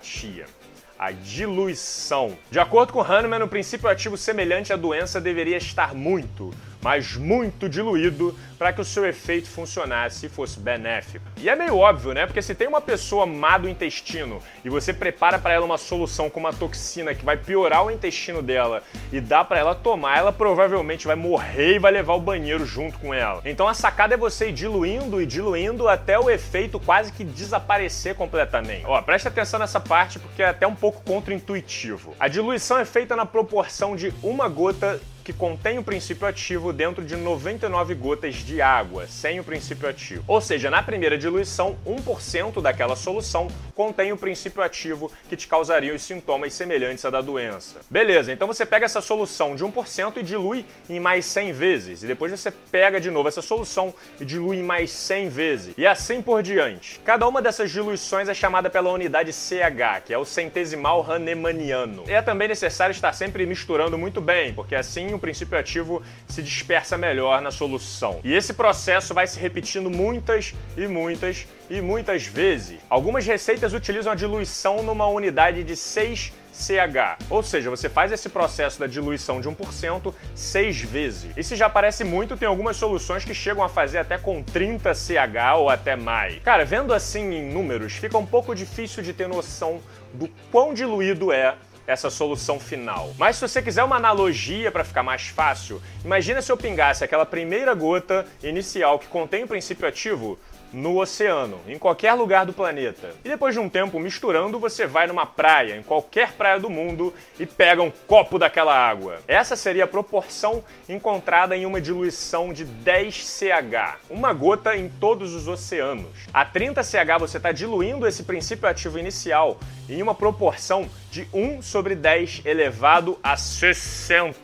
A 0.97 1.11
diluição. 1.11 2.37
De 2.49 2.59
acordo 2.59 2.91
com 2.91 3.01
Hahnemann, 3.01 3.43
o 3.43 3.47
princípio 3.47 3.87
ativo 3.87 4.17
semelhante 4.17 4.73
à 4.73 4.75
doença 4.75 5.21
deveria 5.21 5.57
estar 5.57 5.93
muito, 5.93 6.51
mas 6.81 7.15
muito 7.15 7.67
diluído 7.67 8.37
para 8.57 8.73
que 8.73 8.81
o 8.81 8.85
seu 8.85 9.05
efeito 9.05 9.47
funcionasse 9.47 10.25
e 10.25 10.29
fosse 10.29 10.59
benéfico. 10.59 11.25
E 11.37 11.49
é 11.49 11.55
meio 11.55 11.77
óbvio, 11.77 12.13
né? 12.13 12.25
Porque 12.25 12.41
se 12.41 12.55
tem 12.55 12.67
uma 12.67 12.81
pessoa 12.81 13.25
má 13.25 13.57
do 13.57 13.69
intestino 13.69 14.41
e 14.65 14.69
você 14.69 14.93
prepara 14.93 15.37
para 15.37 15.53
ela 15.53 15.65
uma 15.65 15.77
solução 15.77 16.29
com 16.29 16.39
uma 16.39 16.51
toxina 16.53 17.13
que 17.13 17.23
vai 17.23 17.37
piorar 17.37 17.85
o 17.85 17.91
intestino 17.91 18.41
dela 18.41 18.81
e 19.11 19.21
dá 19.21 19.43
para 19.43 19.59
ela 19.59 19.75
tomar, 19.75 20.17
ela 20.17 20.31
provavelmente 20.31 21.05
vai 21.05 21.15
morrer 21.15 21.75
e 21.75 21.79
vai 21.79 21.91
levar 21.91 22.15
o 22.15 22.21
banheiro 22.21 22.65
junto 22.65 22.97
com 22.99 23.13
ela. 23.13 23.41
Então 23.45 23.67
a 23.67 23.73
sacada 23.73 24.15
é 24.15 24.17
você 24.17 24.49
ir 24.49 24.53
diluindo 24.53 25.21
e 25.21 25.25
diluindo 25.25 25.87
até 25.87 26.17
o 26.17 26.29
efeito 26.29 26.79
quase 26.79 27.11
que 27.11 27.23
desaparecer 27.23 28.15
completamente. 28.15 28.85
Ó, 28.85 28.99
presta 29.01 29.29
atenção 29.29 29.59
nessa 29.59 29.79
parte 29.79 30.19
porque 30.19 30.41
é 30.41 30.47
até 30.47 30.65
um 30.65 30.75
pouco 30.75 31.01
contraintuitivo. 31.03 32.15
A 32.19 32.27
diluição 32.27 32.79
é 32.79 32.85
feita 32.85 33.15
na 33.15 33.25
proporção 33.25 33.95
de 33.95 34.13
uma 34.23 34.47
gota 34.47 34.99
que 35.27 35.33
contém 35.33 35.77
o 35.77 35.83
princípio 35.83 36.25
ativo 36.25 36.71
dentro 36.71 37.03
de 37.03 37.17
99 37.17 37.93
gotas 37.95 38.35
de 38.35 38.61
água, 38.61 39.07
sem 39.07 39.41
o 39.41 39.43
princípio 39.43 39.89
ativo. 39.89 40.23
Ou 40.25 40.39
seja, 40.39 40.71
na 40.71 40.81
primeira 40.81 41.17
diluição, 41.17 41.75
1% 41.85 42.61
daquela 42.61 42.95
solução 42.95 43.49
contém 43.75 44.13
o 44.13 44.17
princípio 44.17 44.63
ativo 44.63 45.11
que 45.27 45.35
te 45.35 45.45
causaria 45.45 45.93
os 45.93 46.01
sintomas 46.01 46.53
semelhantes 46.53 47.03
à 47.03 47.09
da 47.09 47.19
doença. 47.19 47.81
Beleza, 47.89 48.31
então 48.31 48.47
você 48.47 48.65
pega 48.65 48.85
essa 48.85 49.01
solução 49.01 49.53
de 49.53 49.65
1% 49.65 50.15
e 50.15 50.23
dilui 50.23 50.65
em 50.89 50.97
mais 50.97 51.25
100 51.25 51.51
vezes. 51.51 52.03
E 52.03 52.07
depois 52.07 52.31
você 52.31 52.49
pega 52.49 52.97
de 52.97 53.11
novo 53.11 53.27
essa 53.27 53.41
solução 53.41 53.93
e 54.21 54.23
dilui 54.23 54.59
em 54.59 54.63
mais 54.63 54.91
100 54.91 55.27
vezes. 55.27 55.73
E 55.77 55.85
assim 55.85 56.21
por 56.21 56.41
diante. 56.41 57.01
Cada 57.03 57.27
uma 57.27 57.41
dessas 57.41 57.69
diluições 57.69 58.29
é 58.29 58.33
chamada 58.33 58.69
pela 58.69 58.93
unidade 58.93 59.33
CH, 59.33 60.03
que 60.05 60.13
é 60.13 60.17
o 60.17 60.23
centesimal 60.23 61.05
hahnemanniano. 61.05 62.05
E 62.07 62.13
é 62.13 62.21
também 62.21 62.47
necessário 62.47 62.93
estar 62.93 63.11
sempre 63.11 63.45
misturando 63.45 63.97
muito 63.97 64.21
bem, 64.21 64.53
porque 64.53 64.73
assim 64.73 65.16
o 65.17 65.19
princípio 65.19 65.57
ativo 65.57 66.01
se 66.27 66.41
dispersa 66.41 66.97
melhor 66.97 67.41
na 67.41 67.51
solução. 67.51 68.19
E 68.23 68.33
esse 68.33 68.53
processo 68.53 69.13
vai 69.13 69.27
se 69.27 69.39
repetindo 69.39 69.89
muitas 69.89 70.53
e 70.75 70.87
muitas 70.87 71.45
e 71.69 71.81
muitas 71.81 72.25
vezes. 72.25 72.79
Algumas 72.89 73.25
receitas 73.25 73.73
utilizam 73.73 74.13
a 74.13 74.15
diluição 74.15 74.81
numa 74.81 75.07
unidade 75.07 75.63
de 75.63 75.75
6 75.75 76.31
CH. 76.57 77.19
Ou 77.29 77.43
seja, 77.43 77.69
você 77.69 77.87
faz 77.87 78.11
esse 78.11 78.29
processo 78.29 78.79
da 78.79 78.87
diluição 78.87 79.39
de 79.39 79.47
1% 79.47 80.13
seis 80.33 80.81
vezes. 80.81 81.45
Se 81.45 81.55
já 81.55 81.69
parece 81.69 82.03
muito, 82.03 82.35
tem 82.35 82.47
algumas 82.47 82.77
soluções 82.77 83.23
que 83.23 83.33
chegam 83.33 83.63
a 83.63 83.69
fazer 83.69 83.99
até 83.99 84.17
com 84.17 84.41
30 84.41 84.93
CH 84.95 85.57
ou 85.57 85.69
até 85.69 85.95
mais. 85.95 86.39
Cara, 86.41 86.65
vendo 86.65 86.93
assim 86.93 87.31
em 87.31 87.53
números, 87.53 87.93
fica 87.93 88.17
um 88.17 88.25
pouco 88.25 88.55
difícil 88.55 89.03
de 89.03 89.13
ter 89.13 89.27
noção 89.27 89.79
do 90.13 90.27
quão 90.51 90.73
diluído 90.73 91.31
é 91.31 91.55
essa 91.87 92.09
solução 92.09 92.59
final. 92.59 93.15
Mas 93.17 93.37
se 93.37 93.47
você 93.47 93.61
quiser 93.61 93.83
uma 93.83 93.95
analogia 93.95 94.69
para 94.69 94.83
ficar 94.83 95.01
mais 95.01 95.29
fácil, 95.29 95.81
imagina 96.03 96.41
se 96.41 96.51
eu 96.51 96.57
pingasse 96.57 97.03
aquela 97.03 97.25
primeira 97.25 97.73
gota 97.73 98.27
inicial 98.43 98.99
que 98.99 99.07
contém 99.07 99.45
o 99.45 99.47
princípio 99.47 99.87
ativo 99.87 100.37
no 100.77 101.01
oceano, 101.01 101.59
em 101.67 101.77
qualquer 101.79 102.13
lugar 102.13 102.45
do 102.45 102.53
planeta. 102.53 103.09
E 103.25 103.29
depois 103.29 103.55
de 103.55 103.59
um 103.59 103.67
tempo 103.67 103.99
misturando, 103.99 104.59
você 104.59 104.85
vai 104.85 105.07
numa 105.07 105.25
praia, 105.25 105.75
em 105.75 105.81
qualquer 105.81 106.33
praia 106.33 106.59
do 106.59 106.69
mundo, 106.69 107.11
e 107.39 107.47
pega 107.47 107.81
um 107.81 107.91
copo 108.05 108.37
daquela 108.37 108.75
água. 108.75 109.19
Essa 109.27 109.55
seria 109.55 109.85
a 109.85 109.87
proporção 109.87 110.63
encontrada 110.87 111.57
em 111.57 111.65
uma 111.65 111.81
diluição 111.81 112.53
de 112.53 112.63
10 112.63 113.25
CH, 113.25 113.97
uma 114.07 114.31
gota 114.33 114.77
em 114.77 114.87
todos 114.87 115.33
os 115.33 115.47
oceanos. 115.47 116.27
A 116.31 116.45
30 116.45 116.83
CH 116.83 117.17
você 117.19 117.37
está 117.37 117.51
diluindo 117.51 118.05
esse 118.07 118.23
princípio 118.23 118.69
ativo 118.69 118.99
inicial 118.99 119.57
em 119.89 120.01
uma 120.01 120.13
proporção 120.13 120.87
de 121.09 121.27
1 121.33 121.61
sobre 121.61 121.95
10 121.95 122.41
elevado 122.45 123.17
a 123.23 123.37
60. 123.37 124.37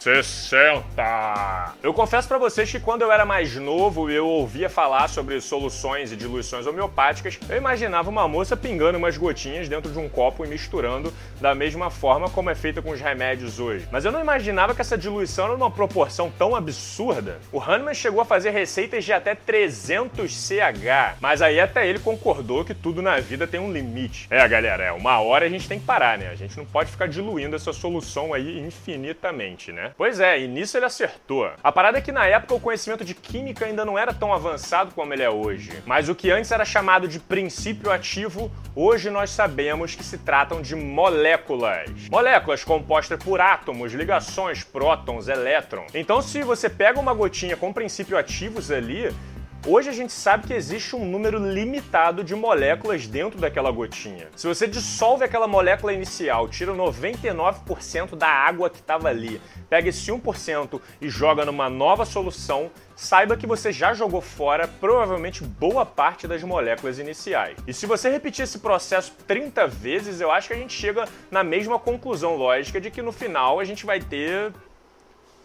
60! 0.00 1.74
Eu 1.82 1.94
confesso 1.94 2.28
para 2.28 2.38
vocês 2.38 2.70
que 2.70 2.80
quando 2.80 3.02
eu 3.02 3.12
era 3.12 3.24
mais 3.24 3.54
novo 3.54 4.10
eu 4.10 4.26
ouvia 4.26 4.68
falar 4.68 5.08
sobre 5.14 5.40
soluções 5.40 6.10
e 6.10 6.16
diluições 6.16 6.66
homeopáticas, 6.66 7.38
eu 7.48 7.56
imaginava 7.56 8.10
uma 8.10 8.26
moça 8.26 8.56
pingando 8.56 8.98
umas 8.98 9.16
gotinhas 9.16 9.68
dentro 9.68 9.92
de 9.92 9.98
um 9.98 10.08
copo 10.08 10.44
e 10.44 10.48
misturando 10.48 11.14
da 11.40 11.54
mesma 11.54 11.88
forma 11.88 12.28
como 12.28 12.50
é 12.50 12.54
feita 12.54 12.82
com 12.82 12.90
os 12.90 13.00
remédios 13.00 13.60
hoje. 13.60 13.86
Mas 13.92 14.04
eu 14.04 14.10
não 14.10 14.20
imaginava 14.20 14.74
que 14.74 14.80
essa 14.80 14.98
diluição 14.98 15.44
era 15.44 15.54
uma 15.54 15.70
proporção 15.70 16.32
tão 16.36 16.56
absurda. 16.56 17.38
O 17.52 17.60
Hahnemann 17.60 17.94
chegou 17.94 18.20
a 18.20 18.24
fazer 18.24 18.50
receitas 18.50 19.04
de 19.04 19.12
até 19.12 19.36
300 19.36 20.34
CH, 20.34 21.16
mas 21.20 21.40
aí 21.40 21.60
até 21.60 21.86
ele 21.86 22.00
concordou 22.00 22.64
que 22.64 22.74
tudo 22.74 23.00
na 23.00 23.20
vida 23.20 23.46
tem 23.46 23.60
um 23.60 23.72
limite. 23.72 24.26
É, 24.28 24.46
galera, 24.48 24.84
é 24.84 24.92
uma 24.92 25.20
hora 25.20 25.46
a 25.46 25.48
gente 25.48 25.68
tem 25.68 25.78
que 25.78 25.86
parar, 25.86 26.18
né? 26.18 26.28
A 26.28 26.34
gente 26.34 26.56
não 26.56 26.64
pode 26.64 26.90
ficar 26.90 27.06
diluindo 27.06 27.54
essa 27.54 27.72
solução 27.72 28.34
aí 28.34 28.58
infinitamente, 28.58 29.70
né? 29.70 29.92
Pois 29.96 30.18
é, 30.18 30.40
e 30.40 30.48
nisso 30.48 30.76
ele 30.76 30.86
acertou. 30.86 31.50
A 31.62 31.70
parada 31.70 31.98
é 31.98 32.00
que 32.00 32.10
na 32.10 32.26
época 32.26 32.54
o 32.54 32.60
conhecimento 32.60 33.04
de 33.04 33.14
química 33.14 33.64
ainda 33.64 33.84
não 33.84 33.96
era 33.96 34.12
tão 34.12 34.32
avançado 34.32 34.93
como 34.94 35.12
ele 35.12 35.22
é 35.22 35.30
hoje. 35.30 35.82
Mas 35.84 36.08
o 36.08 36.14
que 36.14 36.30
antes 36.30 36.50
era 36.50 36.64
chamado 36.64 37.08
de 37.08 37.18
princípio 37.18 37.90
ativo, 37.90 38.50
hoje 38.74 39.10
nós 39.10 39.30
sabemos 39.30 39.94
que 39.94 40.04
se 40.04 40.18
tratam 40.18 40.62
de 40.62 40.74
moléculas. 40.76 41.90
Moléculas 42.10 42.64
compostas 42.64 43.22
por 43.22 43.40
átomos, 43.40 43.92
ligações, 43.92 44.62
prótons, 44.62 45.28
elétrons. 45.28 45.94
Então, 45.94 46.22
se 46.22 46.42
você 46.42 46.70
pega 46.70 46.98
uma 46.98 47.12
gotinha 47.12 47.56
com 47.56 47.72
princípio 47.72 48.16
ativos 48.16 48.70
ali, 48.70 49.12
Hoje 49.66 49.88
a 49.88 49.94
gente 49.94 50.12
sabe 50.12 50.46
que 50.46 50.52
existe 50.52 50.94
um 50.94 51.06
número 51.06 51.38
limitado 51.38 52.22
de 52.22 52.34
moléculas 52.34 53.06
dentro 53.06 53.40
daquela 53.40 53.70
gotinha. 53.70 54.28
Se 54.36 54.46
você 54.46 54.66
dissolve 54.66 55.24
aquela 55.24 55.48
molécula 55.48 55.90
inicial, 55.90 56.46
tira 56.48 56.74
99% 56.74 58.14
da 58.14 58.28
água 58.28 58.68
que 58.68 58.80
estava 58.80 59.08
ali, 59.08 59.40
pega 59.70 59.88
esse 59.88 60.12
1% 60.12 60.78
e 61.00 61.08
joga 61.08 61.46
numa 61.46 61.70
nova 61.70 62.04
solução, 62.04 62.70
saiba 62.94 63.38
que 63.38 63.46
você 63.46 63.72
já 63.72 63.94
jogou 63.94 64.20
fora 64.20 64.68
provavelmente 64.68 65.42
boa 65.42 65.86
parte 65.86 66.28
das 66.28 66.42
moléculas 66.42 66.98
iniciais. 66.98 67.56
E 67.66 67.72
se 67.72 67.86
você 67.86 68.10
repetir 68.10 68.42
esse 68.42 68.58
processo 68.58 69.14
30 69.26 69.66
vezes, 69.66 70.20
eu 70.20 70.30
acho 70.30 70.48
que 70.48 70.54
a 70.54 70.58
gente 70.58 70.74
chega 70.74 71.08
na 71.30 71.42
mesma 71.42 71.78
conclusão 71.78 72.36
lógica 72.36 72.78
de 72.78 72.90
que 72.90 73.00
no 73.00 73.12
final 73.12 73.58
a 73.58 73.64
gente 73.64 73.86
vai 73.86 73.98
ter 73.98 74.52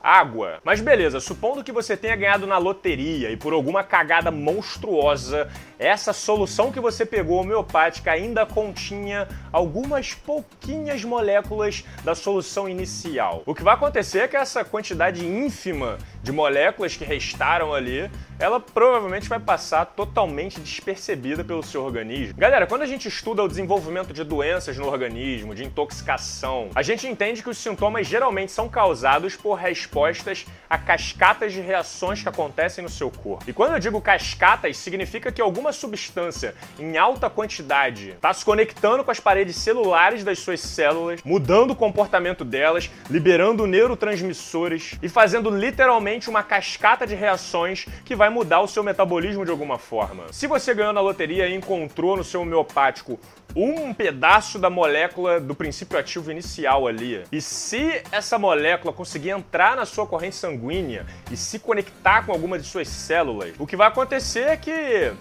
água. 0.02 0.60
Mas 0.64 0.82
beleza, 0.82 1.20
supondo 1.20 1.64
que 1.64 1.72
você 1.72 1.96
tenha 1.96 2.16
ganhado 2.16 2.48
na 2.48 2.58
loteria 2.58 3.32
e 3.32 3.38
por 3.38 3.54
alguma 3.54 3.84
cagada 3.84 4.32
monstruosa, 4.32 5.50
essa 5.80 6.12
solução 6.12 6.72
que 6.72 6.80
você 6.80 7.06
pegou 7.06 7.40
homeopática 7.40 8.12
ainda 8.12 8.46
continha 8.46 9.28
algumas 9.52 10.14
pouquinhas 10.14 11.06
moléculas 11.06 11.86
da 12.04 12.14
solução 12.14 12.68
inicial. 12.68 13.42
O 13.46 13.56
que 13.56 13.64
vai 13.64 13.74
acontecer 13.74 14.20
é 14.20 14.28
que 14.28 14.36
essa 14.36 14.66
quantidade 14.66 15.26
ínfima 15.26 15.98
de 16.22 16.34
moléculas 16.34 16.98
que 16.98 17.06
restaram 17.06 17.74
ali, 17.74 18.12
ela 18.38 18.60
provavelmente 18.60 19.30
vai 19.30 19.40
passar 19.40 19.86
totalmente 19.86 20.60
despercebida 20.60 21.44
pelo 21.44 21.64
seu 21.64 21.84
organismo. 21.84 22.38
Galera, 22.38 22.68
quando 22.68 22.82
a 22.82 22.86
gente 22.86 23.08
estuda 23.08 23.42
o 23.42 23.48
desenvolvimento 23.48 24.14
de 24.14 24.24
doenças 24.24 24.78
no 24.78 24.86
organismo, 24.86 25.56
de 25.56 25.64
intoxicação, 25.64 26.70
a 26.76 26.82
gente 26.82 27.08
entende 27.08 27.42
que 27.42 27.50
os 27.50 27.58
sintomas 27.58 28.06
geralmente 28.06 28.52
são 28.52 28.68
causados 28.68 29.38
por 29.38 29.56
respostas 29.56 30.46
a 30.70 30.78
cascatas 30.78 31.54
de 31.54 31.62
reações 31.62 32.22
que 32.22 32.28
acontecem 32.28 32.84
no 32.84 32.90
seu 32.90 33.10
corpo. 33.10 33.46
E 33.48 33.54
quando 33.54 33.74
eu 33.74 33.80
digo 33.80 34.02
cascatas, 34.02 34.78
significa 34.78 35.32
que 35.32 35.42
alguma 35.70 35.74
substância 35.74 36.56
em 36.78 36.98
alta 36.98 37.30
quantidade 37.30 38.10
está 38.12 38.34
se 38.34 38.44
conectando 38.44 39.04
com 39.04 39.12
as 39.12 39.20
paredes 39.20 39.56
celulares 39.56 40.24
das 40.24 40.40
suas 40.40 40.60
células, 40.60 41.22
mudando 41.24 41.72
o 41.72 41.76
comportamento 41.76 42.44
delas, 42.44 42.90
liberando 43.10 43.68
neurotransmissores 43.68 44.98
e 45.02 45.08
fazendo 45.08 45.50
literalmente 45.50 46.30
uma 46.30 46.44
cascata 46.44 47.06
de 47.06 47.16
reações 47.16 47.86
que 48.04 48.16
vai 48.16 48.30
mudar 48.30 48.62
o 48.62 48.68
seu 48.68 48.84
metabolismo 48.84 49.46
de 49.46 49.52
alguma 49.52 49.78
forma. 49.78 50.26
Se 50.32 50.48
você 50.48 50.74
ganhou 50.74 50.94
na 50.94 51.02
loteria 51.02 51.48
e 51.48 51.56
encontrou 51.56 52.18
no 52.18 52.24
seu 52.24 52.42
homeopático 52.42 53.20
um 53.56 53.94
pedaço 53.94 54.60
da 54.60 54.70
molécula 54.70 55.40
do 55.40 55.56
princípio 55.56 55.98
ativo 55.98 56.32
inicial 56.32 56.88
ali. 56.88 57.24
E 57.32 57.42
se 57.42 58.02
essa 58.12 58.38
molécula 58.38 58.94
conseguir 58.94 59.32
entrar 59.32 59.76
na 59.76 59.86
sua 59.86 60.06
corrente 60.06 60.36
sanguínea 60.36 61.06
e 61.32 61.38
se 61.38 61.60
conectar 61.60 62.26
com 62.26 62.32
alguma 62.32 62.60
de 62.60 62.66
suas 62.66 62.88
células, 62.88 63.54
o 63.58 63.66
que 63.66 63.76
vai 63.76 63.88
acontecer 63.88 64.50
é 64.50 64.58
que 64.58 65.12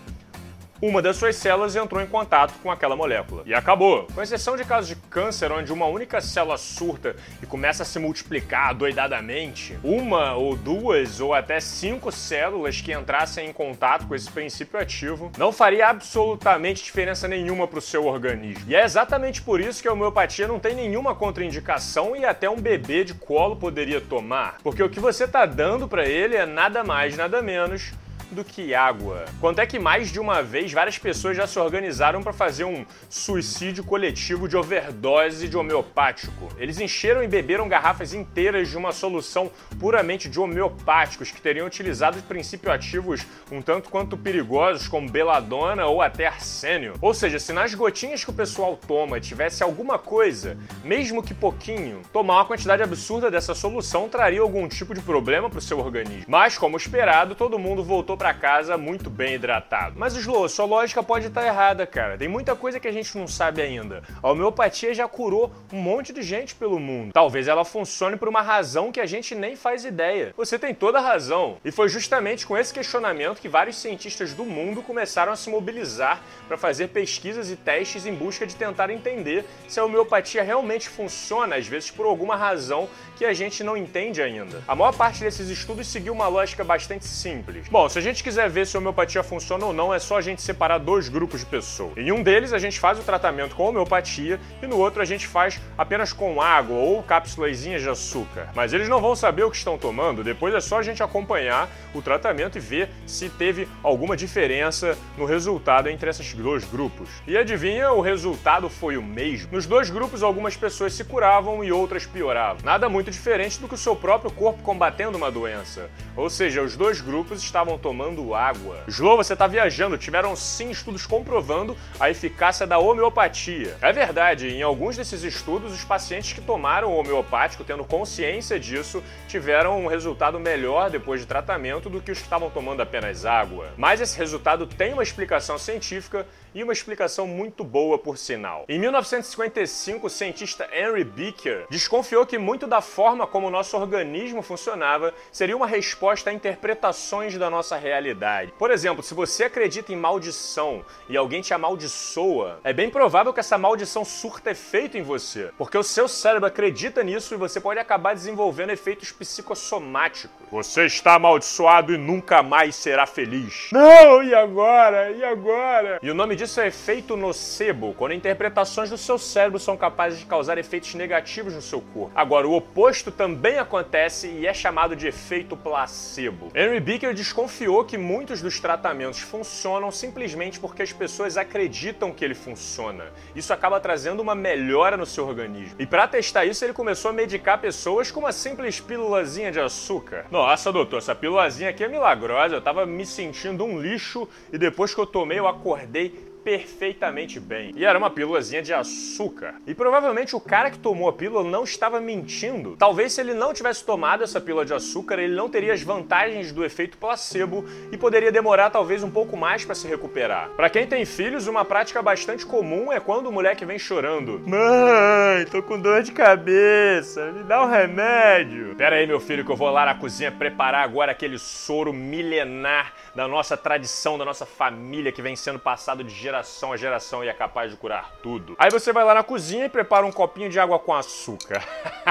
uma 0.80 1.02
das 1.02 1.16
suas 1.16 1.36
células 1.36 1.74
entrou 1.74 2.00
em 2.00 2.06
contato 2.06 2.54
com 2.62 2.70
aquela 2.70 2.94
molécula. 2.94 3.42
E 3.44 3.52
acabou. 3.52 4.06
Com 4.14 4.22
exceção 4.22 4.56
de 4.56 4.64
casos 4.64 4.88
de 4.88 4.96
câncer, 4.96 5.50
onde 5.50 5.72
uma 5.72 5.86
única 5.86 6.20
célula 6.20 6.56
surta 6.56 7.16
e 7.42 7.46
começa 7.46 7.82
a 7.82 7.86
se 7.86 7.98
multiplicar 7.98 8.74
doidadamente, 8.74 9.78
uma 9.82 10.34
ou 10.34 10.56
duas 10.56 11.20
ou 11.20 11.34
até 11.34 11.60
cinco 11.60 12.12
células 12.12 12.80
que 12.80 12.92
entrassem 12.92 13.48
em 13.48 13.52
contato 13.52 14.06
com 14.06 14.14
esse 14.14 14.30
princípio 14.30 14.78
ativo 14.78 15.32
não 15.36 15.52
faria 15.52 15.88
absolutamente 15.88 16.84
diferença 16.84 17.26
nenhuma 17.26 17.66
para 17.66 17.78
o 17.78 17.82
seu 17.82 18.06
organismo. 18.06 18.64
E 18.68 18.76
é 18.76 18.84
exatamente 18.84 19.42
por 19.42 19.60
isso 19.60 19.82
que 19.82 19.88
a 19.88 19.92
homeopatia 19.92 20.46
não 20.46 20.60
tem 20.60 20.74
nenhuma 20.74 21.14
contraindicação 21.14 22.14
e 22.14 22.24
até 22.24 22.48
um 22.48 22.60
bebê 22.60 23.04
de 23.04 23.14
colo 23.14 23.56
poderia 23.56 24.00
tomar. 24.00 24.58
Porque 24.62 24.82
o 24.82 24.88
que 24.88 25.00
você 25.00 25.24
está 25.24 25.44
dando 25.44 25.88
para 25.88 26.06
ele 26.06 26.36
é 26.36 26.46
nada 26.46 26.84
mais, 26.84 27.16
nada 27.16 27.42
menos 27.42 27.92
do 28.30 28.44
que 28.44 28.74
água. 28.74 29.24
Quanto 29.40 29.60
é 29.60 29.66
que 29.66 29.78
mais 29.78 30.10
de 30.10 30.20
uma 30.20 30.42
vez 30.42 30.72
várias 30.72 30.98
pessoas 30.98 31.36
já 31.36 31.46
se 31.46 31.58
organizaram 31.58 32.22
para 32.22 32.32
fazer 32.32 32.64
um 32.64 32.84
suicídio 33.08 33.84
coletivo 33.84 34.48
de 34.48 34.56
overdose 34.56 35.48
de 35.48 35.56
homeopático? 35.56 36.48
Eles 36.58 36.78
encheram 36.78 37.22
e 37.22 37.28
beberam 37.28 37.68
garrafas 37.68 38.12
inteiras 38.12 38.68
de 38.68 38.76
uma 38.76 38.92
solução 38.92 39.50
puramente 39.78 40.28
de 40.28 40.38
homeopáticos 40.38 41.30
que 41.30 41.40
teriam 41.40 41.66
utilizado 41.66 42.20
princípios 42.22 42.72
ativos 42.72 43.26
um 43.50 43.62
tanto 43.62 43.88
quanto 43.88 44.16
perigosos 44.16 44.86
como 44.88 45.08
beladona 45.08 45.86
ou 45.86 46.02
até 46.02 46.26
arsênio. 46.26 46.94
Ou 47.00 47.14
seja, 47.14 47.38
se 47.38 47.52
nas 47.52 47.74
gotinhas 47.74 48.24
que 48.24 48.30
o 48.30 48.34
pessoal 48.34 48.78
toma 48.86 49.20
tivesse 49.20 49.62
alguma 49.62 49.98
coisa, 49.98 50.58
mesmo 50.84 51.22
que 51.22 51.32
pouquinho, 51.32 52.02
tomar 52.12 52.34
uma 52.34 52.44
quantidade 52.44 52.82
absurda 52.82 53.30
dessa 53.30 53.54
solução 53.54 54.08
traria 54.08 54.40
algum 54.40 54.68
tipo 54.68 54.94
de 54.94 55.00
problema 55.00 55.48
para 55.48 55.58
o 55.58 55.62
seu 55.62 55.78
organismo. 55.78 56.24
Mas, 56.28 56.58
como 56.58 56.76
esperado, 56.76 57.34
todo 57.34 57.58
mundo 57.58 57.82
voltou 57.82 58.16
para 58.18 58.35
casa 58.35 58.76
muito 58.76 59.09
bem 59.09 59.35
hidratado. 59.35 59.94
Mas, 59.96 60.14
Slow, 60.14 60.48
sua 60.48 60.66
lógica 60.66 61.02
pode 61.02 61.28
estar 61.28 61.46
errada, 61.46 61.87
cara. 61.87 62.18
Tem 62.18 62.26
muita 62.26 62.57
coisa 62.57 62.81
que 62.81 62.88
a 62.88 62.92
gente 62.92 63.16
não 63.16 63.28
sabe 63.28 63.62
ainda. 63.62 64.02
A 64.20 64.31
homeopatia 64.31 64.92
já 64.92 65.07
curou 65.07 65.52
um 65.72 65.78
monte 65.78 66.12
de 66.12 66.20
gente 66.20 66.57
pelo 66.57 66.81
mundo. 66.81 67.12
Talvez 67.12 67.46
ela 67.46 67.64
funcione 67.64 68.16
por 68.16 68.28
uma 68.28 68.42
razão 68.42 68.90
que 68.90 69.00
a 69.00 69.07
gente 69.07 69.37
nem 69.37 69.54
faz 69.54 69.85
ideia. 69.85 70.35
Você 70.37 70.59
tem 70.59 70.74
toda 70.74 70.98
a 70.98 71.02
razão. 71.02 71.59
E 71.64 71.70
foi 71.70 71.88
justamente 71.88 72.44
com 72.44 72.57
esse 72.57 72.74
questionamento 72.74 73.40
que 73.40 73.48
vários 73.48 73.76
cientistas 73.76 74.35
do 74.35 74.44
mundo 74.44 74.83
começaram 74.83 75.33
a 75.33 75.37
se 75.37 75.48
mobilizar 75.48 76.20
para 76.48 76.57
fazer 76.57 76.88
pesquisas 76.88 77.50
e 77.50 77.57
testes 77.57 78.04
em 78.04 78.14
busca 78.14 78.46
de 78.46 78.57
tentar 78.57 78.90
entender 78.90 79.44
se 79.68 79.78
a 79.78 79.85
homeopatia 79.85 80.42
realmente 80.42 80.88
funciona, 80.88 81.54
às 81.54 81.66
vezes 81.68 81.90
por 81.90 82.04
alguma 82.04 82.35
razão 82.35 82.88
que 83.16 83.24
a 83.24 83.33
gente 83.33 83.62
não 83.62 83.76
entende 83.76 84.22
ainda. 84.22 84.62
A 84.66 84.74
maior 84.74 84.92
parte 84.92 85.20
desses 85.20 85.48
estudos 85.48 85.87
seguiu 85.87 86.12
uma 86.12 86.28
lógica 86.28 86.64
bastante 86.64 87.04
simples. 87.04 87.68
Bom, 87.68 87.88
se 87.88 87.98
a 87.98 88.02
gente 88.02 88.08
quiser 88.23 88.49
ver 88.49 88.66
se 88.66 88.77
a 88.77 88.81
homeopatia 88.81 89.23
funciona 89.23 89.66
ou 89.66 89.73
não, 89.73 89.92
é 89.92 89.99
só 89.99 90.16
a 90.16 90.21
gente 90.21 90.40
separar 90.40 90.79
dois 90.79 91.09
grupos 91.09 91.40
de 91.40 91.47
pessoas. 91.47 91.97
Em 91.97 92.11
um 92.11 92.23
deles, 92.23 92.53
a 92.53 92.59
gente 92.59 92.81
faz 92.81 92.99
o 92.99 93.03
tratamento 93.03 93.55
com 93.55 93.68
homeopatia 93.68 94.40
e 94.62 94.66
no 94.66 94.79
outro, 94.79 95.03
a 95.03 95.05
gente 95.05 95.27
faz 95.27 95.61
apenas 95.77 96.12
com 96.12 96.40
água 96.40 96.77
ou 96.77 97.03
cápsulas 97.03 97.61
de 97.61 97.88
açúcar. 97.88 98.49
Mas 98.55 98.73
eles 98.73 98.88
não 98.88 99.01
vão 99.01 99.14
saber 99.14 99.44
o 99.44 99.51
que 99.51 99.57
estão 99.57 99.77
tomando, 99.77 100.25
depois 100.25 100.55
é 100.55 100.61
só 100.61 100.79
a 100.79 100.83
gente 100.83 101.03
acompanhar 101.03 101.68
o 101.94 102.01
tratamento 102.01 102.57
e 102.57 102.61
ver 102.61 102.88
se 103.07 103.29
teve 103.29 103.68
alguma 103.83 104.16
diferença 104.16 104.97
no 105.16 105.27
resultado 105.27 105.88
entre 105.88 106.09
esses 106.09 106.33
dois 106.33 106.64
grupos. 106.64 107.11
E 107.27 107.37
adivinha, 107.37 107.92
o 107.92 108.01
resultado 108.01 108.71
foi 108.71 108.97
o 108.97 109.03
mesmo. 109.03 109.49
Nos 109.53 109.66
dois 109.66 109.90
grupos, 109.90 110.23
algumas 110.23 110.57
pessoas 110.57 110.94
se 110.94 111.05
curavam 111.05 111.62
e 111.62 111.71
outras 111.71 112.07
pioravam. 112.07 112.62
Nada 112.64 112.88
muito 112.88 113.11
diferente 113.11 113.61
do 113.61 113.68
que 113.68 113.75
o 113.75 113.79
seu 113.79 113.94
próprio 113.94 114.31
corpo 114.31 114.62
combatendo 114.62 115.18
uma 115.18 115.31
doença. 115.31 115.90
Ou 116.16 116.31
seja, 116.31 116.62
os 116.62 116.77
dois 116.77 117.01
grupos 117.01 117.42
estavam 117.42 117.77
tomando 117.77 117.97
tomando 117.98 118.32
água. 118.32 118.84
Slow, 118.87 119.16
você 119.16 119.34
tá 119.34 119.48
viajando. 119.48 119.98
Tiveram 119.98 120.37
sim 120.37 120.70
estudos 120.70 121.04
comprovando 121.04 121.76
a 121.98 122.08
eficácia 122.08 122.64
da 122.64 122.78
homeopatia. 122.78 123.76
É 123.82 123.92
verdade, 123.92 124.46
em 124.48 124.62
alguns 124.62 124.96
desses 124.96 125.24
estudos, 125.24 125.72
os 125.72 125.82
pacientes 125.82 126.32
que 126.32 126.40
tomaram 126.40 126.92
o 126.92 126.96
homeopático, 126.96 127.64
tendo 127.64 127.84
consciência 127.84 128.58
disso, 128.61 129.02
tiveram 129.26 129.82
um 129.82 129.88
resultado 129.88 130.38
melhor 130.38 130.90
depois 130.90 131.20
de 131.20 131.26
tratamento 131.26 131.90
do 131.90 132.00
que 132.00 132.12
os 132.12 132.18
que 132.18 132.24
estavam 132.24 132.50
tomando 132.50 132.80
apenas 132.80 133.26
água. 133.26 133.70
Mas 133.76 134.00
esse 134.00 134.16
resultado 134.16 134.64
tem 134.64 134.92
uma 134.92 135.02
explicação 135.02 135.58
científica 135.58 136.24
e 136.54 136.62
uma 136.62 136.72
explicação 136.72 137.26
muito 137.26 137.64
boa, 137.64 137.98
por 137.98 138.16
sinal. 138.16 138.64
Em 138.68 138.78
1955, 138.78 140.06
o 140.06 140.11
cientista 140.11 140.68
Henry 140.72 141.04
Beecher 141.04 141.66
desconfiou 141.70 142.26
que 142.26 142.38
muito 142.38 142.66
da 142.66 142.80
forma 142.80 143.26
como 143.26 143.46
o 143.46 143.50
nosso 143.50 143.76
organismo 143.76 144.42
funcionava 144.42 145.12
seria 145.30 145.56
uma 145.56 145.66
resposta 145.66 146.30
a 146.30 146.32
interpretações 146.32 147.37
da 147.37 147.50
nossa 147.50 147.76
realidade. 147.76 148.52
Por 148.58 148.70
exemplo, 148.70 149.02
se 149.02 149.14
você 149.14 149.44
acredita 149.44 149.92
em 149.92 149.96
maldição 149.96 150.84
e 151.08 151.16
alguém 151.16 151.40
te 151.40 151.52
amaldiçoa, 151.54 152.61
é 152.64 152.72
bem 152.72 152.90
provável 152.90 153.32
que 153.32 153.40
essa 153.40 153.58
maldição 153.58 154.04
surta 154.04 154.50
efeito 154.50 154.96
em 154.96 155.02
você, 155.02 155.50
porque 155.58 155.76
o 155.76 155.82
seu 155.82 156.08
cérebro 156.08 156.46
acredita 156.46 157.02
nisso 157.02 157.34
e 157.34 157.37
você 157.37 157.61
pode 157.61 157.80
acabar 157.80 158.14
desenvolvendo 158.14 158.70
efeitos 158.70 159.12
psicossomáticos. 159.12 160.46
Você 160.50 160.87
está 160.87 161.14
amaldiçoado 161.14 161.92
e 161.92 161.98
nunca 161.98 162.42
mais 162.42 162.74
será 162.76 163.06
feliz. 163.06 163.68
Não, 163.72 164.22
e 164.22 164.34
agora? 164.34 165.11
E 165.11 165.22
agora? 165.22 165.98
E 166.02 166.11
o 166.11 166.14
nome 166.14 166.37
disso 166.38 166.61
é 166.61 166.68
efeito 166.68 167.16
nocebo, 167.16 167.92
quando 167.98 168.14
interpretações 168.14 168.88
do 168.88 168.96
seu 168.96 169.18
cérebro 169.18 169.59
são 169.59 169.77
capazes 169.77 170.20
de 170.20 170.24
causar 170.27 170.57
efeitos 170.57 170.94
negativos 170.94 171.53
no 171.53 171.61
seu 171.61 171.81
corpo. 171.81 172.12
Agora, 172.14 172.46
o 172.46 172.55
oposto 172.55 173.11
também 173.11 173.59
acontece 173.59 174.29
e 174.29 174.46
é 174.46 174.55
chamado 174.55 174.94
de 174.94 175.09
efeito 175.09 175.57
placebo. 175.57 176.51
Henry 176.55 176.79
Beecher 176.79 177.12
desconfiou 177.12 177.85
que 177.85 177.98
muitos 177.98 178.40
dos 178.40 178.61
tratamentos 178.61 179.18
funcionam 179.18 179.90
simplesmente 179.90 180.61
porque 180.61 180.83
as 180.83 180.92
pessoas 180.92 181.37
acreditam 181.37 182.12
que 182.12 182.24
ele 182.24 182.35
funciona. 182.35 183.07
Isso 183.35 183.53
acaba 183.53 183.81
trazendo 183.81 184.20
uma 184.20 184.37
melhora 184.37 184.96
no 184.96 185.05
seu 185.05 185.27
organismo. 185.27 185.74
E 185.79 185.87
para 185.87 186.07
testar 186.07 186.44
isso, 186.44 186.64
ele 186.64 186.72
começou 186.72 187.11
a 187.11 187.14
medicar 187.14 187.59
pessoas 187.61 188.12
com 188.12 188.20
uma 188.20 188.33
simples 188.33 188.79
pílulazinha 188.79 189.51
de 189.51 189.59
açúcar. 189.59 190.27
Nossa, 190.31 190.72
doutor, 190.72 190.98
essa 190.98 191.16
pílulazinha 191.16 191.70
aqui 191.70 191.83
é 191.83 191.88
milagrosa. 191.88 192.55
Eu 192.55 192.62
tava 192.62 192.87
me 192.87 193.05
sentindo 193.05 193.64
um 193.64 193.81
lixo 193.81 194.29
e 194.53 194.57
depois 194.57 194.94
que 194.94 195.01
eu 195.01 195.07
tomei, 195.07 195.40
eu 195.40 195.48
acordei 195.48 196.27
perfeitamente 196.44 197.38
bem. 197.38 197.72
E 197.77 197.85
era 197.85 197.98
uma 197.98 198.11
pílulazinha 198.11 198.62
de 198.62 198.72
açúcar. 198.72 199.55
E 199.66 199.74
provavelmente 199.74 200.35
o 200.35 200.40
cara 200.40 200.70
que 200.70 200.79
tomou 200.79 201.09
a 201.09 201.12
pílula 201.12 201.44
não 201.44 201.64
estava 201.64 202.01
mentindo. 202.01 202.77
Talvez 202.77 203.12
se 203.12 203.20
ele 203.20 203.35
não 203.35 203.53
tivesse 203.53 203.85
tomado 203.85 204.24
essa 204.24 204.40
pílula 204.40 204.64
de 204.64 204.74
açúcar, 204.74 205.18
ele 205.18 205.35
não 205.35 205.48
teria 205.48 205.72
as 205.72 205.83
vantagens 205.83 206.53
do 206.53 206.64
efeito 206.64 206.96
placebo 206.98 207.64
e 207.92 207.96
poderia 207.96 208.33
demorar 208.33 208.70
talvez 208.70 209.03
um 209.03 209.11
pouco 209.11 209.37
mais 209.37 209.64
para 209.64 209.74
se 209.74 209.87
recuperar. 209.87 210.51
Para 210.51 210.70
quem 210.70 210.87
tem 210.87 211.05
filhos, 211.05 211.46
uma 211.46 211.64
prática 211.64 212.03
bastante 212.03 212.46
comum 212.46 212.92
é 212.92 213.01
quando 213.01 213.27
o 213.27 213.33
moleque 213.33 213.64
vem 213.64 213.79
chorando: 213.79 214.40
"Mãe, 214.46 215.44
tô 215.51 215.62
com 215.62 215.79
dor 215.79 216.03
de 216.03 216.12
cabeça, 216.12 217.33
me 217.33 217.42
dá 217.42 217.62
um 217.62 217.68
remédio". 217.68 218.74
Pera 218.77 218.96
aí, 218.96 219.07
meu 219.07 219.20
filho, 219.20 219.44
que 219.44 219.51
eu 219.51 219.57
vou 219.57 219.70
lá 219.70 219.85
na 219.85 219.94
cozinha 219.94 220.31
preparar 220.31 220.85
agora 220.85 221.12
aquele 221.12 221.38
soro 221.38 221.92
milenar 221.92 222.92
da 223.14 223.27
nossa 223.27 223.57
tradição, 223.57 224.16
da 224.16 224.24
nossa 224.24 224.46
família 224.46 225.12
que 225.12 225.22
vem 225.22 225.37
sendo 225.37 225.59
passado 225.59 226.05
de 226.05 226.14
geração 226.28 226.72
a 226.72 226.76
geração 226.76 227.24
e 227.24 227.28
é 227.28 227.32
capaz 227.32 227.70
de 227.70 227.76
curar 227.76 228.12
tudo. 228.22 228.54
Aí 228.58 228.70
você 228.70 228.92
vai 228.92 229.02
lá 229.02 229.14
na 229.14 229.22
cozinha 229.22 229.64
e 229.64 229.68
prepara 229.68 230.04
um 230.04 230.12
copinho 230.12 230.50
de 230.50 230.60
água 230.60 230.78
com 230.78 230.92
açúcar. 230.92 231.64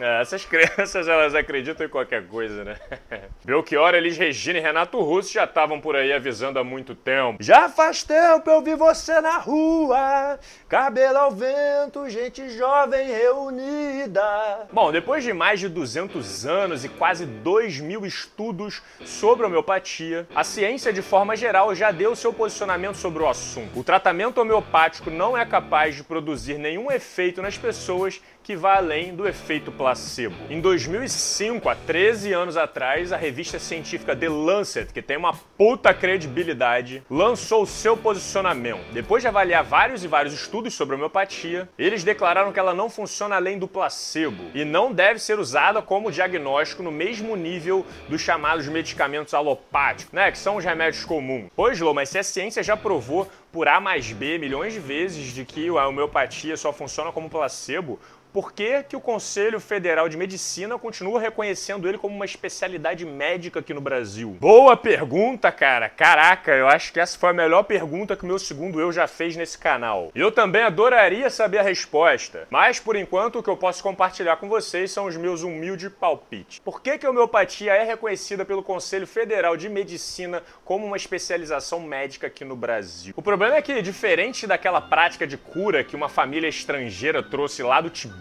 É, 0.00 0.20
essas 0.22 0.44
crianças, 0.46 1.06
elas 1.06 1.34
acreditam 1.34 1.86
em 1.86 1.88
qualquer 1.88 2.26
coisa, 2.26 2.64
né? 2.64 2.76
Belchior, 3.44 3.94
Elis 3.94 4.16
Regina 4.16 4.58
e 4.58 4.62
Renato 4.62 5.00
Russo 5.00 5.32
já 5.32 5.44
estavam 5.44 5.80
por 5.80 5.94
aí 5.96 6.12
avisando 6.12 6.58
há 6.58 6.64
muito 6.64 6.94
tempo. 6.94 7.42
Já 7.42 7.68
faz 7.68 8.02
tempo 8.02 8.48
eu 8.50 8.62
vi 8.62 8.74
você 8.74 9.20
na 9.20 9.38
rua, 9.38 10.38
cabelo 10.68 11.18
ao 11.18 11.30
vento, 11.30 12.08
gente 12.08 12.48
jovem 12.50 13.08
reunida. 13.08 14.68
Bom, 14.72 14.90
depois 14.90 15.22
de 15.22 15.32
mais 15.32 15.60
de 15.60 15.68
200 15.68 16.46
anos 16.46 16.84
e 16.84 16.88
quase 16.88 17.26
2 17.26 17.80
mil 17.80 18.06
estudos 18.06 18.82
sobre 19.04 19.46
homeopatia, 19.46 20.26
a 20.34 20.44
ciência 20.44 20.92
de 20.92 21.02
forma 21.02 21.36
geral 21.36 21.74
já 21.74 21.90
deu 21.90 22.16
seu 22.16 22.32
posicionamento 22.32 22.96
sobre 22.96 23.22
o 23.22 23.28
assunto. 23.28 23.78
O 23.78 23.84
tratamento 23.84 24.40
homeopático 24.40 25.10
não 25.10 25.36
é 25.36 25.44
capaz 25.44 25.94
de 25.94 26.04
produzir 26.04 26.58
nenhum 26.58 26.90
efeito 26.90 27.42
nas 27.42 27.58
pessoas 27.58 28.20
que 28.42 28.56
vai 28.56 28.76
além 28.76 29.14
do 29.14 29.28
efeito 29.28 29.70
placebo. 29.70 30.34
Em 30.48 30.60
2005, 30.60 31.68
há 31.68 31.74
13 31.74 32.32
anos 32.32 32.56
atrás, 32.56 33.12
a 33.12 33.16
revista 33.16 33.58
científica 33.58 34.16
The 34.16 34.28
Lancet, 34.28 34.92
que 34.92 35.02
tem 35.02 35.16
uma 35.16 35.34
puta 35.56 35.92
credibilidade, 35.92 37.02
lançou 37.10 37.66
seu 37.66 37.96
posicionamento. 37.96 38.80
Depois 38.92 39.22
de 39.22 39.28
avaliar 39.28 39.62
vários 39.64 40.04
e 40.04 40.08
vários 40.08 40.34
estudos 40.34 40.74
sobre 40.74 40.94
homeopatia, 40.94 41.68
eles 41.78 42.04
declararam 42.04 42.52
que 42.52 42.58
ela 42.58 42.74
não 42.74 42.88
funciona 42.88 43.36
além 43.36 43.58
do 43.58 43.68
placebo 43.68 44.44
e 44.54 44.64
não 44.64 44.92
deve 44.92 45.18
ser 45.18 45.38
usada 45.38 45.82
como 45.82 46.10
diagnóstico 46.10 46.82
no 46.82 46.90
mesmo 46.90 47.36
nível 47.36 47.84
dos 48.08 48.20
chamados 48.20 48.66
medicamentos 48.66 49.34
alopáticos, 49.34 50.12
né, 50.12 50.30
que 50.30 50.38
são 50.38 50.56
os 50.56 50.64
remédios 50.64 51.04
comuns. 51.04 51.50
Pois, 51.54 51.80
Lô, 51.80 51.94
mas 51.94 52.08
se 52.08 52.18
a 52.18 52.22
ciência 52.22 52.62
já 52.62 52.76
provou 52.76 53.28
por 53.52 53.68
A 53.68 53.80
mais 53.80 54.12
B 54.12 54.38
milhões 54.38 54.72
de 54.72 54.78
vezes 54.78 55.32
de 55.32 55.44
que 55.44 55.68
a 55.68 55.88
homeopatia 55.88 56.56
só 56.56 56.72
funciona 56.72 57.10
como 57.12 57.28
placebo, 57.28 57.98
por 58.32 58.52
que, 58.52 58.82
que, 58.84 58.96
o 58.96 59.00
Conselho 59.00 59.58
Federal 59.58 60.08
de 60.08 60.16
Medicina 60.16 60.78
continua 60.78 61.20
reconhecendo 61.20 61.88
ele 61.88 61.98
como 61.98 62.14
uma 62.14 62.24
especialidade 62.24 63.04
médica 63.04 63.60
aqui 63.60 63.74
no 63.74 63.80
Brasil? 63.80 64.36
Boa 64.40 64.76
pergunta, 64.76 65.50
cara! 65.50 65.88
Caraca, 65.88 66.52
eu 66.52 66.68
acho 66.68 66.92
que 66.92 67.00
essa 67.00 67.18
foi 67.18 67.30
a 67.30 67.34
melhor 67.34 67.64
pergunta 67.64 68.16
que 68.16 68.24
o 68.24 68.26
meu 68.26 68.38
segundo 68.38 68.80
eu 68.80 68.92
já 68.92 69.06
fez 69.08 69.36
nesse 69.36 69.58
canal. 69.58 70.12
Eu 70.14 70.30
também 70.30 70.62
adoraria 70.62 71.28
saber 71.28 71.58
a 71.58 71.62
resposta, 71.62 72.46
mas 72.50 72.78
por 72.78 72.96
enquanto 72.96 73.40
o 73.40 73.42
que 73.42 73.50
eu 73.50 73.56
posso 73.56 73.82
compartilhar 73.82 74.36
com 74.36 74.48
vocês 74.48 74.90
são 74.90 75.06
os 75.06 75.16
meus 75.16 75.42
humildes 75.42 75.90
palpites. 75.90 76.60
Por 76.60 76.80
que, 76.80 76.98
que 76.98 77.06
a 77.06 77.10
homeopatia 77.10 77.72
é 77.72 77.82
reconhecida 77.84 78.44
pelo 78.44 78.62
Conselho 78.62 79.06
Federal 79.06 79.56
de 79.56 79.68
Medicina 79.68 80.42
como 80.64 80.86
uma 80.86 80.96
especialização 80.96 81.80
médica 81.80 82.28
aqui 82.28 82.44
no 82.44 82.54
Brasil? 82.54 83.12
O 83.16 83.22
problema 83.22 83.56
é 83.56 83.62
que, 83.62 83.82
diferente 83.82 84.46
daquela 84.46 84.80
prática 84.80 85.26
de 85.26 85.36
cura 85.36 85.82
que 85.82 85.96
uma 85.96 86.08
família 86.08 86.48
estrangeira 86.48 87.22
trouxe 87.22 87.62
lá 87.62 87.80
do 87.80 87.90
Tibete, 87.90 88.19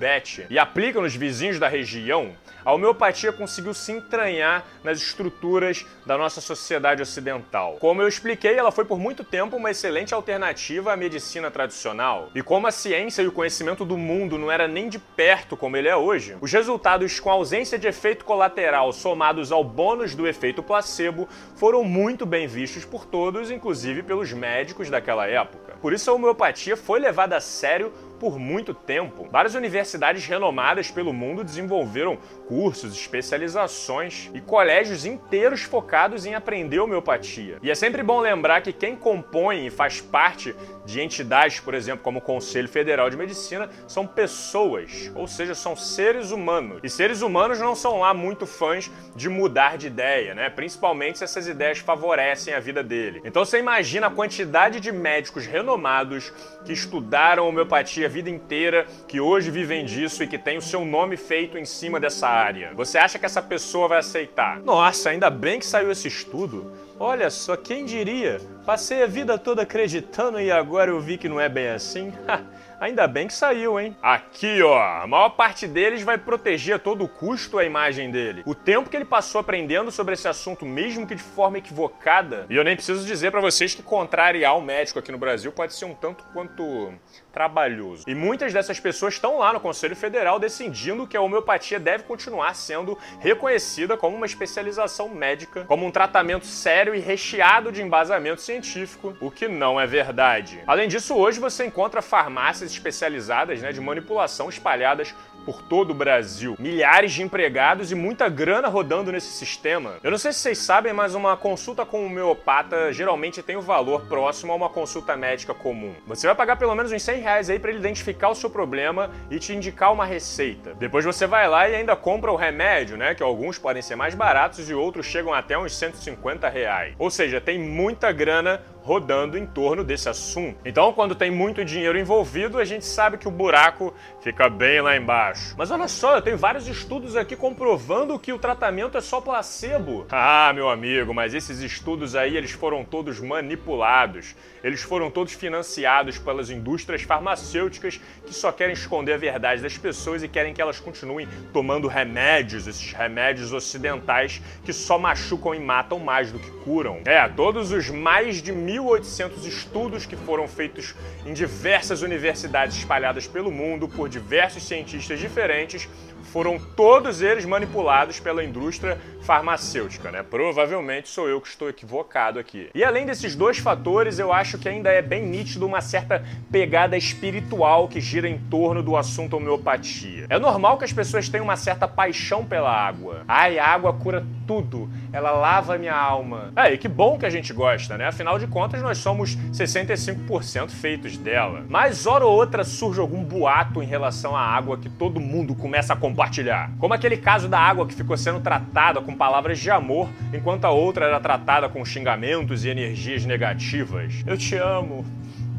E 0.50 0.58
aplica 0.58 1.02
nos 1.02 1.16
vizinhos 1.16 1.60
da 1.60 1.68
região, 1.68 2.34
a 2.64 2.74
homeopatia 2.74 3.32
conseguiu 3.32 3.74
se 3.74 3.92
entranhar 3.92 4.66
nas 4.84 5.00
estruturas 5.02 5.86
da 6.06 6.18
nossa 6.18 6.42
sociedade 6.42 7.02
ocidental. 7.02 7.78
Como 7.80 8.02
eu 8.02 8.08
expliquei, 8.08 8.56
ela 8.56 8.72
foi 8.72 8.86
por 8.86 9.00
muito 9.00 9.24
tempo 9.24 9.58
uma 9.58 9.72
excelente 9.72 10.14
alternativa 10.14 10.94
à 10.94 10.98
medicina 10.98 11.50
tradicional. 11.50 12.30
E 12.36 12.42
como 12.42 12.68
a 12.68 12.72
ciência 12.72 13.22
e 13.22 13.28
o 13.28 13.32
conhecimento 13.32 13.86
do 13.86 13.98
mundo 13.98 14.38
não 14.38 14.52
era 14.52 14.68
nem 14.68 14.90
de 14.90 15.00
perto 15.00 15.58
como 15.58 15.78
ele 15.78 15.88
é 15.88 15.96
hoje, 15.96 16.38
os 16.42 16.52
resultados 16.52 17.20
com 17.20 17.30
ausência 17.30 17.78
de 17.78 17.88
efeito 17.88 18.26
colateral 18.26 18.92
somados 18.94 19.52
ao 19.52 19.64
bônus 19.64 20.16
do 20.16 20.28
efeito 20.28 20.62
placebo 20.62 21.28
foram 21.56 21.84
muito 21.84 22.26
bem 22.26 22.48
vistos 22.48 22.86
por 22.86 23.06
todos, 23.06 23.52
inclusive 23.52 24.04
pelos 24.04 24.32
médicos 24.32 24.90
daquela 24.90 25.28
época. 25.28 25.76
Por 25.82 25.94
isso 25.94 26.10
a 26.10 26.14
homeopatia 26.14 26.76
foi 26.76 27.00
levada 27.00 27.38
a 27.38 27.42
sério 27.42 27.92
por 28.20 28.38
muito 28.38 28.74
tempo. 28.74 29.28
Várias 29.32 29.56
universidades 29.56 30.26
renomadas 30.26 30.92
pelo 30.92 31.14
mundo 31.14 31.44
desenvolveram 31.44 32.18
cursos, 32.50 32.96
especializações 32.96 34.32
e 34.34 34.42
colégios 34.42 35.06
inteiros 35.06 35.62
focados 35.62 36.26
em 36.26 36.34
aprender 36.34 36.80
homeopatia. 36.80 37.60
E 37.62 37.70
é 37.70 37.76
sempre 37.76 38.02
bom 38.02 38.20
lembrar 38.20 38.62
que 38.62 38.74
quem 38.74 38.96
compõe 38.96 39.68
e 39.68 39.70
faz 39.70 40.02
parte 40.02 40.56
de 40.84 41.00
entidades, 41.00 41.60
por 41.60 41.76
exemplo, 41.76 42.04
como 42.04 42.18
o 42.18 42.22
Conselho 42.22 42.68
Federal 42.68 43.08
de 43.08 43.16
Medicina, 43.16 43.70
são 43.88 44.08
pessoas, 44.08 45.12
ou 45.14 45.28
seja, 45.28 45.54
são 45.54 45.76
seres 45.76 46.32
humanos. 46.32 46.80
E 46.84 46.90
seres 46.90 47.22
humanos 47.22 47.60
não 47.60 47.76
são 47.76 48.00
lá 48.00 48.16
muito 48.16 48.48
fãs 48.48 48.90
de 49.16 49.30
mudar 49.30 49.78
de 49.78 49.86
ideia, 49.86 50.34
né? 50.34 50.50
Principalmente 50.50 51.20
se 51.20 51.24
essas 51.24 51.48
ideias 51.48 51.78
favorecem 51.78 52.56
a 52.56 52.60
vida 52.60 52.82
dele. 52.82 53.22
Então 53.24 53.46
você 53.46 53.60
imagina 53.60 54.08
a 54.08 54.10
quantidade 54.10 54.80
de 54.80 54.92
médicos 54.92 55.46
renomados 55.46 56.34
que 56.66 56.74
estudaram 56.74 57.48
homeopatia 57.48 58.08
a 58.08 58.10
vida 58.10 58.32
inteira, 58.32 58.88
que 59.08 59.20
hoje 59.20 59.52
vivem 59.52 59.86
disso 59.86 60.24
e 60.24 60.28
que 60.28 60.40
tem 60.40 60.58
o 60.58 60.62
seu 60.62 60.84
nome 60.84 61.16
feito 61.16 61.56
em 61.56 61.66
cima 61.66 62.00
dessa 62.00 62.39
área. 62.40 62.74
Você 62.76 62.98
acha 62.98 63.20
que 63.20 63.26
essa 63.26 63.42
pessoa 63.42 63.88
vai 63.88 64.00
aceitar? 64.00 64.60
Nossa, 64.62 65.10
ainda 65.10 65.30
bem 65.30 65.60
que 65.60 65.66
saiu 65.66 65.92
esse 65.92 66.08
estudo. 66.08 66.72
Olha 67.00 67.30
só, 67.30 67.56
quem 67.56 67.86
diria? 67.86 68.42
Passei 68.66 69.04
a 69.04 69.08
vida 69.08 69.38
toda 69.38 69.62
acreditando 69.62 70.40
e 70.40 70.52
agora 70.52 70.92
eu 70.92 71.00
vi 71.00 71.18
que 71.18 71.30
não 71.30 71.40
é 71.40 71.48
bem 71.48 71.70
assim. 71.70 72.12
Ainda 72.80 73.08
bem 73.08 73.28
que 73.28 73.34
saiu, 73.34 73.80
hein? 73.80 73.96
Aqui, 74.02 74.62
ó. 74.62 74.80
A 74.80 75.06
maior 75.06 75.30
parte 75.30 75.68
deles 75.68 76.02
vai 76.02 76.18
proteger 76.18 76.76
a 76.76 76.80
todo 76.80 77.08
custo 77.08 77.58
a 77.58 77.66
imagem 77.66 78.10
dele. 78.10 78.42
O 78.46 78.56
tempo 78.56 78.90
que 78.90 78.96
ele 78.96 79.06
passou 79.06 79.42
aprendendo 79.42 79.92
sobre 79.92 80.14
esse 80.14 80.28
assunto, 80.28 80.66
mesmo 80.66 81.06
que 81.06 81.14
de 81.14 81.22
forma 81.22 81.58
equivocada. 81.58 82.46
E 82.50 82.56
eu 82.56 82.64
nem 82.64 82.76
preciso 82.76 83.06
dizer 83.06 83.32
para 83.32 83.42
vocês 83.42 83.76
que 83.76 83.84
contrariar 83.84 84.58
o 84.58 84.62
médico 84.62 84.98
aqui 84.98 85.12
no 85.12 85.18
Brasil 85.18 85.52
pode 85.52 85.74
ser 85.74 85.86
um 85.86 85.94
tanto 85.94 86.24
quanto 86.34 86.94
trabalhoso. 87.34 88.04
E 88.08 88.16
muitas 88.16 88.54
dessas 88.54 88.80
pessoas 88.80 89.16
estão 89.16 89.40
lá 89.40 89.52
no 89.54 89.60
Conselho 89.60 89.96
Federal 89.96 90.40
decidindo 90.40 91.06
que 91.06 91.18
a 91.18 91.22
homeopatia 91.22 91.80
deve 91.80 92.04
continuar 92.06 92.56
sendo 92.56 92.98
reconhecida 93.20 93.98
como 93.98 94.16
uma 94.16 94.26
especialização 94.26 95.10
médica, 95.10 95.66
como 95.66 95.86
um 95.86 95.92
tratamento 95.92 96.46
sério 96.46 96.96
e 96.96 97.00
recheado 97.00 97.72
de 97.72 97.82
embasamento 97.82 98.42
científico, 98.42 99.16
o 99.20 99.30
que 99.30 99.48
não 99.48 99.80
é 99.80 99.86
verdade. 99.86 100.64
Além 100.66 100.88
disso, 100.88 101.16
hoje 101.16 101.40
você 101.40 101.66
encontra 101.66 102.02
farmácias 102.02 102.69
especializadas 102.72 103.62
né, 103.62 103.72
de 103.72 103.82
manipulação 103.82 104.50
espalhadas 104.50 105.14
por 105.46 105.62
todo 105.62 105.92
o 105.92 105.94
Brasil. 105.94 106.56
Milhares 106.60 107.14
de 107.14 107.24
empregados 107.24 107.92
e 107.92 107.96
muita 107.96 108.30
grana 108.30 108.68
rodando 108.68 109.12
nesse 109.12 109.32
sistema. 109.32 109.96
Eu 110.04 110.12
não 110.12 110.18
sei 110.18 110.32
se 110.32 110.40
vocês 110.40 110.60
sabem, 110.60 110.94
mas 110.94 111.16
uma 111.16 111.36
consulta 111.36 111.86
com 111.86 112.02
um 112.02 112.06
homeopata 112.06 112.94
geralmente 112.94 113.42
tem 113.42 113.56
o 113.56 113.60
um 113.60 113.64
valor 113.64 114.02
próximo 114.08 114.52
a 114.52 114.56
uma 114.56 114.70
consulta 114.70 115.16
médica 115.16 115.54
comum. 115.54 115.94
Você 116.06 116.28
vai 116.28 116.36
pagar 116.36 116.56
pelo 116.58 116.76
menos 116.76 116.92
uns 116.92 117.02
100 117.02 117.22
reais 117.22 117.50
aí 117.50 117.58
para 117.58 117.72
ele 117.72 117.80
identificar 117.80 118.30
o 118.30 118.36
seu 118.36 118.50
problema 118.50 119.10
e 119.32 119.40
te 119.40 119.54
indicar 119.54 119.92
uma 119.92 120.06
receita. 120.06 120.74
Depois 120.76 121.04
você 121.04 121.26
vai 121.26 121.48
lá 121.48 121.68
e 121.68 121.76
ainda 121.76 121.96
compra 121.96 122.32
o 122.32 122.36
remédio, 122.36 122.98
né? 122.98 123.16
Que 123.16 123.24
alguns 123.24 123.58
podem 123.58 123.82
ser 123.82 123.96
mais 123.96 124.14
baratos 124.14 124.70
e 124.70 124.74
outros 124.74 125.06
chegam 125.06 125.34
até 125.34 125.58
uns 125.58 125.76
150 125.76 126.48
reais. 126.50 126.94
Ou 127.00 127.10
seja, 127.10 127.42
tem 127.42 127.58
muita 127.58 128.12
grana 128.12 128.62
rodando 128.82 129.38
em 129.38 129.46
torno 129.46 129.84
desse 129.84 130.10
assunto. 130.10 130.58
Então, 130.66 130.92
quando 130.94 131.16
tem 131.16 131.30
muito 131.30 131.64
dinheiro 131.64 131.98
envolvido, 131.98 132.58
a 132.58 132.66
gente 132.66 132.86
sabe 132.86 133.18
que 133.18 133.28
o 133.28 133.32
buraco 133.32 133.94
fica 134.22 134.50
bem 134.50 134.82
lá 134.82 134.96
embaixo. 134.96 135.54
Mas 135.58 135.72
olha 135.72 135.88
só, 135.88 136.16
eu 136.16 136.22
tenho 136.22 136.38
vários 136.38 136.68
estudos 136.68 137.16
aqui 137.16 137.36
comprovando 137.36 138.18
que 138.18 138.34
o 138.34 138.40
tratamento 138.40 138.98
é 138.98 139.02
só 139.02 139.22
placebo. 139.22 140.06
Ah, 140.12 140.52
meu 140.54 140.70
amigo, 140.70 141.14
mas 141.14 141.34
esses 141.34 141.60
estudos 141.60 142.16
aí, 142.16 142.36
eles 142.36 142.52
foram 142.52 142.84
todos 142.84 143.20
manipulados. 143.20 144.36
Eles 144.64 144.82
foram 144.82 145.10
todos 145.10 145.34
financiados 145.34 146.18
pelas 146.18 146.50
indústrias 146.50 147.02
farmacêuticas 147.04 148.00
que 148.26 148.34
só 148.34 148.52
querem 148.52 148.74
esconder 148.74 149.14
a 149.14 149.18
verdade 149.18 149.62
das 149.62 149.78
pessoas 149.78 150.24
e 150.24 150.28
querem 150.28 150.54
que 150.54 150.62
elas 150.62 150.80
continuem 150.80 151.28
tomando 151.54 151.88
remédios, 151.88 152.68
esses 152.68 152.92
remédios 152.92 153.54
ocidentais 153.54 154.42
que 154.66 154.74
só 154.74 154.98
machucam 154.98 155.56
e 155.56 155.60
matam 155.60 156.00
mais 156.00 156.32
do 156.32 156.40
que 156.40 156.52
curam. 156.64 157.02
É, 157.06 157.28
todos 157.30 157.72
os 157.72 157.90
mais 157.90 158.42
de 158.42 158.52
1.800 158.70 159.46
estudos 159.46 160.06
que 160.06 160.16
foram 160.16 160.48
feitos 160.48 160.96
em 161.26 161.34
diversas 161.34 162.02
universidades 162.02 162.78
espalhadas 162.78 163.28
pelo 163.28 163.52
mundo 163.52 163.88
por 163.88 164.10
diversos 164.10 164.64
cientistas 164.64 165.20
diferentes 165.20 165.88
foram 166.24 166.60
todos 166.60 167.22
eles 167.22 167.46
manipulados 167.46 168.20
pela 168.20 168.44
indústria 168.44 168.98
farmacêutica, 169.22 170.12
né? 170.12 170.24
Provavelmente 170.24 171.10
sou 171.10 171.30
eu 171.30 171.40
que 171.40 171.48
estou 171.48 171.70
equivocado 171.70 172.40
aqui. 172.40 172.70
E 172.74 172.84
além 172.84 173.06
desses 173.06 173.36
dois 173.36 173.58
fatores, 173.58 174.18
eu 174.18 174.34
acho 174.34 174.58
que 174.58 174.68
ainda 174.68 174.90
é 174.90 175.02
bem 175.02 175.26
nítido 175.26 175.66
uma 175.66 175.82
certa 175.82 176.24
pegada 176.52 176.98
espiritual 176.98 177.88
que 177.88 178.02
gira 178.02 178.28
em 178.28 178.38
torno 178.38 178.82
do 178.82 178.98
assunto 178.98 179.38
homeopatia. 179.38 180.26
É 180.30 180.40
normal 180.40 180.78
que 180.78 180.86
as 180.86 180.94
pessoas 180.94 181.30
tenham 181.30 181.44
uma 181.44 181.58
certa 181.58 181.88
paixão 181.88 182.46
pela 182.46 182.72
água. 182.72 183.24
Ai, 183.28 183.60
a 183.60 183.68
água 183.68 183.94
cura 183.94 184.26
tudo, 184.48 184.90
ela 185.14 185.32
lava 185.32 185.78
minha 185.78 185.96
alma. 185.96 186.52
É, 186.56 186.74
e 186.74 186.78
que 186.78 186.88
bom 186.88 187.20
que 187.20 187.26
a 187.26 187.30
gente 187.30 187.54
gosta, 187.54 187.98
né? 187.98 188.08
Afinal 188.08 188.40
de 188.40 188.48
contas, 188.48 188.82
nós 188.82 188.98
somos 188.98 189.38
65% 189.54 190.72
feitos 190.72 191.18
dela. 191.18 191.64
Mas 191.70 192.08
hora 192.08 192.26
ou 192.26 192.34
outra 192.34 192.64
surge 192.64 193.00
algum 193.00 193.24
boato 193.24 193.84
em 193.84 193.86
relação 193.86 194.36
à 194.36 194.42
água 194.42 194.78
que 194.78 194.90
todo 194.90 195.20
mundo 195.20 195.54
começa 195.54 195.94
a 195.94 195.96
compartilhar. 196.20 196.72
Como 196.78 196.94
aquele 196.94 197.16
caso 197.16 197.48
da 197.48 197.58
água 197.58 197.88
que 197.88 197.94
ficou 197.96 198.18
sendo 198.18 198.42
tratada 198.42 199.00
com 199.00 199.16
palavras 199.16 199.58
de 199.58 199.72
amor, 199.72 200.10
enquanto 200.34 200.66
a 200.66 200.70
outra 200.70 201.06
era 201.06 201.20
tratada 201.20 201.70
com 201.70 201.86
xingamentos 201.86 202.66
e 202.66 202.70
energias 202.70 203.26
negativas. 203.26 204.22
Eu 204.28 204.38
te 204.38 204.56
amo. 204.56 205.06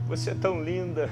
Você 0.07 0.33
é 0.33 0.35
tão 0.35 0.62
linda. 0.62 1.09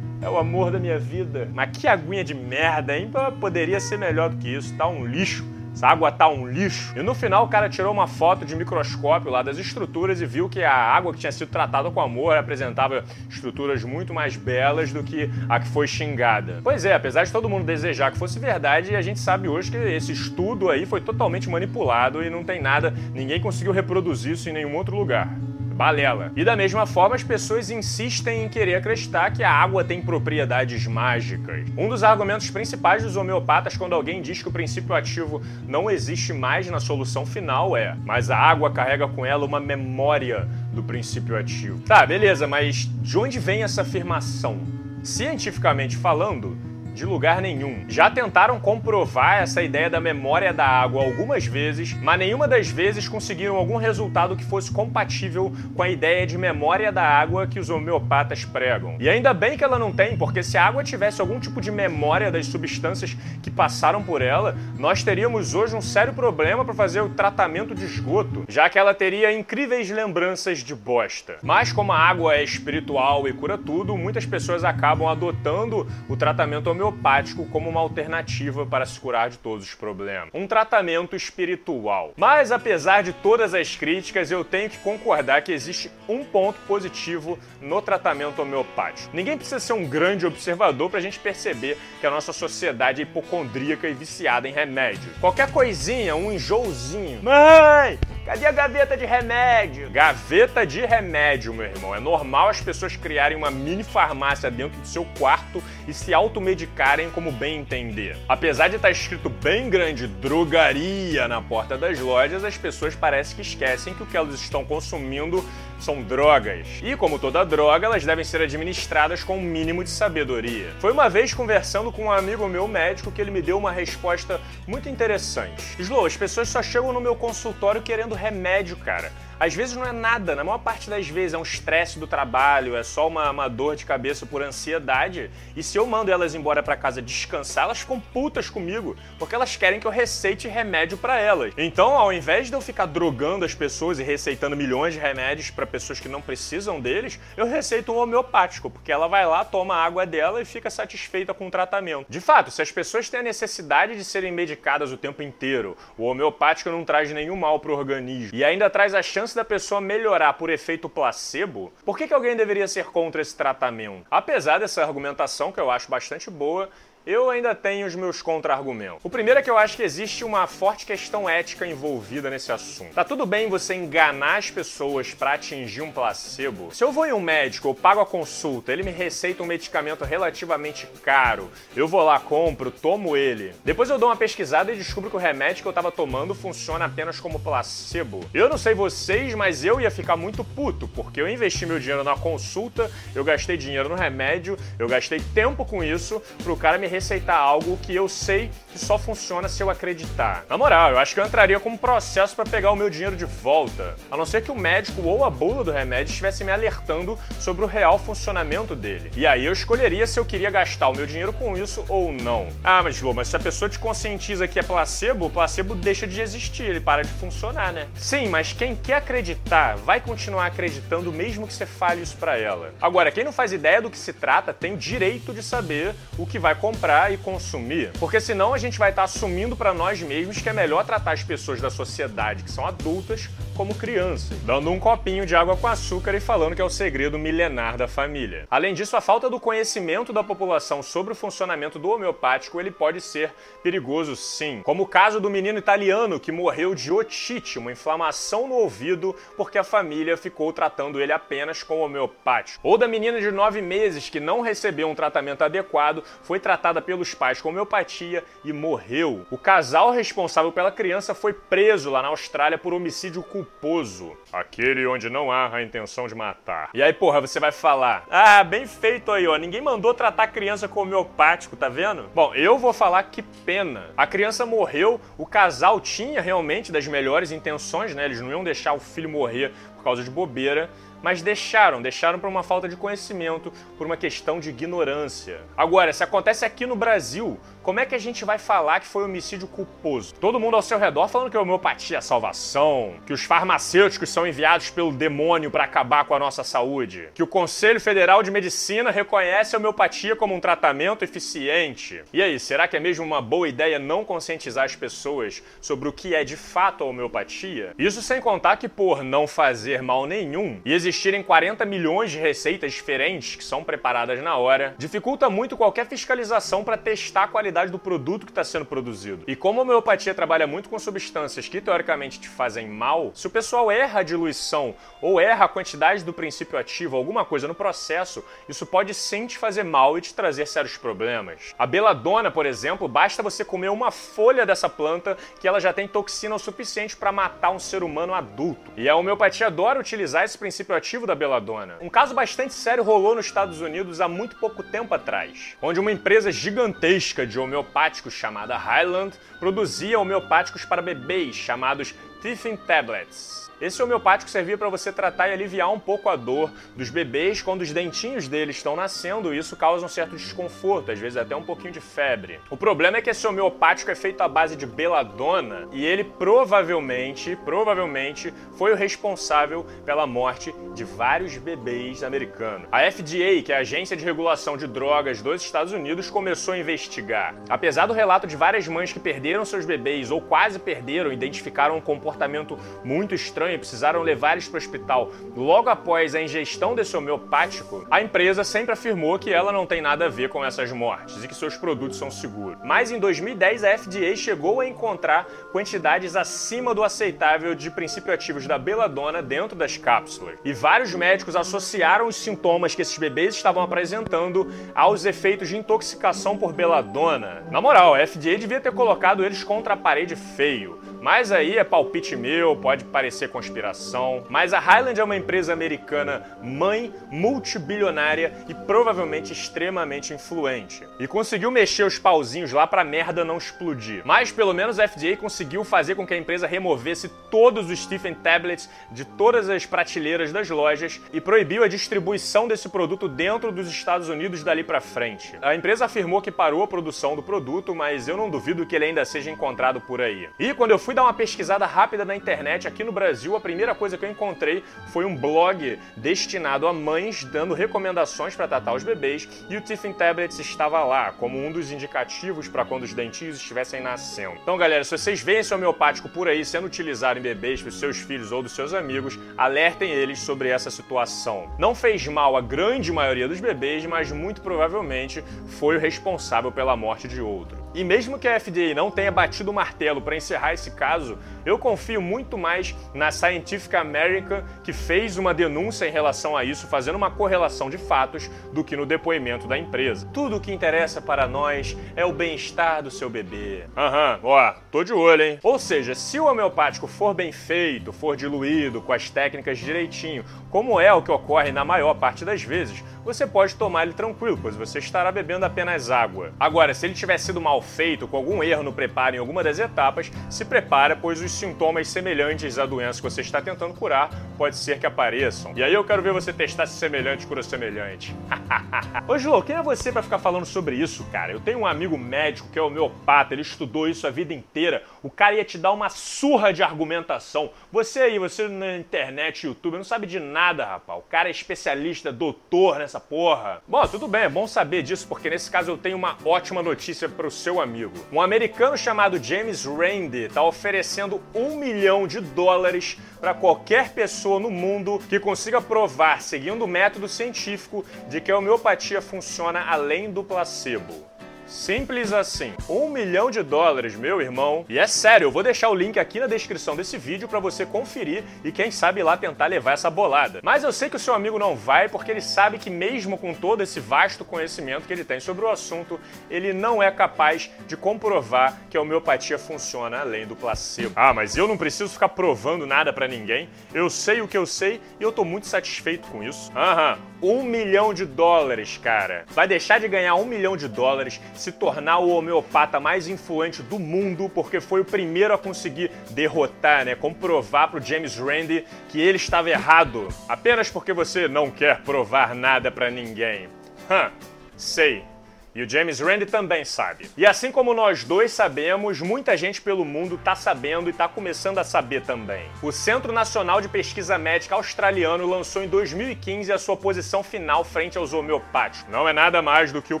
É 0.20 0.28
o 0.28 0.38
amor 0.38 0.70
da 0.70 0.78
minha 0.78 1.00
vida. 1.00 1.50
Mas 1.52 1.76
que 1.76 1.88
aguinha 1.88 2.22
de 2.22 2.32
merda, 2.32 2.96
hein? 2.96 3.10
Poderia 3.40 3.80
ser 3.80 3.98
melhor 3.98 4.30
do 4.30 4.36
que 4.36 4.48
isso. 4.48 4.72
Tá 4.76 4.86
um 4.86 5.04
lixo. 5.04 5.44
Essa 5.72 5.88
água 5.88 6.12
tá 6.12 6.28
um 6.28 6.46
lixo. 6.46 6.92
E 6.96 7.02
no 7.02 7.14
final 7.14 7.44
o 7.44 7.48
cara 7.48 7.68
tirou 7.68 7.92
uma 7.92 8.06
foto 8.06 8.44
de 8.44 8.54
microscópio 8.54 9.30
lá 9.30 9.42
das 9.42 9.58
estruturas 9.58 10.20
e 10.20 10.26
viu 10.26 10.48
que 10.48 10.62
a 10.62 10.74
água 10.74 11.12
que 11.12 11.18
tinha 11.18 11.32
sido 11.32 11.48
tratada 11.48 11.90
com 11.90 12.00
amor 12.00 12.36
apresentava 12.36 13.04
estruturas 13.28 13.82
muito 13.82 14.12
mais 14.12 14.36
belas 14.36 14.92
do 14.92 15.02
que 15.02 15.30
a 15.48 15.58
que 15.58 15.68
foi 15.68 15.86
xingada. 15.86 16.60
Pois 16.62 16.84
é, 16.84 16.94
apesar 16.94 17.24
de 17.24 17.32
todo 17.32 17.48
mundo 17.48 17.64
desejar 17.64 18.12
que 18.12 18.18
fosse 18.18 18.38
verdade, 18.38 18.94
a 18.94 19.02
gente 19.02 19.18
sabe 19.18 19.48
hoje 19.48 19.70
que 19.70 19.76
esse 19.76 20.12
estudo 20.12 20.70
aí 20.70 20.84
foi 20.84 21.00
totalmente 21.00 21.48
manipulado 21.48 22.22
e 22.22 22.28
não 22.28 22.44
tem 22.44 22.60
nada, 22.60 22.92
ninguém 23.14 23.40
conseguiu 23.40 23.72
reproduzir 23.72 24.32
isso 24.32 24.48
em 24.48 24.52
nenhum 24.52 24.76
outro 24.76 24.96
lugar 24.96 25.28
balela. 25.72 26.32
E 26.36 26.44
da 26.44 26.56
mesma 26.56 26.86
forma, 26.86 27.14
as 27.14 27.22
pessoas 27.22 27.70
insistem 27.70 28.44
em 28.44 28.48
querer 28.48 28.76
acreditar 28.76 29.30
que 29.30 29.42
a 29.42 29.50
água 29.50 29.84
tem 29.84 30.00
propriedades 30.00 30.86
mágicas. 30.86 31.66
Um 31.76 31.88
dos 31.88 32.02
argumentos 32.02 32.50
principais 32.50 33.02
dos 33.02 33.16
homeopatas 33.16 33.76
quando 33.76 33.94
alguém 33.94 34.22
diz 34.22 34.42
que 34.42 34.48
o 34.48 34.52
princípio 34.52 34.94
ativo 34.94 35.42
não 35.66 35.90
existe 35.90 36.32
mais 36.32 36.68
na 36.68 36.80
solução 36.80 37.24
final 37.24 37.76
é: 37.76 37.96
mas 38.04 38.30
a 38.30 38.36
água 38.36 38.70
carrega 38.70 39.08
com 39.08 39.24
ela 39.24 39.46
uma 39.46 39.60
memória 39.60 40.48
do 40.72 40.82
princípio 40.82 41.36
ativo. 41.36 41.80
Tá, 41.80 42.04
beleza, 42.06 42.46
mas 42.46 42.88
de 43.00 43.18
onde 43.18 43.38
vem 43.38 43.62
essa 43.62 43.82
afirmação? 43.82 44.60
Cientificamente 45.02 45.96
falando, 45.96 46.56
de 46.94 47.06
lugar 47.06 47.40
nenhum. 47.40 47.84
Já 47.88 48.10
tentaram 48.10 48.60
comprovar 48.60 49.42
essa 49.42 49.62
ideia 49.62 49.88
da 49.88 50.00
memória 50.00 50.52
da 50.52 50.66
água 50.66 51.02
algumas 51.02 51.46
vezes, 51.46 51.94
mas 51.94 52.18
nenhuma 52.18 52.46
das 52.46 52.68
vezes 52.68 53.08
conseguiram 53.08 53.56
algum 53.56 53.76
resultado 53.76 54.36
que 54.36 54.44
fosse 54.44 54.70
compatível 54.70 55.52
com 55.74 55.82
a 55.82 55.88
ideia 55.88 56.26
de 56.26 56.36
memória 56.36 56.92
da 56.92 57.02
água 57.02 57.46
que 57.46 57.58
os 57.58 57.70
homeopatas 57.70 58.44
pregam. 58.44 58.96
E 59.00 59.08
ainda 59.08 59.32
bem 59.32 59.56
que 59.56 59.64
ela 59.64 59.78
não 59.78 59.92
tem, 59.92 60.16
porque 60.16 60.42
se 60.42 60.58
a 60.58 60.66
água 60.66 60.84
tivesse 60.84 61.20
algum 61.20 61.40
tipo 61.40 61.60
de 61.60 61.70
memória 61.70 62.30
das 62.30 62.46
substâncias 62.46 63.16
que 63.42 63.50
passaram 63.50 64.02
por 64.02 64.20
ela, 64.20 64.56
nós 64.78 65.02
teríamos 65.02 65.54
hoje 65.54 65.74
um 65.74 65.82
sério 65.82 66.12
problema 66.12 66.64
para 66.64 66.74
fazer 66.74 67.00
o 67.00 67.08
tratamento 67.08 67.74
de 67.74 67.84
esgoto, 67.84 68.44
já 68.48 68.68
que 68.68 68.78
ela 68.78 68.94
teria 68.94 69.32
incríveis 69.32 69.90
lembranças 69.90 70.58
de 70.58 70.74
bosta. 70.74 71.36
Mas 71.42 71.72
como 71.72 71.92
a 71.92 71.98
água 71.98 72.34
é 72.34 72.44
espiritual 72.44 73.26
e 73.26 73.32
cura 73.32 73.56
tudo, 73.56 73.96
muitas 73.96 74.26
pessoas 74.26 74.62
acabam 74.64 75.08
adotando 75.08 75.86
o 76.08 76.16
tratamento 76.16 76.68
homeopático 76.68 76.81
homeopático 76.82 77.46
como 77.46 77.70
uma 77.70 77.80
alternativa 77.80 78.66
para 78.66 78.84
se 78.84 78.98
curar 78.98 79.30
de 79.30 79.38
todos 79.38 79.64
os 79.64 79.74
problemas. 79.74 80.30
Um 80.34 80.46
tratamento 80.46 81.14
espiritual. 81.14 82.12
Mas 82.16 82.50
apesar 82.50 83.02
de 83.02 83.12
todas 83.12 83.54
as 83.54 83.76
críticas, 83.76 84.30
eu 84.30 84.44
tenho 84.44 84.68
que 84.68 84.78
concordar 84.78 85.42
que 85.42 85.52
existe 85.52 85.90
um 86.08 86.24
ponto 86.24 86.58
positivo 86.66 87.38
no 87.60 87.80
tratamento 87.80 88.42
homeopático. 88.42 89.10
Ninguém 89.14 89.36
precisa 89.36 89.60
ser 89.60 89.72
um 89.74 89.86
grande 89.86 90.26
observador 90.26 90.90
para 90.90 90.98
a 90.98 91.02
gente 91.02 91.18
perceber 91.18 91.78
que 92.00 92.06
a 92.06 92.10
nossa 92.10 92.32
sociedade 92.32 93.00
é 93.00 93.04
hipocondríaca 93.04 93.88
e 93.88 93.94
viciada 93.94 94.48
em 94.48 94.52
remédio. 94.52 95.10
Qualquer 95.20 95.50
coisinha, 95.52 96.16
um 96.16 96.32
enjoozinho. 96.32 97.22
Mãe! 97.22 97.98
Cadê 98.32 98.46
a 98.46 98.50
gaveta 98.50 98.96
de 98.96 99.04
remédio? 99.04 99.90
Gaveta 99.90 100.66
de 100.66 100.80
remédio, 100.86 101.52
meu 101.52 101.66
irmão. 101.66 101.94
É 101.94 102.00
normal 102.00 102.48
as 102.48 102.62
pessoas 102.62 102.96
criarem 102.96 103.36
uma 103.36 103.50
mini 103.50 103.84
farmácia 103.84 104.50
dentro 104.50 104.80
do 104.80 104.86
seu 104.86 105.04
quarto 105.18 105.62
e 105.86 105.92
se 105.92 106.14
automedicarem 106.14 107.10
como 107.10 107.30
bem 107.30 107.58
entender. 107.58 108.16
Apesar 108.26 108.68
de 108.68 108.76
estar 108.76 108.90
escrito 108.90 109.28
bem 109.28 109.68
grande 109.68 110.06
drogaria 110.06 111.28
na 111.28 111.42
porta 111.42 111.76
das 111.76 112.00
lojas, 112.00 112.42
as 112.42 112.56
pessoas 112.56 112.94
parecem 112.94 113.36
que 113.36 113.42
esquecem 113.42 113.92
que 113.92 114.02
o 114.02 114.06
que 114.06 114.16
elas 114.16 114.40
estão 114.40 114.64
consumindo 114.64 115.46
são 115.82 116.02
drogas. 116.02 116.66
E 116.82 116.96
como 116.96 117.18
toda 117.18 117.44
droga, 117.44 117.86
elas 117.86 118.04
devem 118.04 118.24
ser 118.24 118.40
administradas 118.40 119.24
com 119.24 119.36
um 119.36 119.42
mínimo 119.42 119.82
de 119.82 119.90
sabedoria. 119.90 120.72
Foi 120.78 120.92
uma 120.92 121.08
vez 121.08 121.34
conversando 121.34 121.90
com 121.90 122.04
um 122.04 122.12
amigo 122.12 122.48
meu 122.48 122.68
médico 122.68 123.10
que 123.10 123.20
ele 123.20 123.30
me 123.30 123.42
deu 123.42 123.58
uma 123.58 123.72
resposta 123.72 124.40
muito 124.66 124.88
interessante. 124.88 125.62
Slow, 125.78 126.06
as 126.06 126.16
pessoas 126.16 126.48
só 126.48 126.62
chegam 126.62 126.92
no 126.92 127.00
meu 127.00 127.16
consultório 127.16 127.82
querendo 127.82 128.14
remédio, 128.14 128.76
cara. 128.76 129.12
Às 129.42 129.54
vezes 129.54 129.74
não 129.74 129.84
é 129.84 129.90
nada, 129.90 130.36
na 130.36 130.44
maior 130.44 130.58
parte 130.58 130.88
das 130.88 131.08
vezes 131.08 131.34
é 131.34 131.36
um 131.36 131.42
estresse 131.42 131.98
do 131.98 132.06
trabalho, 132.06 132.76
é 132.76 132.84
só 132.84 133.08
uma, 133.08 133.28
uma, 133.28 133.48
dor 133.48 133.74
de 133.74 133.84
cabeça 133.84 134.24
por 134.24 134.40
ansiedade. 134.40 135.32
E 135.56 135.64
se 135.64 135.76
eu 135.76 135.84
mando 135.84 136.12
elas 136.12 136.32
embora 136.36 136.62
para 136.62 136.76
casa 136.76 137.02
descansar, 137.02 137.64
elas 137.64 137.80
ficam 137.80 137.98
putas 137.98 138.48
comigo, 138.48 138.96
porque 139.18 139.34
elas 139.34 139.56
querem 139.56 139.80
que 139.80 139.86
eu 139.88 139.90
receite 139.90 140.46
remédio 140.46 140.96
para 140.96 141.18
elas. 141.18 141.52
Então, 141.58 141.98
ao 141.98 142.12
invés 142.12 142.46
de 142.46 142.52
eu 142.52 142.60
ficar 142.60 142.86
drogando 142.86 143.44
as 143.44 143.52
pessoas 143.52 143.98
e 143.98 144.04
receitando 144.04 144.56
milhões 144.56 144.94
de 144.94 145.00
remédios 145.00 145.50
para 145.50 145.66
pessoas 145.66 145.98
que 145.98 146.08
não 146.08 146.22
precisam 146.22 146.80
deles, 146.80 147.18
eu 147.36 147.44
receito 147.44 147.92
um 147.92 147.96
homeopático, 147.96 148.70
porque 148.70 148.92
ela 148.92 149.08
vai 149.08 149.26
lá, 149.26 149.44
toma 149.44 149.74
a 149.74 149.84
água 149.84 150.06
dela 150.06 150.40
e 150.40 150.44
fica 150.44 150.70
satisfeita 150.70 151.34
com 151.34 151.48
o 151.48 151.50
tratamento. 151.50 152.06
De 152.08 152.20
fato, 152.20 152.52
se 152.52 152.62
as 152.62 152.70
pessoas 152.70 153.10
têm 153.10 153.18
a 153.18 153.24
necessidade 153.24 153.96
de 153.96 154.04
serem 154.04 154.30
medicadas 154.30 154.92
o 154.92 154.96
tempo 154.96 155.20
inteiro, 155.20 155.76
o 155.98 156.04
homeopático 156.04 156.70
não 156.70 156.84
traz 156.84 157.10
nenhum 157.10 157.34
mal 157.34 157.58
para 157.58 157.72
o 157.72 157.76
organismo 157.76 158.30
e 158.32 158.44
ainda 158.44 158.70
traz 158.70 158.94
a 158.94 159.02
chance 159.02 159.31
chance 159.32 159.34
da 159.34 159.44
pessoa 159.44 159.80
melhorar 159.80 160.34
por 160.34 160.50
efeito 160.50 160.88
placebo, 160.88 161.72
por 161.84 161.96
que, 161.96 162.06
que 162.06 162.14
alguém 162.14 162.36
deveria 162.36 162.68
ser 162.68 162.86
contra 162.86 163.22
esse 163.22 163.34
tratamento? 163.34 164.06
Apesar 164.10 164.58
dessa 164.58 164.82
argumentação, 164.82 165.50
que 165.50 165.60
eu 165.60 165.70
acho 165.70 165.90
bastante 165.90 166.30
boa, 166.30 166.68
eu 167.04 167.30
ainda 167.30 167.54
tenho 167.54 167.86
os 167.86 167.94
meus 167.94 168.22
contra-argumentos. 168.22 169.00
O 169.02 169.10
primeiro 169.10 169.40
é 169.40 169.42
que 169.42 169.50
eu 169.50 169.58
acho 169.58 169.76
que 169.76 169.82
existe 169.82 170.24
uma 170.24 170.46
forte 170.46 170.86
questão 170.86 171.28
ética 171.28 171.66
envolvida 171.66 172.30
nesse 172.30 172.52
assunto. 172.52 172.94
Tá 172.94 173.04
tudo 173.04 173.26
bem 173.26 173.48
você 173.48 173.74
enganar 173.74 174.36
as 174.36 174.50
pessoas 174.50 175.12
para 175.12 175.32
atingir 175.32 175.82
um 175.82 175.90
placebo? 175.90 176.72
Se 176.72 176.84
eu 176.84 176.92
vou 176.92 177.04
em 177.04 177.12
um 177.12 177.20
médico, 177.20 177.68
eu 177.68 177.74
pago 177.74 178.00
a 178.00 178.06
consulta, 178.06 178.72
ele 178.72 178.84
me 178.84 178.92
receita 178.92 179.42
um 179.42 179.46
medicamento 179.46 180.04
relativamente 180.04 180.86
caro, 181.02 181.50
eu 181.74 181.88
vou 181.88 182.02
lá, 182.04 182.20
compro, 182.20 182.70
tomo 182.70 183.16
ele. 183.16 183.52
Depois 183.64 183.90
eu 183.90 183.98
dou 183.98 184.08
uma 184.08 184.16
pesquisada 184.16 184.72
e 184.72 184.76
descubro 184.76 185.10
que 185.10 185.16
o 185.16 185.18
remédio 185.18 185.62
que 185.62 185.68
eu 185.68 185.72
tava 185.72 185.90
tomando 185.90 186.34
funciona 186.34 186.84
apenas 186.84 187.18
como 187.18 187.40
placebo. 187.40 188.20
Eu 188.32 188.48
não 188.48 188.58
sei 188.58 188.74
vocês, 188.74 189.34
mas 189.34 189.64
eu 189.64 189.80
ia 189.80 189.90
ficar 189.90 190.16
muito 190.16 190.44
puto, 190.44 190.86
porque 190.86 191.20
eu 191.20 191.28
investi 191.28 191.66
meu 191.66 191.80
dinheiro 191.80 192.04
na 192.04 192.16
consulta, 192.16 192.90
eu 193.12 193.24
gastei 193.24 193.56
dinheiro 193.56 193.88
no 193.88 193.96
remédio, 193.96 194.56
eu 194.78 194.86
gastei 194.86 195.20
tempo 195.34 195.64
com 195.64 195.82
isso 195.82 196.22
pro 196.44 196.56
cara 196.56 196.78
me 196.78 196.91
receitar 196.92 197.36
algo 197.36 197.78
que 197.82 197.94
eu 197.94 198.08
sei 198.08 198.50
que 198.72 198.78
só 198.78 198.98
funciona 198.98 199.48
se 199.48 199.62
eu 199.62 199.70
acreditar. 199.70 200.44
Na 200.48 200.56
moral, 200.56 200.90
eu 200.90 200.98
acho 200.98 201.14
que 201.14 201.20
eu 201.20 201.26
entraria 201.26 201.60
com 201.60 201.70
um 201.70 201.76
processo 201.76 202.34
para 202.34 202.44
pegar 202.44 202.72
o 202.72 202.76
meu 202.76 202.88
dinheiro 202.88 203.16
de 203.16 203.24
volta, 203.24 203.96
a 204.10 204.16
não 204.16 204.24
ser 204.24 204.42
que 204.42 204.50
o 204.50 204.54
médico 204.54 205.02
ou 205.02 205.24
a 205.24 205.30
bula 205.30 205.62
do 205.62 205.70
remédio 205.70 206.10
estivesse 206.10 206.44
me 206.44 206.52
alertando 206.52 207.18
sobre 207.38 207.64
o 207.64 207.68
real 207.68 207.98
funcionamento 207.98 208.74
dele. 208.74 209.10
E 209.16 209.26
aí 209.26 209.44
eu 209.44 209.52
escolheria 209.52 210.06
se 210.06 210.18
eu 210.18 210.24
queria 210.24 210.50
gastar 210.50 210.88
o 210.88 210.96
meu 210.96 211.06
dinheiro 211.06 211.32
com 211.32 211.56
isso 211.56 211.84
ou 211.88 212.12
não. 212.12 212.48
Ah, 212.64 212.82
mas 212.82 213.00
Lô, 213.00 213.12
mas 213.12 213.28
se 213.28 213.36
a 213.36 213.40
pessoa 213.40 213.68
te 213.68 213.78
conscientiza 213.78 214.46
que 214.46 214.58
é 214.58 214.62
placebo, 214.62 215.26
o 215.26 215.30
placebo 215.30 215.74
deixa 215.74 216.06
de 216.06 216.20
existir, 216.20 216.64
ele 216.64 216.80
para 216.80 217.02
de 217.02 217.10
funcionar, 217.10 217.72
né? 217.72 217.88
Sim, 217.96 218.28
mas 218.28 218.52
quem 218.52 218.76
quer 218.76 218.94
acreditar 218.94 219.76
vai 219.76 220.00
continuar 220.00 220.46
acreditando 220.46 221.12
mesmo 221.12 221.46
que 221.46 221.52
você 221.54 221.66
fale 221.66 222.02
isso 222.02 222.16
para 222.16 222.38
ela. 222.38 222.72
Agora, 222.80 223.10
quem 223.10 223.24
não 223.24 223.32
faz 223.32 223.52
ideia 223.52 223.80
do 223.80 223.90
que 223.90 223.98
se 223.98 224.12
trata 224.12 224.52
tem 224.52 224.74
o 224.74 224.76
direito 224.76 225.32
de 225.32 225.42
saber 225.42 225.94
o 226.18 226.26
que 226.26 226.38
vai 226.38 226.54
comprar 226.54 226.81
e 227.12 227.16
consumir, 227.16 227.92
porque 228.00 228.20
senão 228.20 228.52
a 228.52 228.58
gente 228.58 228.76
vai 228.76 228.90
estar 228.90 229.04
assumindo 229.04 229.54
para 229.54 229.72
nós 229.72 230.02
mesmos 230.02 230.38
que 230.38 230.48
é 230.48 230.52
melhor 230.52 230.84
tratar 230.84 231.12
as 231.12 231.22
pessoas 231.22 231.60
da 231.60 231.70
sociedade 231.70 232.42
que 232.42 232.50
são 232.50 232.66
adultas 232.66 233.30
como 233.56 233.72
crianças, 233.72 234.36
dando 234.40 234.68
um 234.68 234.80
copinho 234.80 235.24
de 235.24 235.36
água 235.36 235.56
com 235.56 235.68
açúcar 235.68 236.12
e 236.14 236.20
falando 236.20 236.56
que 236.56 236.60
é 236.60 236.64
o 236.64 236.70
segredo 236.70 237.18
milenar 237.20 237.76
da 237.76 237.86
família. 237.86 238.48
Além 238.50 238.74
disso, 238.74 238.96
a 238.96 239.00
falta 239.00 239.30
do 239.30 239.38
conhecimento 239.38 240.12
da 240.12 240.24
população 240.24 240.82
sobre 240.82 241.12
o 241.12 241.14
funcionamento 241.14 241.78
do 241.78 241.88
homeopático 241.90 242.58
ele 242.58 242.72
pode 242.72 243.00
ser 243.00 243.32
perigoso 243.62 244.16
sim, 244.16 244.60
como 244.64 244.82
o 244.82 244.86
caso 244.86 245.20
do 245.20 245.30
menino 245.30 245.60
italiano 245.60 246.18
que 246.18 246.32
morreu 246.32 246.74
de 246.74 246.90
otite, 246.90 247.60
uma 247.60 247.70
inflamação 247.70 248.48
no 248.48 248.54
ouvido, 248.54 249.14
porque 249.36 249.56
a 249.56 249.62
família 249.62 250.16
ficou 250.16 250.52
tratando 250.52 251.00
ele 251.00 251.12
apenas 251.12 251.62
com 251.62 251.80
homeopático. 251.80 252.58
Ou 252.66 252.76
da 252.76 252.88
menina 252.88 253.20
de 253.20 253.30
9 253.30 253.62
meses 253.62 254.08
que 254.08 254.18
não 254.18 254.40
recebeu 254.40 254.88
um 254.88 254.94
tratamento 254.96 255.44
adequado, 255.44 256.02
foi 256.22 256.40
tratada 256.40 256.71
pelos 256.80 257.14
pais 257.14 257.40
com 257.40 257.48
homeopatia 257.48 258.24
e 258.44 258.52
morreu. 258.52 259.26
O 259.30 259.36
casal 259.36 259.90
responsável 259.90 260.52
pela 260.52 260.70
criança 260.70 261.14
foi 261.14 261.32
preso 261.32 261.90
lá 261.90 262.00
na 262.00 262.08
Austrália 262.08 262.56
por 262.56 262.72
homicídio 262.72 263.22
culposo. 263.22 264.16
Aquele 264.32 264.86
onde 264.86 265.10
não 265.10 265.30
há 265.30 265.54
a 265.54 265.62
intenção 265.62 266.06
de 266.06 266.14
matar. 266.14 266.70
E 266.72 266.82
aí, 266.82 266.92
porra, 266.92 267.20
você 267.20 267.38
vai 267.38 267.52
falar: 267.52 268.04
Ah, 268.10 268.42
bem 268.44 268.66
feito 268.66 269.12
aí, 269.12 269.26
ó. 269.26 269.36
Ninguém 269.36 269.60
mandou 269.60 269.92
tratar 269.92 270.22
a 270.24 270.28
criança 270.28 270.68
com 270.68 270.80
homeopático, 270.80 271.56
tá 271.56 271.68
vendo? 271.68 272.08
Bom, 272.14 272.34
eu 272.34 272.58
vou 272.58 272.72
falar 272.72 273.02
que 273.04 273.22
pena. 273.22 273.90
A 273.96 274.06
criança 274.06 274.46
morreu, 274.46 275.00
o 275.18 275.26
casal 275.26 275.80
tinha 275.80 276.20
realmente 276.20 276.70
das 276.70 276.86
melhores 276.86 277.32
intenções, 277.32 277.94
né? 277.94 278.04
Eles 278.04 278.20
não 278.20 278.30
iam 278.30 278.44
deixar 278.44 278.72
o 278.72 278.80
filho 278.80 279.08
morrer 279.08 279.52
por 279.76 279.84
causa 279.84 280.04
de 280.04 280.10
bobeira 280.10 280.70
mas 281.02 281.20
deixaram, 281.20 281.82
deixaram 281.82 282.18
por 282.18 282.28
uma 282.28 282.42
falta 282.42 282.68
de 282.68 282.76
conhecimento, 282.76 283.52
por 283.76 283.86
uma 283.86 283.96
questão 283.96 284.38
de 284.38 284.50
ignorância. 284.50 285.40
Agora, 285.56 285.92
se 285.92 286.04
acontece 286.04 286.44
aqui 286.44 286.64
no 286.64 286.76
Brasil, 286.76 287.38
como 287.62 287.78
é 287.78 287.86
que 287.86 287.94
a 287.94 287.98
gente 287.98 288.24
vai 288.24 288.38
falar 288.38 288.80
que 288.80 288.86
foi 288.86 289.04
homicídio 289.04 289.46
culposo? 289.46 290.14
Todo 290.14 290.40
mundo 290.40 290.56
ao 290.56 290.62
seu 290.62 290.78
redor 290.78 291.08
falando 291.08 291.30
que 291.30 291.36
a 291.36 291.40
homeopatia 291.40 291.98
é 291.98 292.00
salvação, 292.00 292.94
que 293.06 293.12
os 293.12 293.22
farmacêuticos 293.22 294.10
são 294.10 294.26
enviados 294.26 294.70
pelo 294.70 294.92
demônio 294.92 295.50
para 295.50 295.64
acabar 295.64 296.04
com 296.04 296.14
a 296.14 296.18
nossa 296.18 296.42
saúde, 296.42 297.08
que 297.14 297.22
o 297.22 297.26
Conselho 297.26 297.80
Federal 297.80 298.22
de 298.22 298.30
Medicina 298.30 298.90
reconhece 298.90 299.54
a 299.54 299.58
homeopatia 299.58 300.16
como 300.16 300.34
um 300.34 300.40
tratamento 300.40 301.04
eficiente. 301.04 302.02
E 302.12 302.20
aí, 302.20 302.38
será 302.40 302.66
que 302.66 302.76
é 302.76 302.80
mesmo 302.80 303.04
uma 303.04 303.22
boa 303.22 303.48
ideia 303.48 303.78
não 303.78 304.04
conscientizar 304.04 304.64
as 304.64 304.74
pessoas 304.74 305.42
sobre 305.60 305.88
o 305.88 305.92
que 305.92 306.14
é 306.14 306.24
de 306.24 306.36
fato 306.36 306.82
a 306.82 306.86
homeopatia? 306.88 307.74
Isso 307.78 308.02
sem 308.02 308.20
contar 308.20 308.56
que 308.56 308.68
por 308.68 309.04
não 309.04 309.26
fazer 309.28 309.82
mal 309.82 310.04
nenhum 310.04 310.60
e 310.64 310.72
existirem 310.72 311.22
40 311.22 311.64
milhões 311.64 312.10
de 312.10 312.18
receitas 312.18 312.72
diferentes 312.72 313.36
que 313.36 313.44
são 313.44 313.62
preparadas 313.62 314.20
na 314.20 314.36
hora, 314.36 314.74
dificulta 314.76 315.30
muito 315.30 315.56
qualquer 315.56 315.86
fiscalização 315.86 316.64
para 316.64 316.76
testar 316.76 317.24
a 317.24 317.28
qualidade 317.28 317.51
do 317.52 317.78
produto 317.78 318.24
que 318.24 318.32
está 318.32 318.42
sendo 318.42 318.64
produzido. 318.64 319.24
E 319.26 319.36
como 319.36 319.60
a 319.60 319.62
homeopatia 319.62 320.14
trabalha 320.14 320.46
muito 320.46 320.68
com 320.68 320.78
substâncias 320.78 321.48
que 321.48 321.60
teoricamente 321.60 322.18
te 322.18 322.28
fazem 322.28 322.68
mal, 322.68 323.12
se 323.14 323.26
o 323.26 323.30
pessoal 323.30 323.70
erra 323.70 324.00
a 324.00 324.02
diluição 324.02 324.74
ou 325.00 325.20
erra 325.20 325.44
a 325.44 325.48
quantidade 325.48 326.04
do 326.04 326.12
princípio 326.12 326.58
ativo, 326.58 326.96
alguma 326.96 327.24
coisa 327.24 327.46
no 327.46 327.54
processo, 327.54 328.24
isso 328.48 328.64
pode 328.64 328.94
sim 328.94 329.26
te 329.26 329.38
fazer 329.38 329.64
mal 329.64 329.98
e 329.98 330.00
te 330.00 330.14
trazer 330.14 330.46
sérios 330.46 330.76
problemas. 330.76 331.54
A 331.58 331.66
beladona, 331.66 332.30
por 332.30 332.46
exemplo, 332.46 332.88
basta 332.88 333.22
você 333.22 333.44
comer 333.44 333.68
uma 333.68 333.90
folha 333.90 334.46
dessa 334.46 334.68
planta 334.68 335.16
que 335.40 335.46
ela 335.46 335.60
já 335.60 335.72
tem 335.72 335.86
toxina 335.86 336.34
o 336.34 336.38
suficiente 336.38 336.96
para 336.96 337.12
matar 337.12 337.50
um 337.50 337.58
ser 337.58 337.82
humano 337.82 338.14
adulto. 338.14 338.70
E 338.76 338.88
a 338.88 338.96
homeopatia 338.96 339.48
adora 339.48 339.78
utilizar 339.78 340.24
esse 340.24 340.38
princípio 340.38 340.74
ativo 340.74 341.06
da 341.06 341.14
beladona. 341.14 341.76
Um 341.80 341.90
caso 341.90 342.14
bastante 342.14 342.54
sério 342.54 342.84
rolou 342.84 343.14
nos 343.14 343.26
Estados 343.26 343.60
Unidos 343.60 344.00
há 344.00 344.08
muito 344.08 344.36
pouco 344.36 344.62
tempo 344.62 344.94
atrás, 344.94 345.56
onde 345.60 345.80
uma 345.80 345.92
empresa 345.92 346.30
gigantesca 346.32 347.26
de 347.26 347.38
homeopáticos 347.42 348.14
chamada 348.14 348.56
Highland 348.56 349.14
produzia 349.38 349.98
homeopáticos 349.98 350.64
para 350.64 350.80
bebês 350.80 351.36
chamados 351.36 351.94
Tiffin 352.20 352.56
Tablets. 352.56 353.51
Esse 353.62 353.80
homeopático 353.80 354.28
servia 354.28 354.58
para 354.58 354.68
você 354.68 354.92
tratar 354.92 355.28
e 355.28 355.32
aliviar 355.32 355.72
um 355.72 355.78
pouco 355.78 356.08
a 356.08 356.16
dor 356.16 356.50
dos 356.74 356.90
bebês 356.90 357.40
quando 357.40 357.60
os 357.60 357.70
dentinhos 357.70 358.26
deles 358.26 358.56
estão 358.56 358.74
nascendo 358.74 359.32
e 359.32 359.38
isso 359.38 359.54
causa 359.54 359.86
um 359.86 359.88
certo 359.88 360.16
desconforto, 360.16 360.90
às 360.90 360.98
vezes 360.98 361.16
até 361.16 361.36
um 361.36 361.44
pouquinho 361.44 361.72
de 361.72 361.80
febre. 361.80 362.40
O 362.50 362.56
problema 362.56 362.96
é 362.96 363.00
que 363.00 363.08
esse 363.08 363.24
homeopático 363.24 363.88
é 363.88 363.94
feito 363.94 364.20
à 364.20 364.26
base 364.26 364.56
de 364.56 364.66
beladona 364.66 365.68
e 365.70 365.86
ele 365.86 366.02
provavelmente, 366.02 367.38
provavelmente 367.44 368.34
foi 368.58 368.72
o 368.72 368.74
responsável 368.74 369.64
pela 369.86 370.08
morte 370.08 370.52
de 370.74 370.82
vários 370.82 371.36
bebês 371.36 372.02
americanos. 372.02 372.66
A 372.72 372.80
FDA, 372.90 373.42
que 373.44 373.52
é 373.52 373.58
a 373.58 373.60
Agência 373.60 373.96
de 373.96 374.04
Regulação 374.04 374.56
de 374.56 374.66
Drogas 374.66 375.22
dos 375.22 375.40
Estados 375.40 375.72
Unidos, 375.72 376.10
começou 376.10 376.54
a 376.54 376.58
investigar. 376.58 377.36
Apesar 377.48 377.86
do 377.86 377.92
relato 377.92 378.26
de 378.26 378.34
várias 378.34 378.66
mães 378.66 378.92
que 378.92 378.98
perderam 378.98 379.44
seus 379.44 379.64
bebês 379.64 380.10
ou 380.10 380.20
quase 380.20 380.58
perderam, 380.58 381.12
identificaram 381.12 381.76
um 381.76 381.80
comportamento 381.80 382.58
muito 382.82 383.14
estranho 383.14 383.51
e 383.54 383.58
precisaram 383.58 384.02
levar 384.02 384.32
eles 384.32 384.48
para 384.48 384.56
o 384.56 384.58
hospital 384.58 385.10
logo 385.36 385.68
após 385.68 386.14
a 386.14 386.22
ingestão 386.22 386.74
desse 386.74 386.96
homeopático, 386.96 387.86
a 387.90 388.00
empresa 388.00 388.44
sempre 388.44 388.72
afirmou 388.72 389.18
que 389.18 389.32
ela 389.32 389.52
não 389.52 389.66
tem 389.66 389.80
nada 389.80 390.06
a 390.06 390.08
ver 390.08 390.28
com 390.28 390.44
essas 390.44 390.70
mortes 390.72 391.22
e 391.22 391.28
que 391.28 391.34
seus 391.34 391.56
produtos 391.56 391.98
são 391.98 392.10
seguros. 392.10 392.58
Mas 392.64 392.90
em 392.90 392.98
2010 392.98 393.64
a 393.64 393.78
FDA 393.78 394.16
chegou 394.16 394.60
a 394.60 394.66
encontrar 394.66 395.26
quantidades 395.52 396.16
acima 396.16 396.74
do 396.74 396.82
aceitável 396.82 397.54
de 397.54 397.70
princípios 397.70 398.14
ativos 398.14 398.46
da 398.46 398.58
beladona 398.58 399.22
dentro 399.22 399.56
das 399.56 399.76
cápsulas. 399.76 400.38
E 400.44 400.52
vários 400.52 400.94
médicos 400.94 401.36
associaram 401.36 402.06
os 402.06 402.16
sintomas 402.16 402.74
que 402.74 402.82
esses 402.82 402.96
bebês 402.98 403.34
estavam 403.34 403.62
apresentando 403.62 404.50
aos 404.74 405.04
efeitos 405.04 405.48
de 405.48 405.56
intoxicação 405.56 406.36
por 406.36 406.52
beladona. 406.52 407.42
Na 407.50 407.60
moral, 407.60 407.94
a 407.94 408.06
FDA 408.06 408.36
devia 408.36 408.60
ter 408.60 408.72
colocado 408.72 409.24
eles 409.24 409.42
contra 409.44 409.74
a 409.74 409.76
parede 409.76 410.16
feio. 410.16 410.80
Mas 411.00 411.32
aí 411.32 411.58
é 411.58 411.64
palpite 411.64 412.14
meu, 412.14 412.56
pode 412.56 412.84
parecer 412.84 413.28
conspiração. 413.42 414.24
Mas 414.28 414.54
a 414.54 414.60
Highland 414.60 415.00
é 415.00 415.04
uma 415.04 415.16
empresa 415.16 415.52
americana 415.52 416.22
mãe, 416.40 416.94
multibilionária 417.10 418.32
e 418.48 418.54
provavelmente 418.54 419.32
extremamente 419.32 420.14
influente. 420.14 420.86
E 420.98 421.08
conseguiu 421.08 421.50
mexer 421.50 421.82
os 421.82 421.98
pauzinhos 421.98 422.52
lá 422.52 422.66
pra 422.66 422.84
merda 422.84 423.24
não 423.24 423.36
explodir. 423.36 424.02
Mas 424.04 424.30
pelo 424.30 424.52
menos 424.52 424.78
a 424.78 424.86
FDA 424.86 425.16
conseguiu 425.16 425.64
fazer 425.64 425.96
com 425.96 426.06
que 426.06 426.14
a 426.14 426.16
empresa 426.16 426.46
removesse 426.46 427.08
todos 427.30 427.68
os 427.68 427.80
Stephen 427.80 428.14
Tablets 428.14 428.70
de 428.92 429.04
todas 429.04 429.48
as 429.48 429.66
prateleiras 429.66 430.32
das 430.32 430.48
lojas 430.48 431.00
e 431.12 431.20
proibiu 431.20 431.64
a 431.64 431.68
distribuição 431.68 432.46
desse 432.46 432.68
produto 432.68 433.08
dentro 433.08 433.50
dos 433.50 433.68
Estados 433.68 434.08
Unidos 434.08 434.44
dali 434.44 434.62
para 434.62 434.80
frente. 434.80 435.36
A 435.42 435.54
empresa 435.54 435.86
afirmou 435.86 436.22
que 436.22 436.30
parou 436.30 436.62
a 436.62 436.68
produção 436.68 437.16
do 437.16 437.22
produto, 437.22 437.74
mas 437.74 438.06
eu 438.06 438.16
não 438.16 438.30
duvido 438.30 438.64
que 438.64 438.76
ele 438.76 438.84
ainda 438.84 439.04
seja 439.04 439.30
encontrado 439.30 439.80
por 439.80 440.00
aí. 440.00 440.28
E 440.38 440.54
quando 440.54 440.70
eu 440.70 440.78
fui 440.78 440.94
dar 440.94 441.02
uma 441.02 441.14
pesquisada 441.14 441.66
rápida 441.66 442.04
na 442.04 442.14
internet 442.14 442.68
aqui 442.68 442.84
no 442.84 442.92
Brasil, 442.92 443.31
a 443.36 443.40
primeira 443.40 443.74
coisa 443.74 443.96
que 443.96 444.04
eu 444.04 444.10
encontrei 444.10 444.64
foi 444.92 445.04
um 445.04 445.16
blog 445.16 445.78
destinado 445.96 446.66
a 446.66 446.72
mães 446.72 447.24
dando 447.24 447.54
recomendações 447.54 448.34
para 448.34 448.48
tratar 448.48 448.74
os 448.74 448.82
bebês 448.82 449.28
e 449.48 449.56
o 449.56 449.60
Tiffin 449.60 449.92
Tablets 449.92 450.38
estava 450.38 450.82
lá 450.84 451.12
como 451.12 451.38
um 451.38 451.50
dos 451.50 451.70
indicativos 451.70 452.48
para 452.48 452.64
quando 452.64 452.82
os 452.82 452.92
dentinhos 452.92 453.36
estivessem 453.36 453.80
nascendo. 453.80 454.36
Então, 454.42 454.56
galera, 454.56 454.84
se 454.84 454.96
vocês 454.96 455.20
veem 455.20 455.40
esse 455.40 455.54
homeopático 455.54 456.08
por 456.08 456.28
aí 456.28 456.44
sendo 456.44 456.66
utilizado 456.66 457.18
em 457.18 457.22
bebês 457.22 457.60
para 457.60 457.68
os 457.68 457.78
seus 457.78 457.98
filhos 457.98 458.32
ou 458.32 458.42
dos 458.42 458.52
seus 458.52 458.74
amigos, 458.74 459.18
alertem 459.36 459.90
eles 459.90 460.18
sobre 460.18 460.48
essa 460.48 460.70
situação. 460.70 461.50
Não 461.58 461.74
fez 461.74 462.06
mal 462.08 462.36
a 462.36 462.40
grande 462.40 462.92
maioria 462.92 463.28
dos 463.28 463.40
bebês, 463.40 463.84
mas 463.86 464.10
muito 464.10 464.40
provavelmente 464.40 465.22
foi 465.58 465.76
o 465.76 465.80
responsável 465.80 466.50
pela 466.50 466.76
morte 466.76 467.08
de 467.08 467.20
outro. 467.20 467.61
E 467.74 467.82
mesmo 467.82 468.18
que 468.18 468.28
a 468.28 468.38
FDA 468.38 468.74
não 468.74 468.90
tenha 468.90 469.10
batido 469.10 469.50
o 469.50 469.54
martelo 469.54 470.02
para 470.02 470.14
encerrar 470.14 470.52
esse 470.52 470.72
caso, 470.72 471.18
eu 471.44 471.58
confio 471.58 472.02
muito 472.02 472.36
mais 472.36 472.74
na 472.92 473.10
Scientific 473.10 473.74
American, 473.74 474.42
que 474.62 474.72
fez 474.72 475.16
uma 475.16 475.32
denúncia 475.32 475.86
em 475.86 475.90
relação 475.90 476.36
a 476.36 476.44
isso, 476.44 476.66
fazendo 476.66 476.96
uma 476.96 477.10
correlação 477.10 477.70
de 477.70 477.78
fatos, 477.78 478.30
do 478.52 478.62
que 478.62 478.76
no 478.76 478.84
depoimento 478.84 479.46
da 479.46 479.56
empresa. 479.56 480.06
Tudo 480.12 480.36
o 480.36 480.40
que 480.40 480.52
interessa 480.52 481.00
para 481.00 481.26
nós 481.26 481.76
é 481.96 482.04
o 482.04 482.12
bem-estar 482.12 482.82
do 482.82 482.90
seu 482.90 483.08
bebê. 483.08 483.64
Aham, 483.74 484.20
uhum, 484.22 484.28
ó, 484.28 484.54
tô 484.70 484.84
de 484.84 484.92
olho, 484.92 485.22
hein? 485.22 485.38
Ou 485.42 485.58
seja, 485.58 485.94
se 485.94 486.20
o 486.20 486.26
homeopático 486.26 486.86
for 486.86 487.14
bem 487.14 487.32
feito, 487.32 487.92
for 487.92 488.16
diluído 488.16 488.82
com 488.82 488.92
as 488.92 489.08
técnicas 489.08 489.58
direitinho, 489.58 490.24
como 490.50 490.78
é 490.78 490.92
o 490.92 491.02
que 491.02 491.10
ocorre 491.10 491.50
na 491.50 491.64
maior 491.64 491.94
parte 491.94 492.24
das 492.24 492.42
vezes, 492.42 492.84
você 493.02 493.26
pode 493.26 493.54
tomar 493.54 493.84
ele 493.84 493.94
tranquilo, 493.94 494.38
pois 494.40 494.54
você 494.54 494.78
estará 494.78 495.10
bebendo 495.10 495.46
apenas 495.46 495.90
água. 495.90 496.32
Agora, 496.38 496.74
se 496.74 496.86
ele 496.86 496.94
tiver 496.94 497.18
sido 497.18 497.40
mal 497.40 497.61
feito, 497.62 498.06
com 498.06 498.16
algum 498.16 498.42
erro 498.42 498.62
no 498.62 498.72
preparo 498.72 499.16
em 499.16 499.18
alguma 499.18 499.42
das 499.42 499.58
etapas, 499.58 500.10
se 500.28 500.44
prepara, 500.44 500.96
pois 500.96 501.20
os 501.20 501.30
sintomas 501.30 501.88
semelhantes 501.88 502.58
à 502.58 502.66
doença 502.66 503.00
que 503.00 503.10
você 503.10 503.20
está 503.20 503.40
tentando 503.40 503.74
curar 503.74 504.10
pode 504.36 504.56
ser 504.56 504.78
que 504.78 504.86
apareçam. 504.86 505.52
E 505.56 505.62
aí 505.62 505.72
eu 505.72 505.84
quero 505.84 506.02
ver 506.02 506.12
você 506.12 506.32
testar 506.32 506.66
se 506.66 506.74
semelhante 506.74 507.26
cura 507.26 507.42
semelhante. 507.42 508.14
Ô, 509.06 509.16
Slow, 509.16 509.42
quem 509.42 509.56
é 509.56 509.62
você 509.62 509.92
para 509.92 510.02
ficar 510.02 510.18
falando 510.18 510.44
sobre 510.44 510.76
isso, 510.76 511.04
cara? 511.12 511.32
Eu 511.32 511.40
tenho 511.40 511.60
um 511.60 511.66
amigo 511.66 511.96
médico 511.96 512.48
que 512.50 512.58
é 512.58 512.62
homeopata, 512.62 513.34
ele 513.34 513.42
estudou 513.42 513.88
isso 513.88 514.06
a 514.06 514.10
vida 514.10 514.34
inteira. 514.34 514.82
O 515.02 515.10
cara 515.10 515.36
ia 515.36 515.44
te 515.44 515.58
dar 515.58 515.72
uma 515.72 515.88
surra 515.88 516.52
de 516.52 516.62
argumentação. 516.62 517.50
Você 517.70 518.00
aí, 518.00 518.18
você 518.18 518.48
na 518.48 518.76
internet, 518.76 519.46
YouTube, 519.46 519.76
não 519.76 519.84
sabe 519.84 520.06
de 520.06 520.18
nada, 520.18 520.64
rapaz. 520.64 520.98
O 520.98 521.02
cara 521.02 521.28
é 521.28 521.30
especialista, 521.30 522.12
doutor 522.12 522.78
nessa 522.78 522.98
porra. 523.00 523.62
Bom, 523.66 523.86
tudo 523.86 524.08
bem, 524.08 524.22
é 524.22 524.28
bom 524.28 524.46
saber 524.46 524.82
disso, 524.82 525.06
porque 525.08 525.30
nesse 525.30 525.50
caso 525.50 525.70
eu 525.70 525.78
tenho 525.78 525.96
uma 525.96 526.16
ótima 526.24 526.62
notícia 526.62 527.08
para 527.08 527.26
o 527.26 527.30
seu 527.30 527.51
amigo. 527.60 527.92
Um 528.12 528.20
americano 528.20 528.76
chamado 528.76 529.22
James 529.22 529.64
Randi 529.64 530.24
está 530.24 530.42
oferecendo 530.42 531.20
um 531.34 531.56
milhão 531.56 532.06
de 532.06 532.20
dólares 532.20 532.98
para 533.20 533.34
qualquer 533.34 533.90
pessoa 533.90 534.40
no 534.40 534.50
mundo 534.50 535.00
que 535.08 535.20
consiga 535.20 535.60
provar, 535.60 536.22
seguindo 536.22 536.64
o 536.64 536.68
método 536.68 537.08
científico, 537.08 537.84
de 538.08 538.20
que 538.20 538.32
a 538.32 538.38
homeopatia 538.38 539.00
funciona 539.00 539.60
além 539.68 540.10
do 540.10 540.24
placebo. 540.24 541.11
Simples 541.52 542.14
assim. 542.14 542.54
Um 542.66 542.88
milhão 542.88 543.30
de 543.30 543.42
dólares, 543.42 543.94
meu 543.94 544.22
irmão. 544.22 544.64
E 544.70 544.78
é 544.78 544.86
sério, 544.86 545.26
eu 545.26 545.30
vou 545.30 545.42
deixar 545.42 545.68
o 545.68 545.74
link 545.74 545.98
aqui 545.98 546.18
na 546.18 546.26
descrição 546.26 546.74
desse 546.74 546.96
vídeo 546.96 547.28
para 547.28 547.38
você 547.38 547.66
conferir 547.66 548.24
e 548.42 548.50
quem 548.50 548.70
sabe 548.70 549.02
lá 549.02 549.18
tentar 549.18 549.46
levar 549.46 549.72
essa 549.72 549.90
bolada. 549.90 550.40
Mas 550.42 550.64
eu 550.64 550.72
sei 550.72 550.88
que 550.88 550.96
o 550.96 550.98
seu 550.98 551.14
amigo 551.14 551.38
não 551.38 551.54
vai 551.54 551.90
porque 551.90 552.10
ele 552.10 552.22
sabe 552.22 552.58
que 552.58 552.70
mesmo 552.70 553.18
com 553.18 553.34
todo 553.34 553.62
esse 553.62 553.78
vasto 553.80 554.24
conhecimento 554.24 554.86
que 554.86 554.92
ele 554.92 555.04
tem 555.04 555.20
sobre 555.20 555.44
o 555.44 555.50
assunto, 555.50 556.00
ele 556.30 556.54
não 556.54 556.82
é 556.82 556.90
capaz 556.90 557.50
de 557.68 557.76
comprovar 557.76 558.58
que 558.70 558.76
a 558.76 558.80
homeopatia 558.80 559.38
funciona 559.38 560.00
além 560.00 560.26
do 560.26 560.34
placebo. 560.34 560.92
Ah, 560.96 561.12
mas 561.12 561.36
eu 561.36 561.46
não 561.46 561.58
preciso 561.58 561.92
ficar 561.92 562.08
provando 562.08 562.66
nada 562.66 562.94
para 562.94 563.06
ninguém. 563.06 563.48
Eu 563.74 563.90
sei 563.90 564.22
o 564.22 564.26
que 564.26 564.38
eu 564.38 564.46
sei 564.46 564.80
e 564.98 565.02
eu 565.02 565.12
tô 565.12 565.22
muito 565.22 565.46
satisfeito 565.46 566.08
com 566.08 566.22
isso. 566.22 566.50
Aham, 566.56 566.98
um 567.22 567.42
milhão 567.42 567.92
de 567.92 568.04
dólares, 568.04 568.80
cara. 568.82 569.24
Vai 569.28 569.46
deixar 569.46 569.78
de 569.78 569.86
ganhar 569.86 570.14
um 570.14 570.24
milhão 570.24 570.56
de 570.56 570.66
dólares 570.66 571.20
se 571.42 571.52
tornar 571.52 571.98
o 571.98 572.10
homeopata 572.10 572.78
mais 572.78 573.08
influente 573.08 573.62
do 573.62 573.78
mundo, 573.78 574.30
porque 574.32 574.60
foi 574.60 574.80
o 574.80 574.84
primeiro 574.84 575.34
a 575.34 575.38
conseguir 575.38 575.90
derrotar, 576.10 576.84
né, 576.84 576.94
comprovar 576.94 577.68
para 577.68 577.80
o 577.80 577.82
James 577.82 578.16
Randi 578.16 578.64
que 578.88 579.00
ele 579.00 579.16
estava 579.16 579.50
errado, 579.50 580.08
apenas 580.28 580.70
porque 580.70 580.92
você 580.92 581.26
não 581.26 581.50
quer 581.50 581.82
provar 581.82 582.34
nada 582.34 582.70
para 582.70 582.90
ninguém. 582.90 583.48
Hã, 583.90 584.10
sei. 584.56 585.11
E 585.54 585.62
o 585.62 585.68
James 585.68 586.00
Randi 586.00 586.24
também 586.24 586.64
sabe. 586.64 587.10
E 587.14 587.26
assim 587.26 587.52
como 587.52 587.74
nós 587.74 588.04
dois 588.04 588.32
sabemos, 588.32 589.02
muita 589.02 589.36
gente 589.36 589.60
pelo 589.60 589.84
mundo 589.84 590.14
está 590.14 590.34
sabendo 590.34 590.88
e 590.88 590.90
está 590.90 591.06
começando 591.06 591.58
a 591.58 591.64
saber 591.64 592.00
também. 592.02 592.46
O 592.62 592.72
Centro 592.72 593.12
Nacional 593.12 593.60
de 593.60 593.68
Pesquisa 593.68 594.16
Médica 594.16 594.54
Australiano 594.54 595.28
lançou 595.28 595.62
em 595.62 595.68
2015 595.68 596.50
a 596.50 596.56
sua 596.56 596.74
posição 596.74 597.22
final 597.22 597.64
frente 597.64 597.98
aos 597.98 598.14
homeopáticos. 598.14 598.90
Não 598.90 599.06
é 599.06 599.12
nada 599.12 599.42
mais 599.42 599.70
do 599.70 599.82
que 599.82 599.92
o 599.92 600.00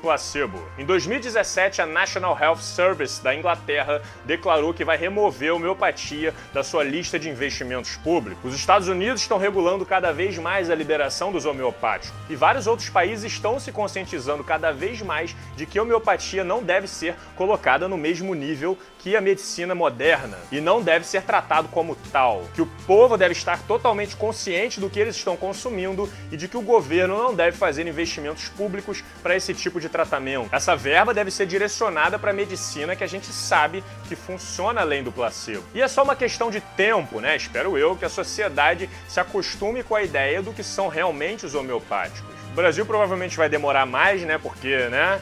placebo. 0.00 0.58
Em 0.78 0.86
2017, 0.86 1.82
a 1.82 1.86
National 1.86 2.38
Health 2.40 2.62
Service 2.62 3.22
da 3.22 3.34
Inglaterra 3.34 4.00
declarou 4.24 4.72
que 4.72 4.86
vai 4.86 4.96
remover 4.96 5.50
a 5.50 5.54
homeopatia 5.54 6.32
da 6.54 6.64
sua 6.64 6.82
lista 6.82 7.18
de 7.18 7.28
investimentos 7.28 7.94
públicos. 7.96 8.54
Os 8.54 8.58
Estados 8.58 8.88
Unidos 8.88 9.20
estão 9.20 9.36
regulando 9.36 9.84
cada 9.84 10.12
vez 10.12 10.38
mais 10.38 10.70
a 10.70 10.74
liberação 10.74 11.30
dos 11.30 11.44
homeopáticos. 11.44 12.16
E 12.30 12.34
vários 12.34 12.66
outros 12.66 12.88
países 12.88 13.30
estão 13.30 13.60
se 13.60 13.70
conscientizando 13.70 14.42
cada 14.42 14.72
vez 14.72 15.02
mais 15.02 15.36
de 15.56 15.66
que 15.66 15.78
a 15.78 15.82
homeopatia 15.82 16.44
não 16.44 16.62
deve 16.62 16.86
ser 16.86 17.14
colocada 17.36 17.88
no 17.88 17.96
mesmo 17.96 18.34
nível 18.34 18.76
que 18.98 19.16
a 19.16 19.20
medicina 19.20 19.74
moderna 19.74 20.38
e 20.50 20.60
não 20.60 20.80
deve 20.80 21.06
ser 21.06 21.22
tratado 21.22 21.68
como 21.68 21.96
tal. 22.12 22.44
Que 22.54 22.62
o 22.62 22.66
povo 22.86 23.16
deve 23.16 23.32
estar 23.32 23.60
totalmente 23.62 24.16
consciente 24.16 24.80
do 24.80 24.88
que 24.88 25.00
eles 25.00 25.16
estão 25.16 25.36
consumindo 25.36 26.08
e 26.30 26.36
de 26.36 26.48
que 26.48 26.56
o 26.56 26.62
governo 26.62 27.18
não 27.18 27.34
deve 27.34 27.56
fazer 27.56 27.86
investimentos 27.86 28.48
públicos 28.48 29.02
para 29.22 29.36
esse 29.36 29.52
tipo 29.52 29.80
de 29.80 29.88
tratamento. 29.88 30.48
Essa 30.52 30.76
verba 30.76 31.12
deve 31.12 31.30
ser 31.30 31.46
direcionada 31.46 32.18
para 32.18 32.30
a 32.30 32.34
medicina 32.34 32.94
que 32.94 33.04
a 33.04 33.08
gente 33.08 33.26
sabe 33.26 33.82
que 34.08 34.14
funciona 34.14 34.80
além 34.80 35.02
do 35.02 35.12
placebo. 35.12 35.64
E 35.74 35.82
é 35.82 35.88
só 35.88 36.02
uma 36.02 36.16
questão 36.16 36.50
de 36.50 36.60
tempo, 36.76 37.20
né? 37.20 37.36
Espero 37.36 37.76
eu 37.76 37.96
que 37.96 38.04
a 38.04 38.08
sociedade 38.08 38.88
se 39.08 39.18
acostume 39.18 39.82
com 39.82 39.94
a 39.94 40.02
ideia 40.02 40.42
do 40.42 40.52
que 40.52 40.62
são 40.62 40.88
realmente 40.88 41.44
os 41.44 41.54
homeopáticos. 41.54 42.31
O 42.52 42.54
Brasil 42.54 42.84
provavelmente 42.84 43.34
vai 43.34 43.48
demorar 43.48 43.86
mais, 43.86 44.22
né? 44.24 44.36
Porque, 44.36 44.76
né? 44.90 45.18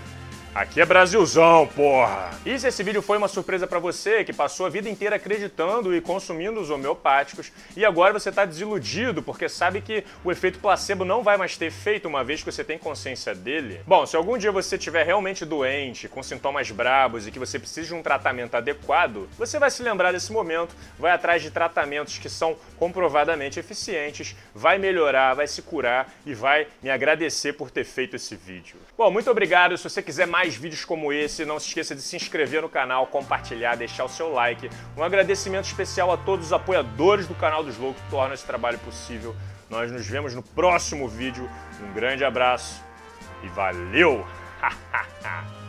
Aqui 0.52 0.80
é 0.80 0.84
Brasilzão, 0.84 1.68
porra! 1.76 2.28
E 2.44 2.58
se 2.58 2.66
esse 2.66 2.82
vídeo 2.82 3.00
foi 3.00 3.16
uma 3.16 3.28
surpresa 3.28 3.68
para 3.68 3.78
você, 3.78 4.24
que 4.24 4.32
passou 4.32 4.66
a 4.66 4.68
vida 4.68 4.88
inteira 4.88 5.14
acreditando 5.14 5.94
e 5.94 6.00
consumindo 6.00 6.60
os 6.60 6.70
homeopáticos, 6.70 7.52
e 7.76 7.84
agora 7.84 8.12
você 8.12 8.32
tá 8.32 8.44
desiludido 8.44 9.22
porque 9.22 9.48
sabe 9.48 9.80
que 9.80 10.04
o 10.24 10.32
efeito 10.32 10.58
placebo 10.58 11.04
não 11.04 11.22
vai 11.22 11.36
mais 11.36 11.56
ter 11.56 11.66
efeito 11.66 12.08
uma 12.08 12.24
vez 12.24 12.42
que 12.42 12.50
você 12.50 12.64
tem 12.64 12.76
consciência 12.78 13.32
dele? 13.32 13.80
Bom, 13.86 14.04
se 14.04 14.16
algum 14.16 14.36
dia 14.36 14.50
você 14.50 14.74
estiver 14.74 15.06
realmente 15.06 15.44
doente, 15.44 16.08
com 16.08 16.20
sintomas 16.20 16.68
brabos 16.72 17.28
e 17.28 17.30
que 17.30 17.38
você 17.38 17.56
precisa 17.56 17.86
de 17.86 17.94
um 17.94 18.02
tratamento 18.02 18.56
adequado, 18.56 19.28
você 19.38 19.56
vai 19.56 19.70
se 19.70 19.84
lembrar 19.84 20.10
desse 20.10 20.32
momento, 20.32 20.74
vai 20.98 21.12
atrás 21.12 21.42
de 21.42 21.52
tratamentos 21.52 22.18
que 22.18 22.28
são 22.28 22.56
comprovadamente 22.76 23.60
eficientes, 23.60 24.34
vai 24.52 24.78
melhorar, 24.78 25.32
vai 25.34 25.46
se 25.46 25.62
curar 25.62 26.12
e 26.26 26.34
vai 26.34 26.66
me 26.82 26.90
agradecer 26.90 27.52
por 27.52 27.70
ter 27.70 27.84
feito 27.84 28.16
esse 28.16 28.34
vídeo. 28.34 28.76
Bom, 28.98 29.12
muito 29.12 29.30
obrigado. 29.30 29.78
Se 29.78 29.84
você 29.84 30.02
quiser 30.02 30.26
mais 30.26 30.39
mais 30.40 30.56
vídeos 30.56 30.86
como 30.86 31.12
esse. 31.12 31.44
Não 31.44 31.60
se 31.60 31.68
esqueça 31.68 31.94
de 31.94 32.00
se 32.00 32.16
inscrever 32.16 32.62
no 32.62 32.68
canal, 32.68 33.06
compartilhar, 33.06 33.76
deixar 33.76 34.04
o 34.04 34.08
seu 34.08 34.32
like. 34.32 34.70
Um 34.96 35.02
agradecimento 35.02 35.66
especial 35.66 36.10
a 36.10 36.16
todos 36.16 36.46
os 36.46 36.52
apoiadores 36.52 37.26
do 37.26 37.34
canal 37.34 37.62
dos 37.62 37.76
Loucos 37.76 38.02
que 38.02 38.10
tornam 38.10 38.32
esse 38.32 38.46
trabalho 38.46 38.78
possível. 38.78 39.36
Nós 39.68 39.92
nos 39.92 40.06
vemos 40.06 40.34
no 40.34 40.42
próximo 40.42 41.06
vídeo. 41.08 41.48
Um 41.82 41.92
grande 41.92 42.24
abraço 42.24 42.82
e 43.42 43.48
valeu! 43.48 44.26